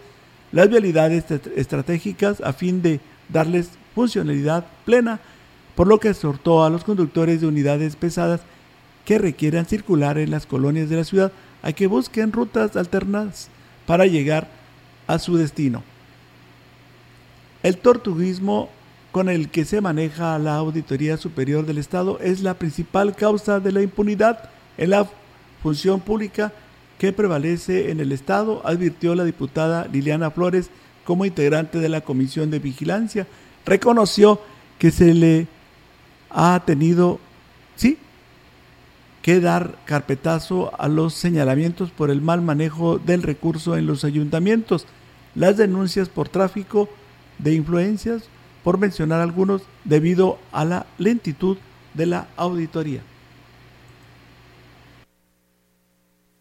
las 0.51 0.69
vialidades 0.69 1.25
estratégicas 1.57 2.41
a 2.41 2.53
fin 2.53 2.83
de 2.83 3.01
darles 3.29 3.71
funcionalidad 3.95 4.67
plena, 4.85 5.21
por 5.75 5.87
lo 5.87 6.01
que 6.01 6.09
exhortó 6.09 6.65
a 6.65 6.71
los 6.71 6.85
conductores 6.85 7.41
de 7.41 7.47
unidades 7.47 7.97
pesadas 7.97 8.41
que 9.05 9.19
requieran 9.19 9.67
circular 9.67 10.19
en 10.19 10.31
las 10.31 10.47
colonias 10.47 10.89
de 10.89 10.97
la 10.97 11.05
ciudad 11.05 11.33
a 11.63 11.73
que 11.73 11.87
busquen 11.87 12.33
rutas 12.33 12.77
alternas 12.77 13.49
para 13.87 14.07
llegar 14.07 14.49
a 15.07 15.19
su 15.19 15.37
destino. 15.37 15.83
El 17.63 17.79
tortuguismo 17.79 18.71
con 19.13 19.29
el 19.29 19.49
que 19.49 19.65
se 19.65 19.81
maneja 19.81 20.39
la 20.39 20.57
Auditoría 20.57 21.17
Superior 21.17 21.67
del 21.67 21.79
Estado 21.79 22.19
es 22.21 22.41
la 22.41 22.55
principal 22.55 23.17
causa 23.17 23.59
de 23.59 23.73
la 23.73 23.83
impunidad 23.83 24.51
en 24.77 24.91
la 24.91 25.09
función 25.63 26.01
pública 26.01 26.53
que 26.99 27.13
prevalece 27.13 27.91
en 27.91 28.01
el 28.01 28.13
Estado, 28.13 28.61
advirtió 28.65 29.15
la 29.15 29.25
diputada 29.25 29.87
Liliana 29.91 30.31
Flores 30.31 30.71
como 31.05 31.25
integrante 31.25 31.79
de 31.79 31.89
la 31.89 32.03
Comisión 32.03 32.51
de 32.51 32.59
Vigilancia. 32.59 33.27
Reconoció 33.65 34.41
que 34.79 34.91
se 34.91 35.15
le 35.15 35.49
ha 36.31 36.63
tenido, 36.65 37.19
sí, 37.77 37.99
que 39.29 39.41
dar 39.41 39.77
carpetazo 39.85 40.73
a 40.81 40.89
los 40.89 41.13
señalamientos 41.13 41.91
por 41.91 42.11
el 42.11 42.23
mal 42.23 42.41
manejo 42.41 42.99
del 42.99 43.23
recurso 43.23 43.77
en 43.77 43.87
los 43.87 44.03
ayuntamientos, 44.05 44.87
las 45.35 45.59
denuncias 45.59 46.09
por 46.09 46.31
tráfico 46.31 46.89
de 47.39 47.53
influencias, 47.53 48.23
por 48.65 48.79
mencionar 48.79 49.21
algunos, 49.21 49.61
debido 49.85 50.39
a 50.51 50.65
la 50.65 50.87
lentitud 50.97 51.59
de 51.93 52.07
la 52.07 52.29
auditoría. 52.39 53.03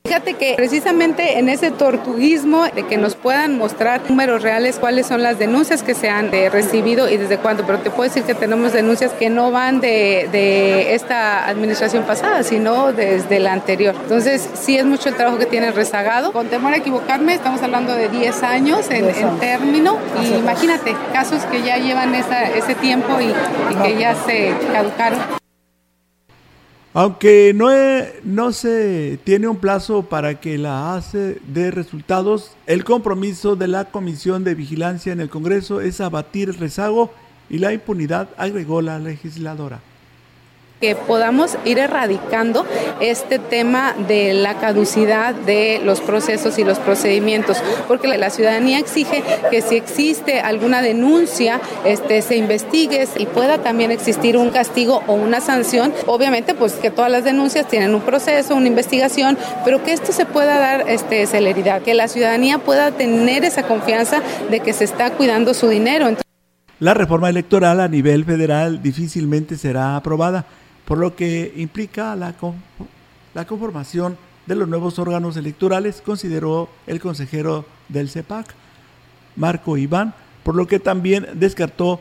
Fíjate 0.08 0.36
que 0.36 0.53
precisamente 0.55 1.38
en 1.38 1.49
ese 1.49 1.70
tortuguismo 1.70 2.64
de 2.64 2.84
que 2.84 2.97
nos 2.97 3.16
puedan 3.16 3.58
mostrar 3.58 4.01
números 4.08 4.41
reales 4.41 4.78
cuáles 4.80 5.05
son 5.05 5.22
las 5.22 5.38
denuncias 5.38 5.84
que 5.84 5.93
se 5.93 6.10
han 6.10 6.34
eh, 6.34 6.49
recibido 6.49 7.10
y 7.10 7.18
desde 7.18 7.38
cuándo, 7.38 7.66
pero 7.66 7.80
te 7.80 7.89
puedo 7.89 8.03
decir 8.03 8.24
que 8.24 8.34
tenemos 8.34 8.72
denuncias 8.72 9.12
que 9.12 9.30
no 9.30 9.51
van 9.51 9.82
de, 9.82 10.30
de, 10.32 10.95
esta 10.95 11.45
administración 11.49 12.03
pasada, 12.03 12.43
sino 12.43 12.93
desde 12.93 13.39
la 13.39 13.51
anterior. 13.51 13.95
Entonces 14.01 14.49
sí 14.53 14.78
es 14.78 14.86
mucho 14.86 15.10
el 15.10 15.16
trabajo 15.16 15.38
que 15.38 15.45
tiene 15.45 15.72
rezagado. 15.72 16.32
Con 16.32 16.47
temor 16.47 16.74
a 16.74 16.78
equivocarme, 16.78 17.34
estamos 17.34 17.62
hablando 17.62 17.93
de 17.93 18.08
10 18.08 18.43
años 18.43 18.89
en, 18.89 19.10
en 19.10 19.39
término 19.39 19.97
y 20.24 20.36
imagínate, 20.36 20.95
casos 21.12 21.43
que 21.51 21.62
ya 21.64 21.78
llevan 21.78 22.16
esa, 22.16 22.45
ese 22.45 22.76
tiempo 22.76 23.20
y, 23.20 23.26
y 23.26 23.76
que 23.84 23.99
ya 23.99 24.16
se 24.16 24.53
caducaron. 24.72 25.46
Aunque 26.99 27.53
no, 27.53 27.69
no 28.23 28.51
se 28.51 29.19
tiene 29.23 29.47
un 29.47 29.57
plazo 29.57 30.01
para 30.01 30.39
que 30.39 30.57
la 30.57 30.95
ACE 30.95 31.39
dé 31.45 31.69
resultados, 31.69 32.53
el 32.65 32.83
compromiso 32.83 33.55
de 33.55 33.67
la 33.67 33.85
Comisión 33.85 34.43
de 34.43 34.55
Vigilancia 34.55 35.13
en 35.13 35.19
el 35.19 35.29
Congreso 35.29 35.79
es 35.79 36.01
abatir 36.01 36.49
el 36.49 36.55
rezago 36.55 37.13
y 37.51 37.59
la 37.59 37.71
impunidad, 37.71 38.29
agregó 38.35 38.81
la 38.81 38.97
legisladora 38.97 39.79
que 40.80 40.95
podamos 40.95 41.57
ir 41.65 41.80
erradicando 41.80 42.65
este 42.99 43.39
tema 43.39 43.95
de 44.07 44.34
la 44.34 44.55
caducidad 44.55 45.34
de 45.34 45.82
los 45.84 46.01
procesos 46.01 46.59
y 46.59 46.63
los 46.63 46.80
procedimientos, 46.80 47.57
porque 47.88 48.07
la 48.07 48.30
ciudadanía 48.30 48.80
exige 48.80 49.23
que 49.49 49.61
si 49.61 49.75
existe 49.75 50.39
alguna 50.39 50.82
denuncia, 50.82 51.59
este, 51.84 52.21
se 52.21 52.38
investigue 52.38 53.07
y 53.17 53.25
pueda 53.25 53.57
también 53.59 53.91
existir 53.91 54.38
un 54.38 54.49
castigo 54.49 55.03
o 55.07 55.13
una 55.13 55.41
sanción. 55.41 55.93
Obviamente, 56.05 56.53
pues 56.53 56.73
que 56.73 56.91
todas 56.91 57.11
las 57.11 57.23
denuncias 57.23 57.67
tienen 57.67 57.95
un 57.95 58.01
proceso, 58.01 58.55
una 58.55 58.67
investigación, 58.67 59.38
pero 59.65 59.84
que 59.84 59.93
esto 59.93 60.11
se 60.11 60.25
pueda 60.25 60.59
dar 60.59 60.89
este, 60.89 61.25
celeridad, 61.25 61.82
que 61.82 61.93
la 61.93 62.07
ciudadanía 62.07 62.59
pueda 62.59 62.91
tener 62.91 63.43
esa 63.43 63.63
confianza 63.63 64.21
de 64.49 64.59
que 64.59 64.73
se 64.73 64.84
está 64.84 65.11
cuidando 65.11 65.53
su 65.53 65.67
dinero. 65.67 66.07
La 66.80 66.93
reforma 66.93 67.30
electoral 67.30 67.80
a 67.80 67.88
nivel 67.88 68.23
federal 68.23 68.84
difícilmente 68.84 69.57
será 69.57 69.95
aprobada 69.95 70.45
por 70.88 70.97
lo 70.97 71.17
que 71.17 71.53
implica 71.57 72.15
la, 72.15 72.33
la 73.33 73.45
conformación 73.45 74.17
de 74.45 74.55
los 74.55 74.69
nuevos 74.69 74.97
órganos 74.99 75.35
electorales, 75.35 76.01
consideró 76.01 76.69
el 76.88 77.01
consejero 77.01 77.65
del 77.89 78.09
CEPAC, 78.09 78.55
Marco 79.35 79.75
Iván, 79.75 80.13
por 80.43 80.55
lo 80.55 80.65
que 80.65 80.79
también 80.79 81.27
descartó 81.33 81.99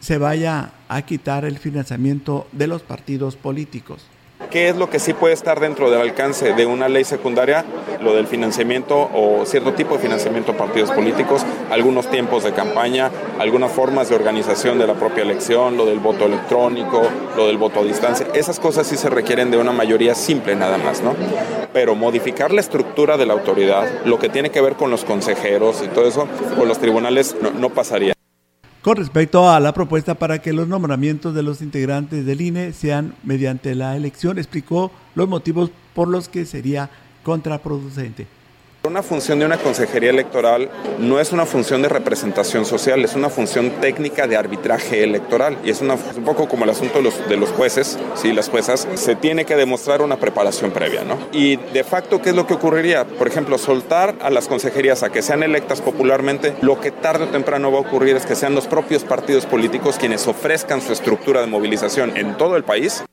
se 0.00 0.18
vaya 0.18 0.72
a 0.88 1.02
quitar 1.02 1.44
el 1.44 1.58
financiamiento 1.58 2.48
de 2.50 2.66
los 2.66 2.82
partidos 2.82 3.36
políticos. 3.36 4.06
¿Qué 4.48 4.68
es 4.68 4.76
lo 4.76 4.90
que 4.90 4.98
sí 4.98 5.12
puede 5.12 5.34
estar 5.34 5.60
dentro 5.60 5.90
del 5.90 6.00
alcance 6.00 6.54
de 6.54 6.66
una 6.66 6.88
ley 6.88 7.04
secundaria? 7.04 7.64
Lo 8.00 8.14
del 8.14 8.26
financiamiento 8.26 9.10
o 9.14 9.44
cierto 9.44 9.74
tipo 9.74 9.94
de 9.94 10.00
financiamiento 10.00 10.52
a 10.52 10.56
partidos 10.56 10.90
políticos, 10.90 11.44
algunos 11.70 12.10
tiempos 12.10 12.42
de 12.42 12.52
campaña, 12.52 13.10
algunas 13.38 13.70
formas 13.70 14.08
de 14.08 14.16
organización 14.16 14.78
de 14.78 14.88
la 14.88 14.94
propia 14.94 15.22
elección, 15.22 15.76
lo 15.76 15.86
del 15.86 16.00
voto 16.00 16.24
electrónico, 16.26 17.02
lo 17.36 17.46
del 17.46 17.58
voto 17.58 17.80
a 17.80 17.84
distancia. 17.84 18.26
Esas 18.34 18.58
cosas 18.58 18.88
sí 18.88 18.96
se 18.96 19.08
requieren 19.08 19.52
de 19.52 19.58
una 19.58 19.72
mayoría 19.72 20.16
simple 20.16 20.56
nada 20.56 20.78
más, 20.78 21.02
¿no? 21.02 21.14
Pero 21.72 21.94
modificar 21.94 22.52
la 22.52 22.60
estructura 22.60 23.16
de 23.16 23.26
la 23.26 23.34
autoridad, 23.34 23.86
lo 24.04 24.18
que 24.18 24.28
tiene 24.28 24.50
que 24.50 24.60
ver 24.60 24.74
con 24.74 24.90
los 24.90 25.04
consejeros 25.04 25.82
y 25.84 25.88
todo 25.88 26.08
eso, 26.08 26.26
con 26.58 26.66
los 26.66 26.78
tribunales 26.78 27.36
no, 27.40 27.50
no 27.52 27.70
pasaría. 27.70 28.14
Con 28.82 28.96
respecto 28.96 29.50
a 29.50 29.60
la 29.60 29.74
propuesta 29.74 30.14
para 30.14 30.40
que 30.40 30.54
los 30.54 30.66
nombramientos 30.66 31.34
de 31.34 31.42
los 31.42 31.60
integrantes 31.60 32.24
del 32.24 32.40
INE 32.40 32.72
sean 32.72 33.14
mediante 33.24 33.74
la 33.74 33.94
elección, 33.94 34.38
explicó 34.38 34.90
los 35.14 35.28
motivos 35.28 35.70
por 35.94 36.08
los 36.08 36.30
que 36.30 36.46
sería 36.46 36.88
contraproducente. 37.22 38.39
Una 38.90 39.04
función 39.04 39.38
de 39.38 39.46
una 39.46 39.56
consejería 39.56 40.10
electoral 40.10 40.68
no 40.98 41.20
es 41.20 41.30
una 41.30 41.46
función 41.46 41.80
de 41.80 41.88
representación 41.88 42.64
social, 42.64 43.04
es 43.04 43.14
una 43.14 43.30
función 43.30 43.70
técnica 43.80 44.26
de 44.26 44.36
arbitraje 44.36 45.04
electoral 45.04 45.56
y 45.64 45.70
es, 45.70 45.80
una, 45.80 45.94
un 45.94 46.24
poco 46.24 46.48
como 46.48 46.64
el 46.64 46.70
asunto 46.70 46.98
de 46.98 47.04
los, 47.04 47.28
de 47.28 47.36
los 47.36 47.50
jueces, 47.50 48.00
sí, 48.16 48.32
las 48.32 48.48
juezas, 48.48 48.88
se 48.94 49.14
tiene 49.14 49.44
que 49.44 49.54
demostrar 49.54 50.02
una 50.02 50.16
preparación 50.16 50.72
previa, 50.72 51.04
¿no? 51.04 51.16
Y 51.30 51.54
de 51.54 51.84
facto, 51.84 52.20
¿qué 52.20 52.30
es 52.30 52.34
lo 52.34 52.48
que 52.48 52.54
ocurriría? 52.54 53.04
Por 53.04 53.28
ejemplo, 53.28 53.58
soltar 53.58 54.16
a 54.22 54.28
las 54.28 54.48
consejerías 54.48 55.04
a 55.04 55.10
que 55.10 55.22
sean 55.22 55.44
electas 55.44 55.80
popularmente, 55.80 56.56
lo 56.60 56.80
que 56.80 56.90
tarde 56.90 57.26
o 57.26 57.28
temprano 57.28 57.70
va 57.70 57.78
a 57.78 57.82
ocurrir 57.82 58.16
es 58.16 58.26
que 58.26 58.34
sean 58.34 58.56
los 58.56 58.66
propios 58.66 59.04
partidos 59.04 59.46
políticos 59.46 59.98
quienes 60.00 60.26
ofrezcan 60.26 60.80
su 60.80 60.92
estructura 60.92 61.40
de 61.42 61.46
movilización 61.46 62.16
en 62.16 62.36
todo 62.36 62.56
el 62.56 62.64
país 62.64 63.04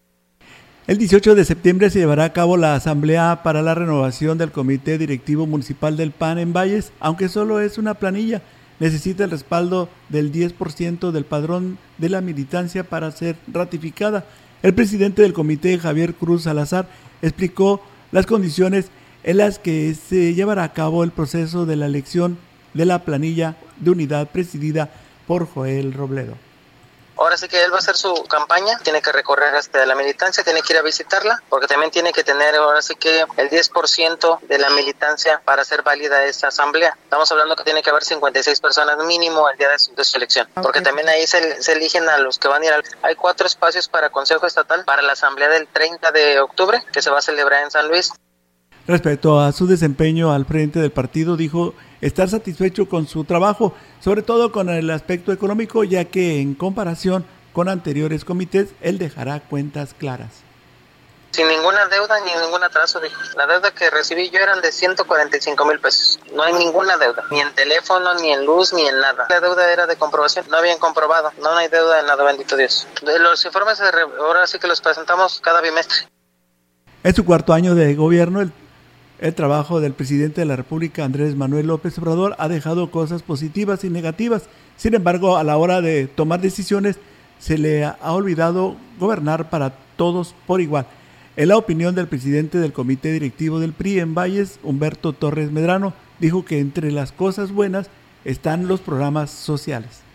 el 0.88 0.98
18 0.98 1.36
de 1.36 1.44
septiembre 1.44 1.90
se 1.90 2.00
llevará 2.00 2.24
a 2.24 2.32
cabo 2.32 2.56
la 2.56 2.74
asamblea 2.74 3.42
para 3.44 3.62
la 3.62 3.76
renovación 3.76 4.38
del 4.38 4.54
Comité 4.54 4.98
Directivo 4.98 5.46
Municipal 5.46 5.98
del 5.98 6.12
PAN 6.12 6.40
en 6.40 6.54
Valles, 6.54 6.94
aunque 7.02 7.28
solo 7.28 7.60
es 7.60 7.78
una 7.78 7.96
planilla. 7.96 8.42
Necesita 8.80 9.26
el 9.26 9.32
respaldo 9.32 9.90
del 10.08 10.32
10% 10.32 11.12
del 11.12 11.26
padrón 11.26 11.78
de 11.98 12.08
la 12.08 12.22
militancia 12.22 12.86
para 12.86 13.12
ser 13.12 13.36
ratificada. 13.52 14.24
El 14.64 14.74
presidente 14.74 15.24
del 15.24 15.34
comité, 15.34 15.78
Javier 15.78 16.14
Cruz 16.14 16.44
Salazar, 16.44 16.88
explicó 17.22 17.84
las 18.14 18.26
condiciones 18.26 18.90
en 19.26 19.38
las 19.38 19.60
que 19.60 19.94
se 19.94 20.36
llevará 20.36 20.64
a 20.64 20.74
cabo 20.74 21.04
el 21.04 21.12
proceso 21.12 21.66
de 21.66 21.76
la 21.76 21.88
elección 21.88 22.38
de 22.74 22.86
la 22.86 23.04
planilla 23.04 23.58
de 23.82 23.92
unidad 23.92 24.30
presidida 24.30 24.90
por 25.28 25.48
Joel 25.48 25.92
Robledo. 25.92 26.47
Ahora 27.18 27.38
sí 27.38 27.48
que 27.48 27.64
él 27.64 27.72
va 27.72 27.78
a 27.78 27.80
hacer 27.80 27.98
su 27.98 28.14
campaña, 28.26 28.78
tiene 28.84 29.02
que 29.02 29.12
recorrer 29.12 29.56
hasta 29.56 29.86
la 29.86 29.96
militancia, 29.96 30.44
tiene 30.44 30.62
que 30.62 30.74
ir 30.74 30.80
a 30.80 30.82
visitarla, 30.82 31.42
porque 31.50 31.68
también 31.68 31.92
tiene 31.92 32.14
que 32.14 32.24
tener 32.24 32.56
ahora 32.56 32.82
sí 32.82 32.96
que 32.96 33.26
el 33.38 33.50
10% 33.50 34.40
de 34.42 34.58
la 34.58 34.70
militancia 34.70 35.42
para 35.44 35.64
hacer 35.64 35.84
válida 35.84 36.24
esta 36.26 36.50
asamblea. 36.50 36.98
Estamos 37.04 37.32
hablando 37.32 37.56
que 37.56 37.64
tiene 37.64 37.82
que 37.82 37.90
haber 37.90 38.04
56 38.04 38.60
personas 38.60 38.98
mínimo 39.06 39.50
el 39.50 39.58
día 39.58 39.70
de 39.70 39.80
su, 39.80 39.96
de 39.96 40.04
su 40.04 40.18
elección, 40.18 40.48
porque 40.62 40.82
también 40.82 41.10
ahí 41.10 41.26
se, 41.26 41.62
se, 41.62 41.74
eligen 41.74 42.08
a 42.10 42.18
los 42.18 42.40
que 42.40 42.48
van 42.48 42.62
a 42.62 42.66
ir 42.66 42.74
al... 42.74 42.84
Hay 43.02 43.16
cuatro 43.16 43.48
espacios 43.48 43.88
para 43.88 44.10
Consejo 44.10 44.46
Estatal 44.46 44.86
para 44.86 45.02
la 45.02 45.14
asamblea 45.14 45.50
del 45.50 45.68
30 45.68 46.12
de 46.12 46.40
octubre, 46.40 46.84
que 46.92 47.02
se 47.02 47.10
va 47.10 47.20
a 47.20 47.22
celebrar 47.22 47.64
en 47.64 47.72
San 47.72 47.88
Luis. 47.88 48.12
Respecto 48.88 49.42
a 49.42 49.52
su 49.52 49.68
desempeño 49.68 50.32
al 50.32 50.46
frente 50.46 50.80
del 50.80 50.92
partido, 50.92 51.36
dijo 51.36 51.74
estar 52.00 52.30
satisfecho 52.30 52.88
con 52.88 53.06
su 53.06 53.26
trabajo, 53.26 53.74
sobre 54.00 54.22
todo 54.22 54.54
con 54.54 54.70
el 54.70 54.90
aspecto 54.90 55.34
económico, 55.34 55.84
ya 55.84 56.06
que 56.06 56.40
en 56.40 56.56
comparación 56.56 57.26
con 57.52 57.68
anteriores 57.68 58.24
comités, 58.24 58.70
él 58.82 58.98
dejará 58.98 59.42
cuentas 59.42 59.94
claras. 59.94 60.30
Sin 61.32 61.50
ninguna 61.50 61.86
deuda 61.88 62.20
ni 62.22 62.32
ningún 62.42 62.64
atraso. 62.64 63.02
La 63.36 63.46
deuda 63.46 63.72
que 63.72 63.90
recibí 63.90 64.30
yo 64.30 64.40
eran 64.40 64.62
de 64.62 64.72
145 64.72 65.66
mil 65.66 65.80
pesos. 65.80 66.18
No 66.34 66.44
hay 66.44 66.54
ninguna 66.54 66.98
deuda, 66.98 67.26
ni 67.30 67.42
en 67.42 67.54
teléfono, 67.54 68.14
ni 68.16 68.32
en 68.32 68.46
luz, 68.46 68.72
ni 68.72 68.88
en 68.88 69.00
nada. 69.02 69.28
La 69.30 69.42
deuda 69.42 69.70
era 69.70 69.86
de 69.86 69.98
comprobación, 69.98 70.46
no 70.50 70.58
habían 70.58 70.80
comprobado. 70.80 71.34
No, 71.40 71.52
no 71.52 71.58
hay 71.58 71.68
deuda 71.68 72.00
en 72.00 72.06
nada, 72.06 72.24
bendito 72.24 72.56
Dios. 72.56 72.88
Los 73.02 73.44
informes 73.44 73.82
ahora 73.82 74.48
sí 74.48 74.60
que 74.60 74.68
los 74.68 74.80
presentamos 74.80 75.42
cada 75.42 75.60
bimestre. 75.60 76.08
En 77.04 77.14
su 77.14 77.26
cuarto 77.26 77.54
año 77.54 77.76
de 77.76 77.94
gobierno, 77.94 78.42
el 78.42 78.52
el 79.20 79.34
trabajo 79.34 79.80
del 79.80 79.94
presidente 79.94 80.42
de 80.42 80.46
la 80.46 80.56
República, 80.56 81.04
Andrés 81.04 81.36
Manuel 81.36 81.68
López 81.68 81.98
Obrador, 81.98 82.36
ha 82.38 82.48
dejado 82.48 82.92
cosas 82.92 83.24
positivas 83.24 83.84
y 83.84 83.90
negativas. 83.90 84.44
Sin 84.76 84.94
embargo, 84.94 85.38
a 85.38 85.44
la 85.44 85.58
hora 85.58 85.82
de 85.82 86.08
tomar 86.08 86.42
decisiones, 86.42 87.00
se 87.40 87.58
le 87.58 87.86
ha 87.86 87.98
olvidado 88.12 88.76
gobernar 89.00 89.50
para 89.50 89.74
todos 89.96 90.36
por 90.46 90.62
igual. 90.62 90.86
En 91.36 91.50
la 91.50 91.58
opinión 91.58 91.94
del 91.94 92.08
presidente 92.08 92.58
del 92.58 92.74
comité 92.74 93.12
directivo 93.12 93.60
del 93.60 93.74
PRI 93.74 94.00
en 94.00 94.16
Valles, 94.16 94.60
Humberto 94.64 95.14
Torres 95.14 95.52
Medrano, 95.52 95.94
dijo 96.20 96.46
que 96.46 96.60
entre 96.60 96.92
las 96.92 97.12
cosas 97.12 97.52
buenas 97.52 97.90
están 98.26 98.68
los 98.68 98.80
programas 98.80 99.30
sociales. 99.30 100.07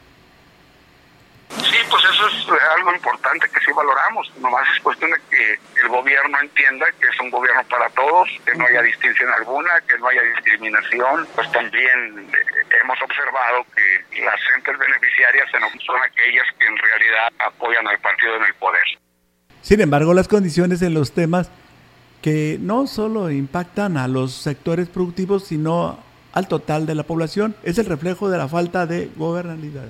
Sí, 1.61 1.77
pues 1.91 2.03
eso 2.05 2.27
es 2.29 2.63
algo 2.77 2.95
importante 2.95 3.47
que 3.49 3.61
sí 3.61 3.73
valoramos. 3.77 4.33
Nomás 4.41 4.67
es 4.75 4.83
cuestión 4.83 5.11
de 5.11 5.19
que 5.31 5.59
el 5.83 5.89
gobierno 5.89 6.41
entienda 6.41 6.87
que 6.99 7.07
es 7.07 7.21
un 7.21 7.31
gobierno 7.31 7.63
para 7.69 7.91
todos, 7.91 8.29
que 8.47 8.55
no 8.57 8.65
haya 8.65 8.83
distinción 8.83 9.31
alguna, 9.31 9.71
que 9.87 9.99
no 9.99 10.09
haya 10.09 10.23
discriminación. 10.23 11.27
Pues 11.35 11.51
también 11.53 12.31
eh, 12.33 12.77
hemos 12.83 13.01
observado 13.03 13.67
que 13.75 14.23
las 14.25 14.41
gentes 14.55 14.79
beneficiarias 14.79 15.49
son 15.51 15.97
aquellas 16.03 16.47
que 16.59 16.67
en 16.67 16.77
realidad 16.77 17.33
apoyan 17.39 17.87
al 17.87 17.99
partido 17.99 18.37
en 18.37 18.45
el 18.45 18.55
poder. 18.55 18.85
Sin 19.61 19.81
embargo, 19.81 20.15
las 20.15 20.29
condiciones 20.29 20.83
en 20.83 20.95
los 20.95 21.13
temas 21.13 21.51
que 22.23 22.57
no 22.61 22.87
solo 22.87 23.31
impactan 23.31 23.97
a 23.97 24.09
los 24.09 24.33
sectores 24.33 24.89
productivos, 24.89 25.47
sino 25.47 26.03
al 26.33 26.49
total 26.49 26.87
de 26.87 26.95
la 26.95 27.03
población, 27.03 27.55
es 27.63 27.79
el 27.79 27.87
reflejo 27.87 28.31
de 28.31 28.39
la 28.39 28.49
falta 28.49 28.87
de 28.87 29.11
gobernabilidad 29.17 29.89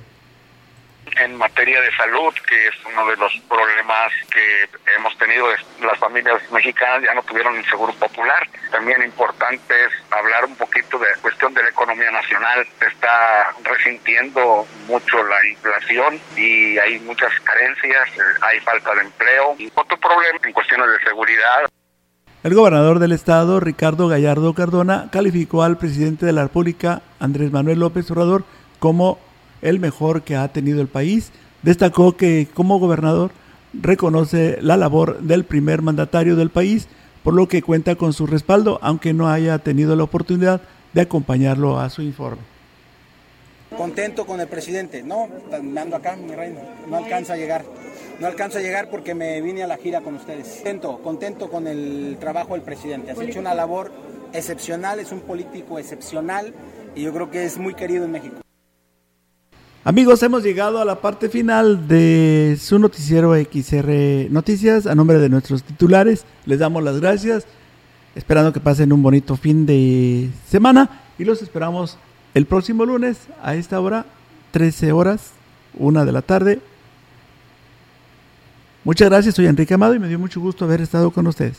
en 1.17 1.37
materia 1.37 1.81
de 1.81 1.95
salud, 1.97 2.33
que 2.49 2.69
es 2.69 2.75
uno 2.91 3.07
de 3.07 3.17
los 3.17 3.33
problemas 3.49 4.13
que 4.31 4.69
hemos 4.97 5.17
tenido. 5.19 5.47
Las 5.81 5.99
familias 5.99 6.41
mexicanas 6.51 7.03
ya 7.03 7.15
no 7.15 7.23
tuvieron 7.23 7.57
el 7.57 7.65
seguro 7.67 7.93
popular. 7.95 8.49
También 8.71 9.03
importante 9.03 9.75
es 9.85 9.93
hablar 10.11 10.45
un 10.45 10.57
poquito 10.57 10.99
de 10.99 11.11
la 11.11 11.17
cuestión 11.17 11.55
de 11.55 11.63
la 11.63 11.71
economía 11.71 12.11
nacional. 12.11 12.67
Está 12.81 13.53
resintiendo 13.63 14.67
mucho 14.87 15.23
la 15.25 15.47
inflación 15.47 16.21
y 16.37 16.79
hay 16.79 16.99
muchas 17.01 17.33
carencias, 17.41 18.09
hay 18.41 18.61
falta 18.61 18.95
de 18.95 19.03
empleo. 19.03 19.55
Y 19.59 19.71
otro 19.75 19.99
problema 19.99 20.39
en 20.45 20.53
cuestiones 20.53 20.87
de 20.89 21.09
seguridad. 21.09 21.69
El 22.43 22.55
gobernador 22.55 22.99
del 22.99 23.13
estado, 23.13 23.61
Ricardo 23.61 24.09
Gallardo 24.09 24.53
Cardona, 24.53 25.09
calificó 25.13 25.63
al 25.63 25.79
presidente 25.79 26.27
de 26.27 26.33
la 26.33 26.43
República, 26.43 27.03
Andrés 27.21 27.53
Manuel 27.53 27.79
López 27.79 28.11
Obrador, 28.11 28.45
como 28.81 29.21
el 29.63 29.81
mejor 29.81 30.23
que 30.23 30.37
ha 30.37 30.49
tenido 30.49 30.81
el 30.81 30.89
país. 30.89 31.33
Destacó 31.63 32.17
que 32.17 32.49
como 32.53 32.79
gobernador 32.79 33.31
reconoce 33.73 34.59
la 34.61 34.77
labor 34.77 35.21
del 35.21 35.45
primer 35.45 35.81
mandatario 35.81 36.37
del 36.37 36.51
país, 36.51 36.89
por 37.23 37.35
lo 37.35 37.49
que 37.49 37.63
cuenta 37.63 37.95
con 37.95 38.13
su 38.13 38.27
respaldo, 38.27 38.79
aunque 38.83 39.13
no 39.13 39.29
haya 39.29 39.59
tenido 39.59 39.97
la 39.97 40.05
oportunidad 40.05 40.61
de 40.93 41.01
acompañarlo 41.01 41.79
a 41.79 41.89
su 41.89 42.03
informe. 42.03 42.43
Contento 43.77 44.27
con 44.27 44.39
el 44.41 44.49
presidente, 44.49 45.03
no, 45.03 45.29
me 45.63 45.81
ando 45.81 45.97
acá, 45.97 46.15
mi 46.17 46.35
reino, 46.35 46.61
no 46.89 46.97
alcanza 46.99 47.33
a 47.33 47.37
llegar, 47.37 47.65
no 48.21 48.27
alcanza 48.27 48.59
a 48.59 48.63
llegar 48.63 48.91
porque 48.91 49.15
me 49.15 49.41
vine 49.41 49.63
a 49.63 49.67
la 49.67 49.79
gira 49.79 50.03
con 50.03 50.17
ustedes. 50.17 50.47
Contento, 50.57 50.99
contento 51.03 51.51
con 51.51 51.67
el 51.67 52.19
trabajo 52.21 52.53
del 52.53 52.63
presidente, 52.63 53.13
has 53.13 53.21
hecho 53.21 53.41
una 53.41 53.55
labor 53.55 53.91
excepcional, 54.35 55.01
es 55.01 55.11
un 55.11 55.21
político 55.21 55.79
excepcional 55.79 56.53
y 56.95 57.03
yo 57.03 57.15
creo 57.15 57.31
que 57.31 57.47
es 57.47 57.57
muy 57.57 57.75
querido 57.75 58.05
en 58.05 58.13
México. 58.13 58.42
Amigos, 59.85 60.23
hemos 60.23 60.45
llegado 60.45 60.81
a 60.81 60.85
la 60.85 61.01
parte 61.01 61.29
final 61.29 61.89
de 61.89 62.57
su 62.61 62.79
noticiero 62.79 63.35
XR 63.35 64.31
Noticias. 64.31 64.87
A 64.87 64.95
nombre 64.95 65.19
de 65.19 65.29
nuestros 65.29 65.65
titulares, 65.65 66.25
les 66.47 66.61
damos 66.61 66.85
las 66.85 67.01
gracias, 67.01 67.47
esperando 68.15 68.53
que 68.53 68.61
pasen 68.61 68.93
un 68.93 69.03
bonito 69.03 69.37
fin 69.37 69.67
de 69.67 70.31
semana 70.47 71.01
y 71.19 71.25
los 71.25 71.43
esperamos 71.43 71.99
el 72.33 72.47
próximo 72.47 72.87
lunes 72.87 73.27
a 73.43 73.57
esta 73.57 73.81
hora, 73.81 74.07
13 74.53 74.93
horas, 74.93 75.33
1 75.77 76.05
de 76.05 76.13
la 76.13 76.23
tarde. 76.23 76.61
Muchas 78.85 79.11
gracias, 79.11 79.35
soy 79.35 79.47
Enrique 79.47 79.75
Amado 79.75 79.97
y 79.97 79.99
me 79.99 80.07
dio 80.07 80.19
mucho 80.21 80.41
gusto 80.41 80.65
haber 80.65 80.81
estado 80.81 81.11
con 81.11 81.27
ustedes. 81.27 81.59